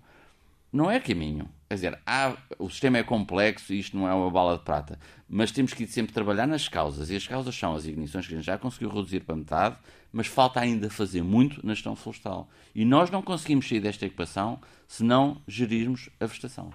não 0.70 0.90
é 0.90 1.00
caminho. 1.00 1.48
Quer 1.68 1.74
dizer, 1.76 1.98
há, 2.04 2.37
o 2.58 2.68
sistema 2.68 2.98
é 2.98 3.02
complexo 3.02 3.72
e 3.72 3.78
isto 3.78 3.96
não 3.96 4.06
é 4.06 4.12
uma 4.12 4.30
bala 4.30 4.58
de 4.58 4.64
prata. 4.64 4.98
Mas 5.26 5.50
temos 5.50 5.72
que 5.72 5.87
sempre 5.87 6.12
trabalhar 6.12 6.46
nas 6.46 6.68
causas. 6.68 7.08
E 7.08 7.16
as 7.16 7.26
causas 7.26 7.54
são 7.54 7.74
as 7.74 7.87
ignições 7.87 8.26
que 8.26 8.35
a 8.35 8.37
gente 8.37 8.46
já 8.46 8.58
conseguiu 8.58 8.90
reduzir 8.90 9.20
para 9.20 9.37
metade, 9.37 9.76
mas 10.12 10.26
falta 10.26 10.61
ainda 10.61 10.90
fazer 10.90 11.22
muito 11.22 11.64
na 11.66 11.72
gestão 11.72 11.96
florestal. 11.96 12.50
E 12.74 12.85
nós 12.85 13.11
não 13.11 13.22
conseguimos 13.22 13.66
sair 13.66 13.80
desta 13.80 14.04
equação 14.04 14.61
se 14.87 15.02
não 15.02 15.40
gerirmos 15.48 16.11
a 16.20 16.26
vegetação. 16.26 16.74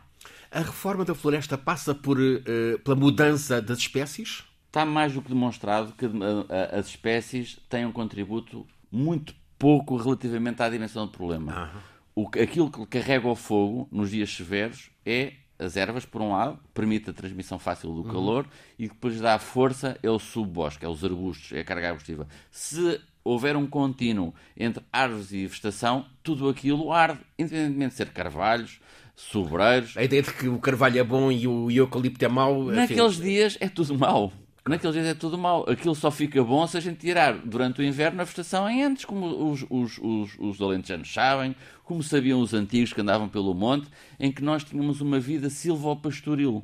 A 0.51 0.60
reforma 0.60 1.03
da 1.03 1.13
floresta 1.13 1.57
passa 1.57 1.93
por, 1.93 2.19
uh, 2.19 2.79
pela 2.83 2.95
mudança 2.95 3.62
das 3.62 3.79
espécies? 3.79 4.43
Está 4.67 4.86
mais 4.86 5.13
do 5.13 5.21
que 5.21 5.29
demonstrado 5.29 5.93
que 5.93 6.05
uh, 6.05 6.45
as 6.71 6.88
espécies 6.88 7.60
têm 7.69 7.86
um 7.86 7.91
contributo 7.91 8.65
muito 8.91 9.33
pouco 9.57 9.97
relativamente 9.97 10.62
à 10.62 10.69
dimensão 10.69 11.05
do 11.05 11.12
problema. 11.12 11.71
Uhum. 12.15 12.23
O, 12.23 12.27
aquilo 12.41 12.71
que 12.71 12.86
carrega 12.86 13.27
o 13.27 13.36
fogo 13.36 13.88
nos 13.91 14.12
dias 14.12 14.33
severos 14.33 14.89
é 15.05 15.33
as 15.60 15.75
ervas, 15.75 16.05
por 16.05 16.21
um 16.21 16.31
lado, 16.31 16.60
permite 16.73 17.10
a 17.10 17.13
transmissão 17.13 17.57
fácil 17.57 17.91
do 17.91 18.03
uhum. 18.03 18.12
calor 18.12 18.47
e 18.77 18.88
depois 18.88 19.19
dá 19.19 19.39
força 19.39 19.97
é 20.03 20.10
o 20.10 20.19
subbosque, 20.19 20.86
é 20.86 20.88
os 20.88 21.03
arbustos, 21.03 21.51
é 21.51 21.62
a 21.62 21.63
carga 21.63 21.89
arbustiva. 21.89 22.27
Se 22.51 23.01
houver 23.23 23.55
um 23.55 23.67
contínuo 23.67 24.33
entre 24.55 24.83
árvores 24.93 25.31
e 25.31 25.47
vegetação, 25.47 26.05
tudo 26.23 26.47
aquilo 26.47 26.93
arde, 26.93 27.19
independentemente 27.38 27.91
de 27.91 27.97
ser 27.97 28.10
carvalhos, 28.12 28.79
sobreiros. 29.17 29.97
A 29.97 30.03
ideia 30.03 30.21
de 30.21 30.32
que 30.32 30.47
o 30.47 30.60
carvalho 30.60 30.99
é 30.99 31.03
bom 31.03 31.32
e 31.32 31.47
o 31.47 31.69
eucalipto 31.71 32.23
é 32.23 32.27
mau. 32.30 32.65
Naqueles 32.65 33.01
assim... 33.01 33.23
dias 33.23 33.58
é 33.60 33.67
tudo 33.67 33.97
mau. 33.97 34.32
Naqueles 34.65 34.93
dias 34.93 35.08
é 35.08 35.13
tudo 35.15 35.38
mau. 35.38 35.67
Aquilo 35.67 35.95
só 35.95 36.12
fica 36.12 36.41
bom 36.43 36.65
se 36.67 36.77
a 36.77 36.80
gente 36.80 36.99
tirar 36.99 37.34
durante 37.34 37.82
o 37.82 37.84
inverno 37.84 38.21
a 38.21 38.23
vegetação 38.23 38.69
em 38.69 38.84
antes, 38.84 39.06
como 39.06 39.51
os, 39.51 39.65
os, 39.69 39.97
os, 39.97 40.38
os 40.38 40.62
alentejanos 40.62 41.12
sabem, 41.12 41.56
como 41.84 42.03
sabiam 42.03 42.39
os 42.39 42.53
antigos 42.53 42.93
que 42.93 43.01
andavam 43.01 43.27
pelo 43.27 43.53
monte, 43.56 43.88
em 44.19 44.32
que 44.32 44.43
nós 44.43 44.63
tínhamos 44.63 45.01
uma 45.01 45.19
vida 45.19 45.49
silvopastoril. 45.49 46.63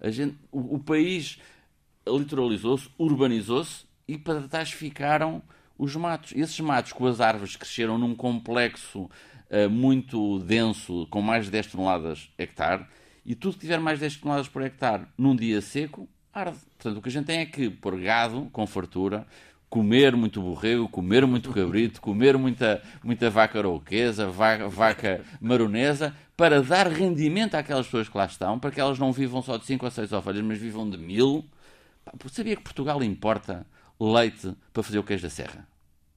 A 0.00 0.10
gente, 0.10 0.36
o, 0.52 0.76
o 0.76 0.78
país 0.78 1.38
litoralizou-se, 2.06 2.88
urbanizou-se 2.96 3.84
e 4.06 4.16
para 4.16 4.42
trás 4.42 4.70
ficaram 4.70 5.42
os 5.76 5.96
matos. 5.96 6.32
Esses 6.36 6.60
matos 6.60 6.92
com 6.92 7.06
as 7.06 7.20
árvores 7.20 7.56
cresceram 7.56 7.98
num 7.98 8.14
complexo 8.14 9.10
muito 9.70 10.38
denso, 10.40 11.06
com 11.10 11.20
mais 11.20 11.46
de 11.46 11.50
10 11.50 11.66
toneladas 11.68 12.30
hectare, 12.38 12.84
e 13.24 13.34
tudo 13.34 13.54
que 13.54 13.60
tiver 13.60 13.80
mais 13.80 13.98
de 13.98 14.02
10 14.02 14.16
toneladas 14.16 14.48
por 14.48 14.62
hectare 14.62 15.04
num 15.16 15.34
dia 15.34 15.60
seco, 15.60 16.08
arde. 16.32 16.58
Portanto, 16.76 16.98
o 16.98 17.02
que 17.02 17.08
a 17.08 17.12
gente 17.12 17.26
tem 17.26 17.40
é 17.40 17.46
que 17.46 17.68
pôr 17.68 18.00
gado 18.00 18.48
com 18.52 18.66
fartura, 18.66 19.26
comer 19.68 20.16
muito 20.16 20.40
borrego, 20.40 20.88
comer 20.88 21.26
muito 21.26 21.52
cabrito, 21.52 22.00
comer 22.02 22.36
muita, 22.36 22.82
muita 23.02 23.30
vaca 23.30 23.58
arouquesa, 23.58 24.26
vaca, 24.26 24.68
vaca 24.68 25.24
maronesa, 25.40 26.14
para 26.36 26.62
dar 26.62 26.88
rendimento 26.88 27.54
àquelas 27.54 27.86
pessoas 27.86 28.08
que 28.08 28.16
lá 28.16 28.24
estão, 28.24 28.58
para 28.58 28.70
que 28.70 28.80
elas 28.80 28.98
não 28.98 29.12
vivam 29.12 29.42
só 29.42 29.56
de 29.56 29.66
5 29.66 29.84
ou 29.84 29.90
6 29.90 30.12
ovelhas, 30.12 30.42
mas 30.42 30.58
vivam 30.58 30.88
de 30.88 30.96
mil. 30.96 31.44
Sabia 32.28 32.56
que 32.56 32.62
Portugal 32.62 33.02
importa 33.02 33.66
leite 34.00 34.54
para 34.72 34.82
fazer 34.82 34.98
o 34.98 35.04
queijo 35.04 35.22
da 35.22 35.30
serra? 35.30 35.68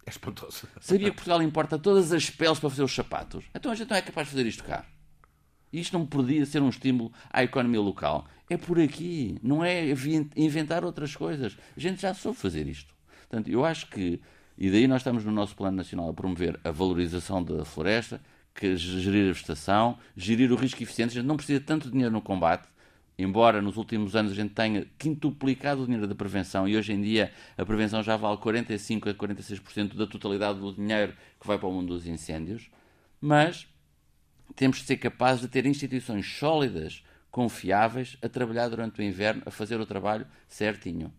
É 0.05 0.09
espantoso. 0.09 0.67
Sabia 0.81 1.09
que 1.09 1.15
Portugal 1.15 1.41
importa 1.41 1.79
todas 1.79 2.11
as 2.11 2.29
peles 2.29 2.59
para 2.59 2.69
fazer 2.69 2.83
os 2.83 2.93
sapatos? 2.93 3.45
Então 3.55 3.71
a 3.71 3.75
gente 3.75 3.89
não 3.89 3.97
é 3.97 4.01
capaz 4.01 4.27
de 4.27 4.31
fazer 4.31 4.45
isto 4.45 4.63
cá. 4.63 4.85
Isto 5.71 5.97
não 5.97 6.05
podia 6.05 6.45
ser 6.45 6.61
um 6.61 6.69
estímulo 6.69 7.11
à 7.31 7.43
economia 7.43 7.81
local. 7.81 8.27
É 8.49 8.57
por 8.57 8.79
aqui, 8.79 9.37
não 9.41 9.63
é 9.63 9.83
inventar 10.35 10.83
outras 10.85 11.15
coisas. 11.15 11.57
A 11.75 11.79
gente 11.79 12.01
já 12.01 12.13
soube 12.13 12.37
fazer 12.37 12.67
isto. 12.67 12.93
Portanto, 13.21 13.49
eu 13.49 13.65
acho 13.65 13.87
que, 13.87 14.21
e 14.57 14.69
daí 14.69 14.85
nós 14.87 15.01
estamos 15.01 15.25
no 15.25 15.31
nosso 15.31 15.55
Plano 15.55 15.77
Nacional 15.77 16.09
a 16.09 16.13
promover 16.13 16.59
a 16.63 16.69
valorização 16.69 17.43
da 17.43 17.65
floresta, 17.65 18.21
que 18.53 18.75
gerir 18.77 19.29
a 19.29 19.33
vegetação, 19.33 19.97
gerir 20.15 20.51
o 20.51 20.55
risco 20.55 20.83
eficiente. 20.83 21.11
A 21.11 21.21
gente 21.21 21.25
não 21.27 21.37
precisa 21.37 21.59
tanto 21.59 21.89
dinheiro 21.89 22.11
no 22.11 22.21
combate, 22.21 22.67
embora 23.17 23.61
nos 23.61 23.77
últimos 23.77 24.15
anos 24.15 24.31
a 24.31 24.35
gente 24.35 24.53
tenha 24.53 24.85
quintuplicado 24.97 25.83
o 25.83 25.85
dinheiro 25.85 26.07
da 26.07 26.15
prevenção 26.15 26.67
e 26.67 26.75
hoje 26.75 26.93
em 26.93 27.01
dia 27.01 27.31
a 27.57 27.65
prevenção 27.65 28.01
já 28.01 28.17
vale 28.17 28.37
45 28.37 29.09
a 29.09 29.13
46% 29.13 29.95
da 29.95 30.07
totalidade 30.07 30.59
do 30.59 30.73
dinheiro 30.73 31.13
que 31.39 31.47
vai 31.47 31.57
para 31.57 31.67
o 31.67 31.71
mundo 31.71 31.93
dos 31.93 32.07
incêndios, 32.07 32.69
mas 33.21 33.67
temos 34.55 34.77
de 34.77 34.85
ser 34.85 34.97
capazes 34.97 35.41
de 35.41 35.47
ter 35.47 35.65
instituições 35.65 36.25
sólidas, 36.25 37.03
confiáveis, 37.31 38.17
a 38.21 38.29
trabalhar 38.29 38.69
durante 38.69 38.99
o 38.99 39.03
inverno, 39.03 39.41
a 39.45 39.51
fazer 39.51 39.79
o 39.79 39.85
trabalho 39.85 40.27
certinho. 40.47 41.11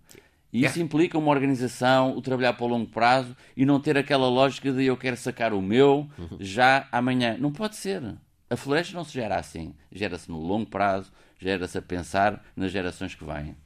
E 0.53 0.65
isso 0.65 0.79
é. 0.79 0.83
implica 0.83 1.19
uma 1.19 1.33
organização, 1.33 2.17
o 2.17 2.23
trabalhar 2.23 2.53
para 2.53 2.65
o 2.65 2.69
longo 2.69 2.89
prazo 2.89 3.37
e 3.57 3.67
não 3.67 3.81
ter 3.81 3.99
aquela 3.99 4.29
lógica 4.29 4.71
de 4.71 4.85
eu 4.85 4.97
quero 4.97 5.17
sacar 5.17 5.53
o 5.53 5.61
meu 5.61 6.09
uhum. 6.17 6.37
já 6.39 6.87
amanhã. 6.93 7.37
Não 7.37 7.51
pode 7.51 7.75
ser. 7.75 8.01
A 8.49 8.57
floresta 8.57 8.97
não 8.97 9.05
se 9.05 9.13
gera 9.13 9.35
assim. 9.35 9.75
Gera-se 9.91 10.31
no 10.31 10.39
longo 10.39 10.67
prazo, 10.71 11.11
gera-se 11.39 11.79
a 11.79 11.83
pensar 11.83 12.45
nas 12.57 12.71
gerações 12.71 13.15
que 13.15 13.25
vêm. 13.25 13.57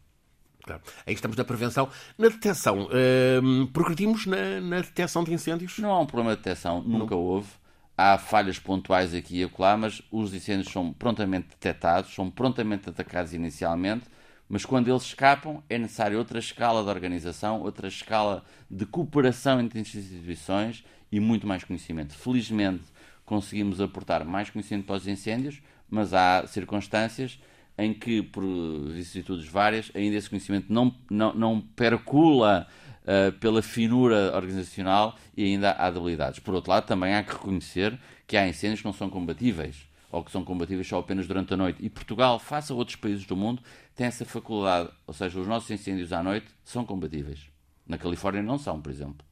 Claro. 0.63 0.83
Aí 1.07 1.15
estamos 1.15 1.37
na 1.37 1.45
prevenção. 1.45 1.89
Na 2.19 2.29
detecção, 2.29 2.89
uh, 2.89 3.67
progredimos 3.69 4.27
na, 4.27 4.61
na 4.61 4.77
detecção 4.81 5.25
de 5.25 5.33
incêndios? 5.33 5.79
Não 5.79 5.91
há 5.91 6.01
um 6.01 6.07
problema 6.07 6.37
de 6.37 6.43
detecção, 6.43 6.83
nunca 6.83 7.15
não. 7.15 7.23
houve. 7.23 7.49
Há 7.97 8.17
falhas 8.19 8.59
pontuais 8.59 9.15
aqui 9.15 9.41
e 9.41 9.45
acolá, 9.45 9.77
mas 9.77 10.03
os 10.13 10.33
incêndios 10.33 10.71
são 10.71 10.93
prontamente 10.93 11.49
detectados, 11.49 12.15
são 12.15 12.31
prontamente 12.31 12.89
atacados 12.89 13.33
inicialmente, 13.33 14.05
mas 14.49 14.65
quando 14.65 14.89
eles 14.89 15.03
escapam 15.03 15.63
é 15.69 15.79
necessário 15.79 16.17
outra 16.17 16.39
escala 16.39 16.85
de 16.85 16.89
organização, 16.91 17.61
outra 17.61 17.89
escala 17.89 18.45
de 18.71 18.87
cooperação 18.87 19.61
entre 19.61 19.81
instituições 19.81 20.85
e 21.11 21.19
muito 21.19 21.47
mais 21.47 21.65
conhecimento. 21.65 22.15
Felizmente 22.15 22.85
conseguimos 23.25 23.81
aportar 23.81 24.25
mais 24.25 24.49
conhecimento 24.49 24.87
para 24.87 24.97
os 24.97 25.09
incêndios, 25.09 25.61
mas 25.91 26.15
há 26.15 26.47
circunstâncias 26.47 27.41
em 27.79 27.95
que, 27.95 28.23
por 28.23 28.45
vicissitudes 28.89 29.47
várias, 29.47 29.91
ainda 29.95 30.17
esse 30.17 30.29
conhecimento 30.29 30.67
não, 30.73 30.93
não, 31.09 31.33
não 31.33 31.61
percula 31.61 32.67
uh, 33.05 33.33
pela 33.39 33.63
finura 33.63 34.35
organizacional 34.35 35.17
e 35.37 35.45
ainda 35.45 35.73
há 35.73 35.89
debilidades. 35.89 36.41
Por 36.41 36.55
outro 36.55 36.73
lado, 36.73 36.87
também 36.87 37.15
há 37.15 37.23
que 37.23 37.33
reconhecer 37.33 37.97
que 38.27 38.37
há 38.37 38.47
incêndios 38.49 38.81
que 38.81 38.87
não 38.87 38.93
são 38.93 39.09
combatíveis 39.09 39.87
ou 40.11 40.25
que 40.25 40.31
são 40.31 40.43
combatíveis 40.43 40.89
só 40.89 40.99
apenas 40.99 41.29
durante 41.29 41.55
a 41.55 41.57
noite. 41.57 41.79
E 41.85 41.89
Portugal, 41.89 42.39
face 42.39 42.73
a 42.73 42.75
outros 42.75 42.97
países 42.97 43.25
do 43.27 43.37
mundo, 43.37 43.63
tem 43.95 44.07
essa 44.07 44.25
faculdade, 44.25 44.91
ou 45.07 45.15
seja, 45.15 45.39
os 45.39 45.47
nossos 45.47 45.71
incêndios 45.71 46.13
à 46.13 46.23
noite 46.23 46.47
são 46.65 46.85
combatíveis. 46.85 47.41
Na 47.87 47.97
Califórnia 47.97 48.43
não 48.43 48.59
são, 48.59 48.81
por 48.81 48.91
exemplo. 48.91 49.25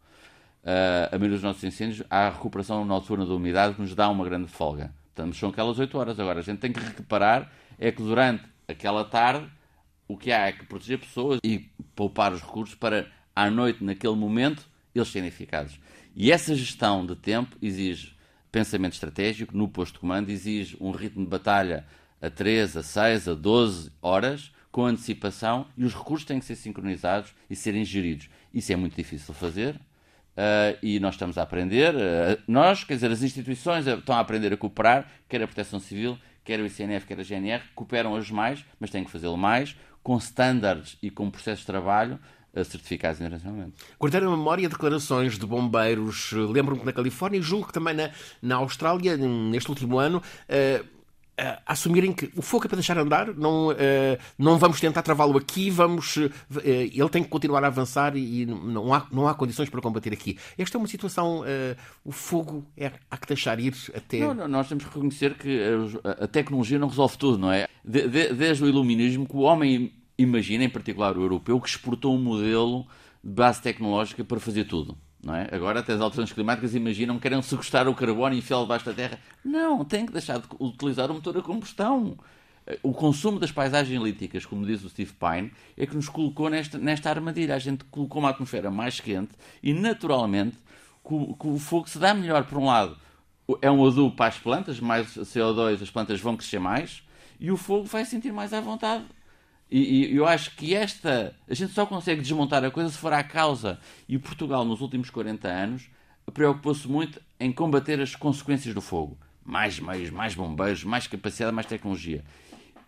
Uh, 0.63 1.15
a 1.15 1.19
maioria 1.19 1.37
dos 1.37 1.43
nossos 1.43 1.65
incêndios, 1.65 2.07
há 2.11 2.27
a 2.27 2.31
recuperação 2.31 2.85
noturna 2.85 3.25
da 3.25 3.35
umidade 3.35 3.75
que 3.75 3.81
nos 3.81 3.95
dá 3.95 4.09
uma 4.09 4.25
grande 4.25 4.49
folga. 4.49 4.93
Portanto, 5.15 5.35
são 5.35 5.49
aquelas 5.49 5.79
8 5.79 5.97
horas. 5.97 6.21
Agora, 6.21 6.41
a 6.41 6.43
gente 6.43 6.59
tem 6.59 6.73
que 6.73 6.81
reparar 6.81 7.51
é 7.79 7.91
que 7.91 8.03
durante 8.03 8.45
aquela 8.69 9.05
tarde 9.05 9.49
o 10.09 10.17
que 10.17 10.33
há 10.33 10.47
é 10.47 10.53
que 10.53 10.65
proteger 10.65 10.99
pessoas 10.99 11.41
e 11.45 11.71
poupar 11.95 12.33
os 12.33 12.41
recursos 12.41 12.75
para, 12.75 13.11
à 13.35 13.51
noite, 13.51 13.83
naquele 13.83 14.15
momento, 14.15 14.69
eles 14.95 15.09
serem 15.09 15.29
eficazes. 15.29 15.79
E 16.15 16.31
essa 16.31 16.55
gestão 16.55 17.05
de 17.05 17.17
tempo 17.17 17.57
exige 17.61 18.15
pensamento 18.51 18.95
estratégico 18.95 19.57
no 19.57 19.69
posto 19.69 19.95
de 19.95 19.99
comando, 19.99 20.31
exige 20.31 20.77
um 20.81 20.91
ritmo 20.91 21.25
de 21.25 21.31
batalha 21.31 21.85
a 22.23 22.31
3, 22.31 22.77
a 22.79 22.83
6, 22.83 23.29
a 23.29 23.35
12 23.35 23.93
horas, 24.01 24.53
com 24.71 24.87
antecipação, 24.87 25.67
e 25.77 25.85
os 25.85 25.95
recursos 25.95 26.27
têm 26.27 26.39
que 26.39 26.45
ser 26.45 26.57
sincronizados 26.57 27.35
e 27.51 27.57
serem 27.57 27.85
geridos. 27.85 28.29
Isso 28.53 28.73
é 28.73 28.77
muito 28.77 28.97
difícil 28.97 29.35
fazer, 29.35 29.75
uh, 29.75 30.79
e 30.83 30.99
nós 31.01 31.15
estamos 31.15 31.37
a 31.37 31.43
aprender. 31.43 31.95
Uh, 31.95 32.43
nós, 32.47 32.85
quer 32.85 32.95
dizer, 32.95 33.11
as 33.11 33.23
instituições 33.23 33.87
estão 33.87 34.15
a 34.15 34.21
aprender 34.21 34.53
a 34.53 34.57
cooperar, 34.57 35.11
quer 35.29 35.43
a 35.43 35.47
Proteção 35.47 35.81
Civil, 35.81 36.19
quer 36.47 36.61
o 36.61 36.67
ICNF, 36.67 37.05
quer 37.05 37.19
a 37.21 37.23
GNR, 37.25 37.63
cooperam 37.75 38.13
hoje 38.13 38.33
mais, 38.33 38.65
mas 38.81 38.89
têm 38.89 39.05
que 39.05 39.11
fazê-lo 39.11 39.37
mais, 39.37 39.77
com 40.03 40.17
estándares 40.17 40.97
e 41.03 41.11
com 41.11 41.29
processos 41.29 41.61
de 41.61 41.67
trabalho 41.67 42.19
uh, 42.55 42.65
certificados 42.65 43.21
internacionalmente. 43.21 43.75
Guardar 43.99 44.23
a 44.23 44.31
memória 44.31 44.69
declarações 44.69 45.37
de 45.37 45.45
bombeiros, 45.45 46.33
lembro-me 46.33 46.81
que 46.81 46.87
na 46.87 46.93
Califórnia 46.93 47.39
e 47.39 47.43
julgo 47.43 47.67
que 47.67 47.73
também 47.73 47.95
na, 47.95 48.11
na 48.41 48.55
Austrália, 48.57 49.17
neste 49.17 49.69
último 49.69 49.99
ano, 49.99 50.19
uh, 50.19 50.96
uh, 51.41 51.63
assumirem 51.67 52.13
que 52.13 52.31
o 52.37 52.43
fogo 52.43 52.65
é 52.65 52.69
para 52.69 52.77
deixar 52.77 52.99
andar, 52.99 53.35
não, 53.35 53.69
uh, 53.69 53.75
não 54.39 54.59
vamos 54.59 54.81
tentar 54.81 55.03
travá-lo 55.03 55.37
aqui, 55.39 55.71
vamos, 55.71 56.17
uh, 56.17 56.31
ele 56.65 57.09
tem 57.09 57.23
que 57.23 57.29
continuar 57.29 57.63
a 57.65 57.69
avançar 57.69 58.17
e 58.17 58.47
não 58.47 58.93
há, 58.93 59.07
não 59.11 59.29
há 59.29 59.35
condições 59.35 59.69
para 59.69 59.81
combater 59.81 60.13
aqui. 60.13 60.39
Esta 60.57 60.77
é 60.77 60.79
uma 60.79 60.89
situação, 60.89 61.45
o 62.05 62.13
fogo 62.13 62.65
é, 62.77 62.93
há 63.11 63.17
que 63.17 63.27
deixar 63.29 63.59
ir 63.61 63.75
até. 63.95 64.21
Não, 64.21 64.35
não, 64.35 64.49
nós 64.49 64.69
temos 64.69 64.85
que 64.85 64.91
reconhecer 64.91 65.35
que 65.35 65.61
a, 66.05 66.25
a 66.25 66.29
tecnologia 66.29 66.79
não 66.79 66.89
resolve 66.89 67.17
tudo, 67.17 67.39
não 67.39 67.53
é? 67.53 67.69
De, 67.85 68.09
de, 68.09 68.33
desde 68.33 68.65
o 68.65 68.69
iluminismo, 68.69 69.27
que 69.27 69.37
o 69.37 69.41
homem 69.41 69.93
imagina, 70.19 70.65
em 70.65 70.69
particular 70.69 71.17
o 71.17 71.23
europeu, 71.23 71.61
que 71.61 71.69
exportou 71.69 72.15
um 72.15 72.23
modelo 72.23 72.87
de 73.23 73.33
base 73.33 73.61
tecnológica 73.61 74.25
para 74.25 74.41
fazer 74.41 74.65
tudo. 74.65 74.97
É? 75.35 75.55
Agora, 75.55 75.81
até 75.81 75.93
as 75.93 76.01
alterações 76.01 76.33
climáticas 76.33 76.75
imaginam 76.75 77.17
que 77.17 77.23
querem 77.23 77.41
sequestrar 77.43 77.89
o 77.89 77.95
carbono 77.95 78.35
e 78.35 78.39
enfiá-lo 78.39 78.63
debaixo 78.63 78.85
da 78.85 78.93
terra. 78.93 79.19
Não, 79.45 79.85
tem 79.85 80.07
que 80.07 80.13
deixar 80.13 80.39
de 80.39 80.47
utilizar 80.61 81.11
o 81.11 81.15
motor 81.15 81.37
a 81.37 81.43
combustão. 81.43 82.17
O 82.83 82.93
consumo 82.93 83.39
das 83.39 83.53
paisagens 83.53 84.03
líticas, 84.03 84.45
como 84.45 84.67
diz 84.67 84.83
o 84.85 84.89
Steve 84.89 85.13
Pine, 85.13 85.53
é 85.77 85.87
que 85.87 85.95
nos 85.95 86.09
colocou 86.09 86.51
nesta, 86.51 86.79
nesta 86.79 87.11
armadilha. 87.11 87.55
A 87.55 87.59
gente 87.59 87.85
colocou 87.85 88.21
uma 88.21 88.31
atmosfera 88.31 88.71
mais 88.71 89.01
quente 89.01 89.33
e, 89.63 89.73
naturalmente, 89.73 90.57
que 91.05 91.47
o 91.47 91.59
fogo 91.59 91.89
se 91.89 91.99
dá 91.99 92.13
melhor, 92.13 92.45
por 92.45 92.59
um 92.59 92.67
lado, 92.67 92.97
é 93.63 93.71
um 93.71 93.87
adubo 93.87 94.15
para 94.15 94.27
as 94.27 94.39
plantas, 94.39 94.81
mais 94.81 95.07
CO2, 95.07 95.83
as 95.83 95.91
plantas 95.91 96.21
vão 96.21 96.37
crescer 96.37 96.59
mais, 96.59 97.03
e 97.39 97.51
o 97.51 97.57
fogo 97.57 97.85
vai 97.85 98.05
sentir 98.05 98.33
mais 98.33 98.53
à 98.53 98.61
vontade 98.61 99.05
e, 99.71 100.13
e, 100.13 100.17
eu 100.17 100.27
acho 100.27 100.55
que 100.57 100.75
esta. 100.75 101.35
A 101.49 101.55
gente 101.55 101.73
só 101.73 101.85
consegue 101.85 102.23
desmontar 102.23 102.65
a 102.65 102.71
coisa 102.71 102.91
se 102.91 102.99
for 102.99 103.13
à 103.13 103.23
causa. 103.23 103.81
E 104.09 104.19
Portugal, 104.19 104.65
nos 104.65 104.81
últimos 104.81 105.11
40 105.11 105.49
anos, 105.49 105.91
preocupou-se 106.33 106.87
muito 106.89 107.21
em 107.39 107.53
combater 107.53 108.01
as 108.01 108.15
consequências 108.15 108.75
do 108.75 108.81
fogo. 108.81 109.19
Mais 109.45 109.79
meios, 109.81 110.11
mais 110.11 110.35
bombeiros, 110.35 110.85
mais 110.85 111.07
capacidade, 111.07 111.55
mais 111.55 111.67
tecnologia. 111.67 112.25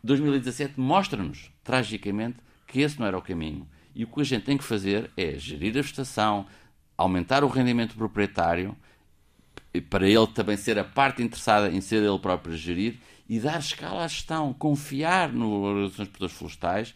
2017 0.02 0.78
mostra-nos, 0.78 1.50
tragicamente, 1.64 2.38
que 2.66 2.80
esse 2.80 2.98
não 2.98 3.06
era 3.06 3.18
o 3.18 3.22
caminho. 3.22 3.66
E 3.94 4.04
o 4.04 4.06
que 4.06 4.20
a 4.20 4.24
gente 4.24 4.44
tem 4.44 4.56
que 4.56 4.64
fazer 4.64 5.10
é 5.16 5.36
gerir 5.36 5.70
a 5.70 5.82
vegetação, 5.82 6.46
aumentar 6.96 7.42
o 7.42 7.48
rendimento 7.48 7.96
proprietário, 7.96 8.76
para 9.80 10.08
ele 10.08 10.26
também 10.28 10.56
ser 10.56 10.78
a 10.78 10.84
parte 10.84 11.22
interessada 11.22 11.68
em 11.70 11.80
ser 11.80 12.02
ele 12.02 12.18
próprio 12.18 12.54
a 12.54 12.56
gerir 12.56 12.98
e 13.28 13.38
dar 13.38 13.58
escala 13.58 14.04
à 14.04 14.08
gestão, 14.08 14.52
confiar 14.52 15.32
no 15.32 15.62
organizações 15.62 16.08
de 16.08 16.12
produtores 16.12 16.36
florestais 16.36 16.94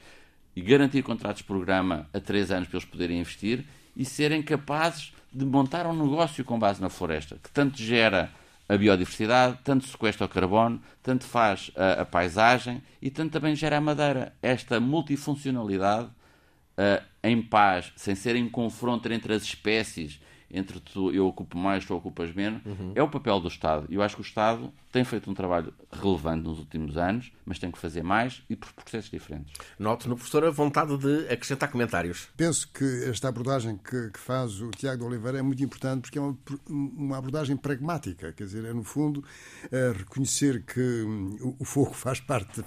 e 0.56 0.60
garantir 0.60 1.02
contratos 1.02 1.42
de 1.42 1.46
programa 1.46 2.08
a 2.12 2.20
três 2.20 2.50
anos 2.50 2.68
para 2.68 2.78
eles 2.78 2.88
poderem 2.88 3.20
investir 3.20 3.64
e 3.96 4.04
serem 4.04 4.42
capazes 4.42 5.12
de 5.32 5.44
montar 5.44 5.86
um 5.86 5.94
negócio 5.94 6.44
com 6.44 6.58
base 6.58 6.80
na 6.80 6.88
floresta, 6.88 7.38
que 7.42 7.50
tanto 7.50 7.78
gera 7.78 8.30
a 8.68 8.76
biodiversidade, 8.76 9.58
tanto 9.64 9.86
sequestra 9.86 10.26
o 10.26 10.28
carbono, 10.28 10.80
tanto 11.02 11.24
faz 11.24 11.70
a, 11.76 12.02
a 12.02 12.04
paisagem 12.04 12.82
e 13.00 13.10
tanto 13.10 13.32
também 13.32 13.54
gera 13.54 13.78
a 13.78 13.80
madeira. 13.80 14.34
Esta 14.40 14.80
multifuncionalidade, 14.80 16.06
uh, 16.06 17.02
em 17.22 17.42
paz, 17.42 17.92
sem 17.96 18.14
ser 18.14 18.36
em 18.36 18.48
confronto 18.48 19.12
entre 19.12 19.34
as 19.34 19.42
espécies 19.42 20.20
entre 20.52 20.78
tu, 20.80 21.10
eu 21.10 21.26
ocupo 21.26 21.56
mais, 21.56 21.84
tu 21.84 21.94
ocupas 21.94 22.32
menos, 22.34 22.64
uhum. 22.64 22.92
é 22.94 23.02
o 23.02 23.08
papel 23.08 23.40
do 23.40 23.48
Estado. 23.48 23.86
E 23.88 23.94
eu 23.94 24.02
acho 24.02 24.16
que 24.16 24.22
o 24.22 24.24
Estado 24.24 24.72
tem 24.92 25.04
feito 25.04 25.30
um 25.30 25.34
trabalho 25.34 25.72
relevante 25.90 26.44
nos 26.44 26.58
últimos 26.58 26.98
anos, 26.98 27.32
mas 27.46 27.58
tem 27.58 27.70
que 27.70 27.78
fazer 27.78 28.02
mais 28.02 28.42
e 28.48 28.54
por 28.54 28.70
processos 28.74 29.10
diferentes. 29.10 29.54
Noto 29.78 30.08
no 30.08 30.16
professor 30.16 30.44
a 30.44 30.50
vontade 30.50 30.96
de 30.98 31.32
acrescentar 31.32 31.70
comentários. 31.70 32.28
Penso 32.36 32.70
que 32.70 32.84
esta 33.04 33.28
abordagem 33.28 33.78
que, 33.78 34.10
que 34.10 34.18
faz 34.18 34.60
o 34.60 34.70
Tiago 34.70 35.00
de 35.00 35.06
Oliveira 35.08 35.38
é 35.38 35.42
muito 35.42 35.64
importante 35.64 36.02
porque 36.02 36.18
é 36.18 36.20
uma, 36.20 36.36
uma 36.68 37.16
abordagem 37.16 37.56
pragmática, 37.56 38.32
quer 38.32 38.44
dizer, 38.44 38.66
é 38.66 38.72
no 38.74 38.84
fundo 38.84 39.24
é 39.70 39.92
reconhecer 39.96 40.62
que 40.64 40.80
hum, 40.80 41.36
o, 41.40 41.62
o, 41.62 41.64
fogo 41.64 41.94
faz 41.94 42.20
parte 42.20 42.62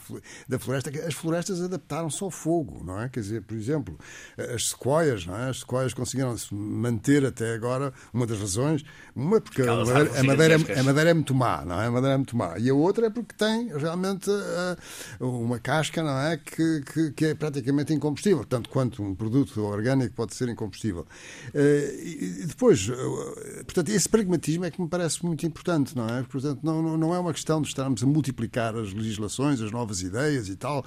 da 0.48 0.58
floresta, 0.58 0.90
as 1.06 1.14
florestas 1.14 1.62
adaptaram-se 1.62 2.24
ao 2.24 2.32
fogo, 2.32 2.84
não 2.84 3.00
é? 3.00 3.10
Quer 3.10 3.20
dizer, 3.20 3.42
por 3.44 3.56
exemplo, 3.56 4.00
as 4.38 4.70
sequoias, 4.70 5.26
não 5.26 5.38
é? 5.38 5.50
As 5.50 5.60
sequoias 5.60 5.94
conseguiram 5.94 6.36
se 6.38 6.54
manter 6.54 7.24
até 7.26 7.54
agora, 7.54 7.75
uma 8.14 8.26
das 8.26 8.40
razões, 8.40 8.84
uma 9.16 9.40
porque 9.40 9.62
a 9.62 9.76
madeira, 9.76 10.20
a 10.20 10.24
madeira, 10.24 10.54
é, 10.56 10.80
a 10.80 10.84
madeira 10.84 11.10
é 11.10 11.14
muito 11.14 11.34
má, 11.34 11.64
não 11.66 11.82
é? 11.82 11.88
A 11.88 11.92
madeira 11.92 12.14
é 12.14 12.18
muito 12.18 12.36
má. 12.36 12.58
E 12.58 12.70
a 12.70 12.74
outra 12.74 13.08
é 13.08 13.10
porque 13.10 13.36
tem 13.36 13.68
realmente 13.78 14.30
uh, 14.30 15.26
uma 15.26 15.60
casca, 15.60 16.04
não 16.04 16.18
é? 16.18 16.38
Que, 16.38 16.82
que, 16.82 17.12
que, 17.12 17.26
é 17.26 17.36
praticamente 17.36 17.94
incombustível, 17.94 18.44
tanto 18.46 18.70
quanto 18.70 19.04
um 19.04 19.16
produto 19.16 19.62
orgânico 19.62 20.14
pode 20.16 20.36
ser 20.36 20.50
incombustível. 20.50 21.06
Uh, 21.50 22.06
e 22.06 22.46
depois, 22.48 22.88
uh, 22.88 22.96
portanto, 23.66 23.90
esse 23.90 24.10
pragmatismo 24.10 24.66
é 24.66 24.72
que 24.72 24.82
me 24.82 24.88
parece 24.88 25.26
muito 25.26 25.46
importante, 25.46 25.96
não 25.96 26.08
é? 26.08 26.24
Portanto, 26.24 26.60
não, 26.64 26.98
não 26.98 27.14
é 27.14 27.20
uma 27.20 27.34
questão 27.34 27.62
de 27.62 27.68
estarmos 27.68 28.04
a 28.04 28.06
multiplicar 28.06 28.76
as 28.76 28.94
legislações, 28.94 29.62
as 29.62 29.72
novas 29.72 30.02
ideias 30.02 30.50
e 30.50 30.56
tal, 30.56 30.86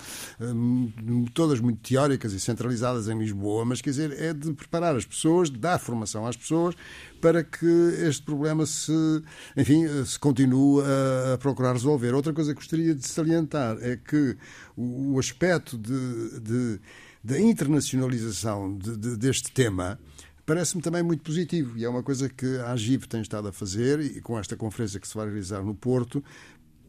todas 1.34 1.60
muito 1.60 1.80
teóricas 1.80 2.32
e 2.32 2.40
centralizadas 2.40 3.08
em 3.08 3.18
Lisboa, 3.18 3.64
mas 3.64 3.80
quer 3.80 3.90
dizer, 3.90 4.20
é 4.20 4.32
de 4.32 4.52
preparar 4.52 4.96
as 4.96 5.04
pessoas, 5.04 5.50
de 5.50 5.58
dar 5.58 5.78
formação 5.78 6.26
às 6.26 6.36
pessoas 6.36 6.74
para 7.20 7.42
que 7.42 7.66
este 8.06 8.22
problema 8.22 8.64
se, 8.66 9.22
enfim, 9.56 9.86
se 10.04 10.18
continue 10.18 10.82
a, 10.82 11.38
procurar 11.38 11.72
resolver. 11.72 12.14
Outra 12.14 12.32
coisa 12.32 12.52
que 12.52 12.60
gostaria 12.60 12.94
de 12.94 13.06
salientar 13.06 13.76
é 13.80 13.96
que 13.96 14.36
o, 14.76 15.18
aspecto 15.18 15.76
de, 15.76 16.40
de, 16.40 16.80
da 17.22 17.40
internacionalização 17.40 18.76
de, 18.76 19.16
deste 19.16 19.50
tema 19.52 19.98
parece-me 20.46 20.80
também 20.80 21.02
muito 21.02 21.22
positivo 21.22 21.76
e 21.76 21.84
é 21.84 21.88
uma 21.88 22.02
coisa 22.02 22.26
que 22.26 22.56
a 22.58 22.72
AGIP 22.72 23.06
tem 23.06 23.20
estado 23.20 23.48
a 23.48 23.52
fazer 23.52 24.00
e 24.00 24.20
com 24.22 24.38
esta 24.38 24.56
conferência 24.56 24.98
que 24.98 25.06
se 25.06 25.14
vai 25.14 25.26
realizar 25.26 25.62
no 25.62 25.74
Porto 25.74 26.24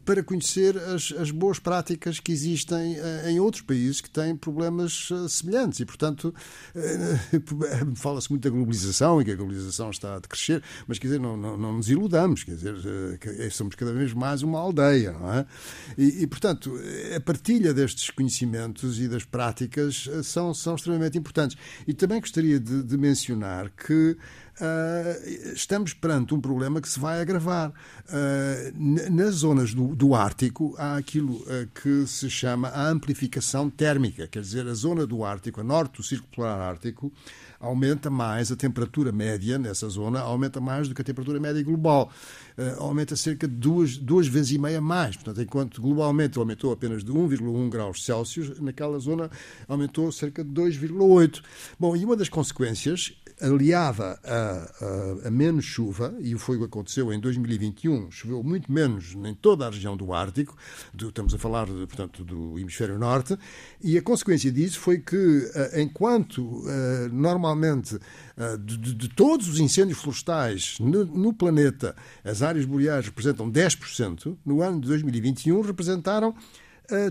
para 0.10 0.24
conhecer 0.24 0.76
as, 0.76 1.14
as 1.20 1.30
boas 1.30 1.60
práticas 1.60 2.20
que 2.20 2.32
existem 2.32 2.96
uh, 2.96 3.30
em 3.30 3.40
outros 3.40 3.62
países 3.62 4.02
que 4.02 4.10
têm 4.10 4.36
problemas 4.36 5.12
uh, 5.12 5.30
semelhantes. 5.30 5.80
E, 5.82 5.86
portanto, 5.86 6.34
uh, 6.74 7.94
fala-se 7.96 8.28
muito 8.32 8.42
da 8.42 8.50
globalização 8.50 9.22
e 9.22 9.26
que 9.26 9.30
a 9.30 9.36
globalização 9.36 9.92
está 9.92 10.18
a 10.18 10.22
crescer, 10.22 10.64
mas, 10.88 10.98
quer 10.98 11.06
dizer, 11.10 11.20
não, 11.20 11.38
não, 11.38 11.56
não 11.56 11.74
nos 11.74 11.92
iludamos, 11.92 12.44
quer 12.44 12.56
dizer, 12.56 12.76
somos 13.52 13.76
cada 13.76 13.94
vez 13.94 14.12
mais 14.12 14.42
uma 14.42 14.58
aldeia, 14.58 15.12
não 15.12 15.32
é? 15.32 15.46
E, 15.96 16.24
e, 16.24 16.26
portanto, 16.28 16.74
a 17.16 17.20
partilha 17.20 17.72
destes 17.72 18.10
conhecimentos 18.10 19.00
e 19.00 19.08
das 19.08 19.26
práticas 19.26 20.10
são, 20.24 20.56
são 20.56 20.74
extremamente 20.74 21.20
importantes. 21.20 21.56
E 21.88 21.94
também 21.94 22.20
gostaria 22.20 22.60
de, 22.60 22.82
de 22.82 22.98
mencionar 22.98 23.70
que 23.70 24.18
Uh, 24.60 25.54
estamos 25.54 25.94
perante 25.94 26.34
um 26.34 26.42
problema 26.42 26.82
que 26.82 26.90
se 26.90 27.00
vai 27.00 27.22
agravar. 27.22 27.70
Uh, 28.10 29.10
nas 29.10 29.36
zonas 29.36 29.74
do, 29.74 29.96
do, 29.96 30.14
Ártico 30.14 30.76
há 30.78 30.98
aquilo 30.98 31.38
uh, 31.44 31.68
que 31.82 32.06
se 32.06 32.30
chama 32.30 32.68
a 32.68 32.88
amplificação 32.88 33.70
térmica, 33.70 34.28
quer 34.28 34.42
dizer, 34.42 34.68
a 34.68 34.74
zona 34.74 35.08
do 35.08 35.24
Ártico, 35.24 35.62
a 35.62 35.64
norte 35.64 35.98
do 35.98 36.04
Círculo 36.04 36.30
Polar 36.36 36.60
Ártico, 36.60 37.12
aumenta 37.60 38.10
mais, 38.10 38.52
a 38.52 38.56
temperatura 38.56 39.12
média 39.12 39.60
nessa 39.60 39.90
zona 39.90 40.20
aumenta 40.22 40.62
mais 40.62 40.88
do 40.88 40.96
que 40.96 41.02
a 41.02 41.06
temperatura 41.06 41.40
média 41.40 41.62
global. 41.64 42.12
aumenta 42.78 43.16
cerca 43.16 43.48
de 43.48 43.56
duas, 43.56 43.98
duas 43.98 44.28
vezes 44.28 44.52
e 44.52 44.58
meia 44.58 44.82
mais. 44.82 45.16
Portanto, 45.16 45.42
enquanto 45.42 45.82
globalmente 45.82 46.38
aumentou 46.38 46.72
apenas 46.72 47.04
de 47.04 47.12
1,1 47.12 47.70
graus 47.70 48.06
Celsius, 48.06 48.60
naquela 48.60 49.00
zona 49.00 49.30
aumentou 49.68 50.12
cerca 50.12 50.44
de 50.44 50.52
2,8. 50.52 51.42
Bom, 51.80 51.96
e 51.96 52.06
uma 52.06 52.16
das 52.16 52.30
consequências 52.30 53.14
aliada 53.42 54.20
a, 54.24 55.24
a, 55.24 55.28
a, 55.28 55.32
menos 55.32 55.66
chuva, 55.66 56.14
e 56.20 56.38
foi 56.38 56.58
o 56.58 56.60
que 56.60 56.66
aconteceu 56.66 57.12
em 57.14 57.20
2021, 57.20 58.12
choveu 58.12 58.44
muito 58.44 58.72
menos 58.72 59.16
em 59.16 59.34
toda 59.34 59.66
a 59.66 59.70
região 59.70 59.96
do 59.96 60.14
Ártico, 60.14 60.56
do, 60.94 61.10
estamos 61.10 61.34
a 61.34 61.38
falar, 61.38 61.68
portanto, 61.68 62.24
do 62.24 62.60
hemisfério 62.60 63.00
norte, 63.00 63.38
e 63.82 63.98
a 63.98 64.02
consequência 64.02 64.52
disso 64.52 64.80
foi 64.80 65.00
que, 65.00 65.50
eh, 65.56 65.82
enquanto 65.82 66.64
eh, 66.68 67.10
normalmente 67.12 67.49
eh, 68.38 68.58
de, 68.58 68.78
de, 68.96 69.10
todos 69.10 69.48
os 69.48 69.60
incêndios 69.60 70.00
florestais 70.00 70.78
no, 70.80 71.06
no 71.06 71.34
planeta, 71.34 71.96
as 72.24 72.42
áreas 72.42 72.66
boreais 72.66 73.06
representam 73.06 73.52
10%, 73.52 74.38
no 74.46 74.62
ano 74.62 74.82
de 74.82 74.88
2021 74.88 75.62
representaram 75.62 76.36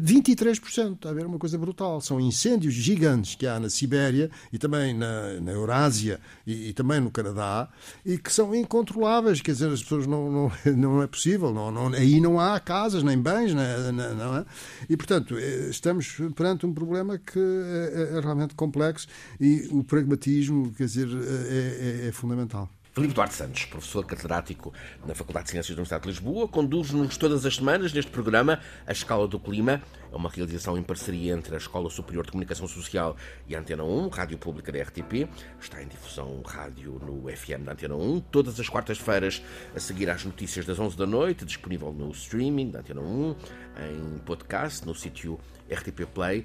23%. 0.01 0.95
Está 0.95 1.11
a 1.11 1.12
ver 1.12 1.26
uma 1.26 1.39
coisa 1.39 1.57
brutal. 1.59 2.01
São 2.01 2.20
incêndios 2.20 2.74
gigantes 2.74 3.35
que 3.35 3.47
há 3.47 3.59
na 3.59 3.68
Sibéria 3.70 4.31
e 4.53 4.59
também 4.59 4.95
na, 4.95 5.41
na 5.41 5.53
Eurásia 5.53 6.20
e, 6.47 6.68
e, 6.68 6.72
também 6.72 7.01
no 7.01 7.11
Canadá 7.11 7.68
e 8.05 8.18
que 8.18 8.33
são 8.33 8.55
incontroláveis. 8.55 9.41
Quer 9.41 9.53
dizer, 9.53 9.70
as 9.70 9.83
pessoas 9.83 10.07
não, 10.07 10.31
não, 10.31 10.53
não 10.76 11.03
é 11.03 11.07
possível. 11.07 11.53
Não, 11.53 11.70
não, 11.70 11.89
aí 11.95 12.20
não 12.20 12.41
há 12.41 12.59
casas 12.61 13.03
nem 13.03 13.18
bens. 13.18 13.55
Né, 13.55 13.93
não 13.93 14.37
é? 14.37 14.45
E, 14.89 14.97
portanto, 14.97 15.37
eh, 15.39 15.68
estamos 15.70 16.16
perante 16.35 16.66
um 16.66 16.72
problema 16.72 17.18
que 17.18 17.39
é, 17.39 18.16
é 18.16 18.20
realmente 18.20 18.55
complexo 18.55 19.07
e 19.41 19.68
o 19.70 19.85
pragmatismo, 19.85 20.72
quer 20.72 20.85
dizer, 20.85 21.09
é, 21.09 22.05
é, 22.05 22.09
é 22.09 22.12
fundamental. 22.12 22.68
Filipe 22.99 23.14
Duarte 23.14 23.34
Santos, 23.34 23.64
professor 23.66 24.05
catedrático 24.05 24.74
na 25.07 25.14
Faculdade 25.14 25.44
de 25.44 25.51
Ciências 25.53 25.68
da 25.68 25.80
Universidade 25.80 26.03
de 26.03 26.09
Lisboa, 26.09 26.49
conduz-nos 26.49 27.16
todas 27.16 27.46
as 27.46 27.55
semanas 27.55 27.92
neste 27.92 28.11
programa 28.11 28.59
A 28.84 28.90
Escala 28.90 29.28
do 29.28 29.38
Clima. 29.38 29.80
É 30.12 30.16
uma 30.16 30.28
realização 30.28 30.76
em 30.76 30.82
parceria 30.82 31.32
entre 31.32 31.55
a 31.55 31.59
Escola 31.59 31.88
Superior 31.90 32.24
de 32.24 32.32
Comunicação 32.32 32.66
Social 32.66 33.16
e 33.46 33.55
a 33.55 33.61
Antena 33.61 33.84
1, 33.84 34.09
rádio 34.09 34.36
pública 34.36 34.72
da 34.72 34.82
RTP. 34.82 35.28
Está 35.61 35.80
em 35.80 35.86
difusão 35.86 36.42
rádio 36.44 37.01
no 37.01 37.30
FM 37.30 37.66
da 37.66 37.72
Antena 37.72 37.94
1, 37.94 38.18
todas 38.32 38.59
as 38.59 38.68
quartas-feiras, 38.68 39.40
a 39.76 39.78
seguir 39.78 40.11
às 40.11 40.24
notícias 40.24 40.66
das 40.66 40.80
11 40.80 40.96
da 40.96 41.07
noite, 41.07 41.44
disponível 41.44 41.92
no 41.92 42.11
streaming 42.11 42.70
da 42.70 42.80
Antena 42.80 43.01
1, 43.01 43.36
em 43.78 44.18
podcast, 44.26 44.84
no 44.84 44.92
sítio 44.92 45.38
RTP 45.70 46.05
Play. 46.12 46.44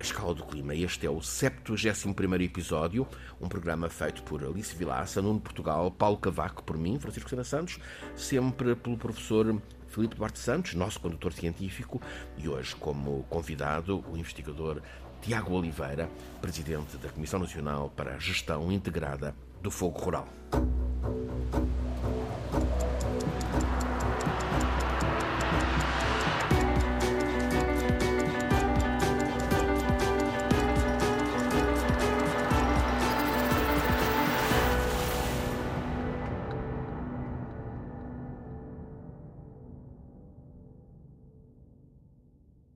A 0.00 0.02
Escala 0.02 0.34
do 0.34 0.42
Clima. 0.44 0.74
Este 0.74 1.06
é 1.06 1.10
o 1.10 1.20
71 1.20 2.34
episódio, 2.42 3.06
um 3.38 3.46
programa 3.50 3.90
feito 3.90 4.22
por 4.22 4.42
Alice 4.42 4.74
Vilaça, 4.74 5.20
Nuno 5.20 5.38
Portugal, 5.38 5.90
Paulo 5.90 6.16
Cavaco, 6.16 6.62
por 6.62 6.78
mim, 6.78 6.98
Francisco 6.98 7.28
Sena 7.28 7.44
Santos, 7.44 7.78
sempre 8.16 8.74
pelo 8.74 8.96
professor 8.96 9.60
Filipe 9.88 10.16
Duarte 10.16 10.38
Santos, 10.38 10.72
nosso 10.72 10.98
condutor 11.00 11.34
científico, 11.34 12.00
e 12.38 12.48
hoje 12.48 12.74
como 12.76 13.24
convidado 13.24 14.02
o 14.10 14.16
investigador 14.16 14.80
Tiago 15.20 15.52
Oliveira, 15.52 16.08
presidente 16.40 16.96
da 16.96 17.10
Comissão 17.10 17.38
Nacional 17.38 17.92
para 17.94 18.14
a 18.14 18.18
Gestão 18.18 18.72
Integrada 18.72 19.34
do 19.60 19.70
Fogo 19.70 19.98
Rural. 19.98 20.26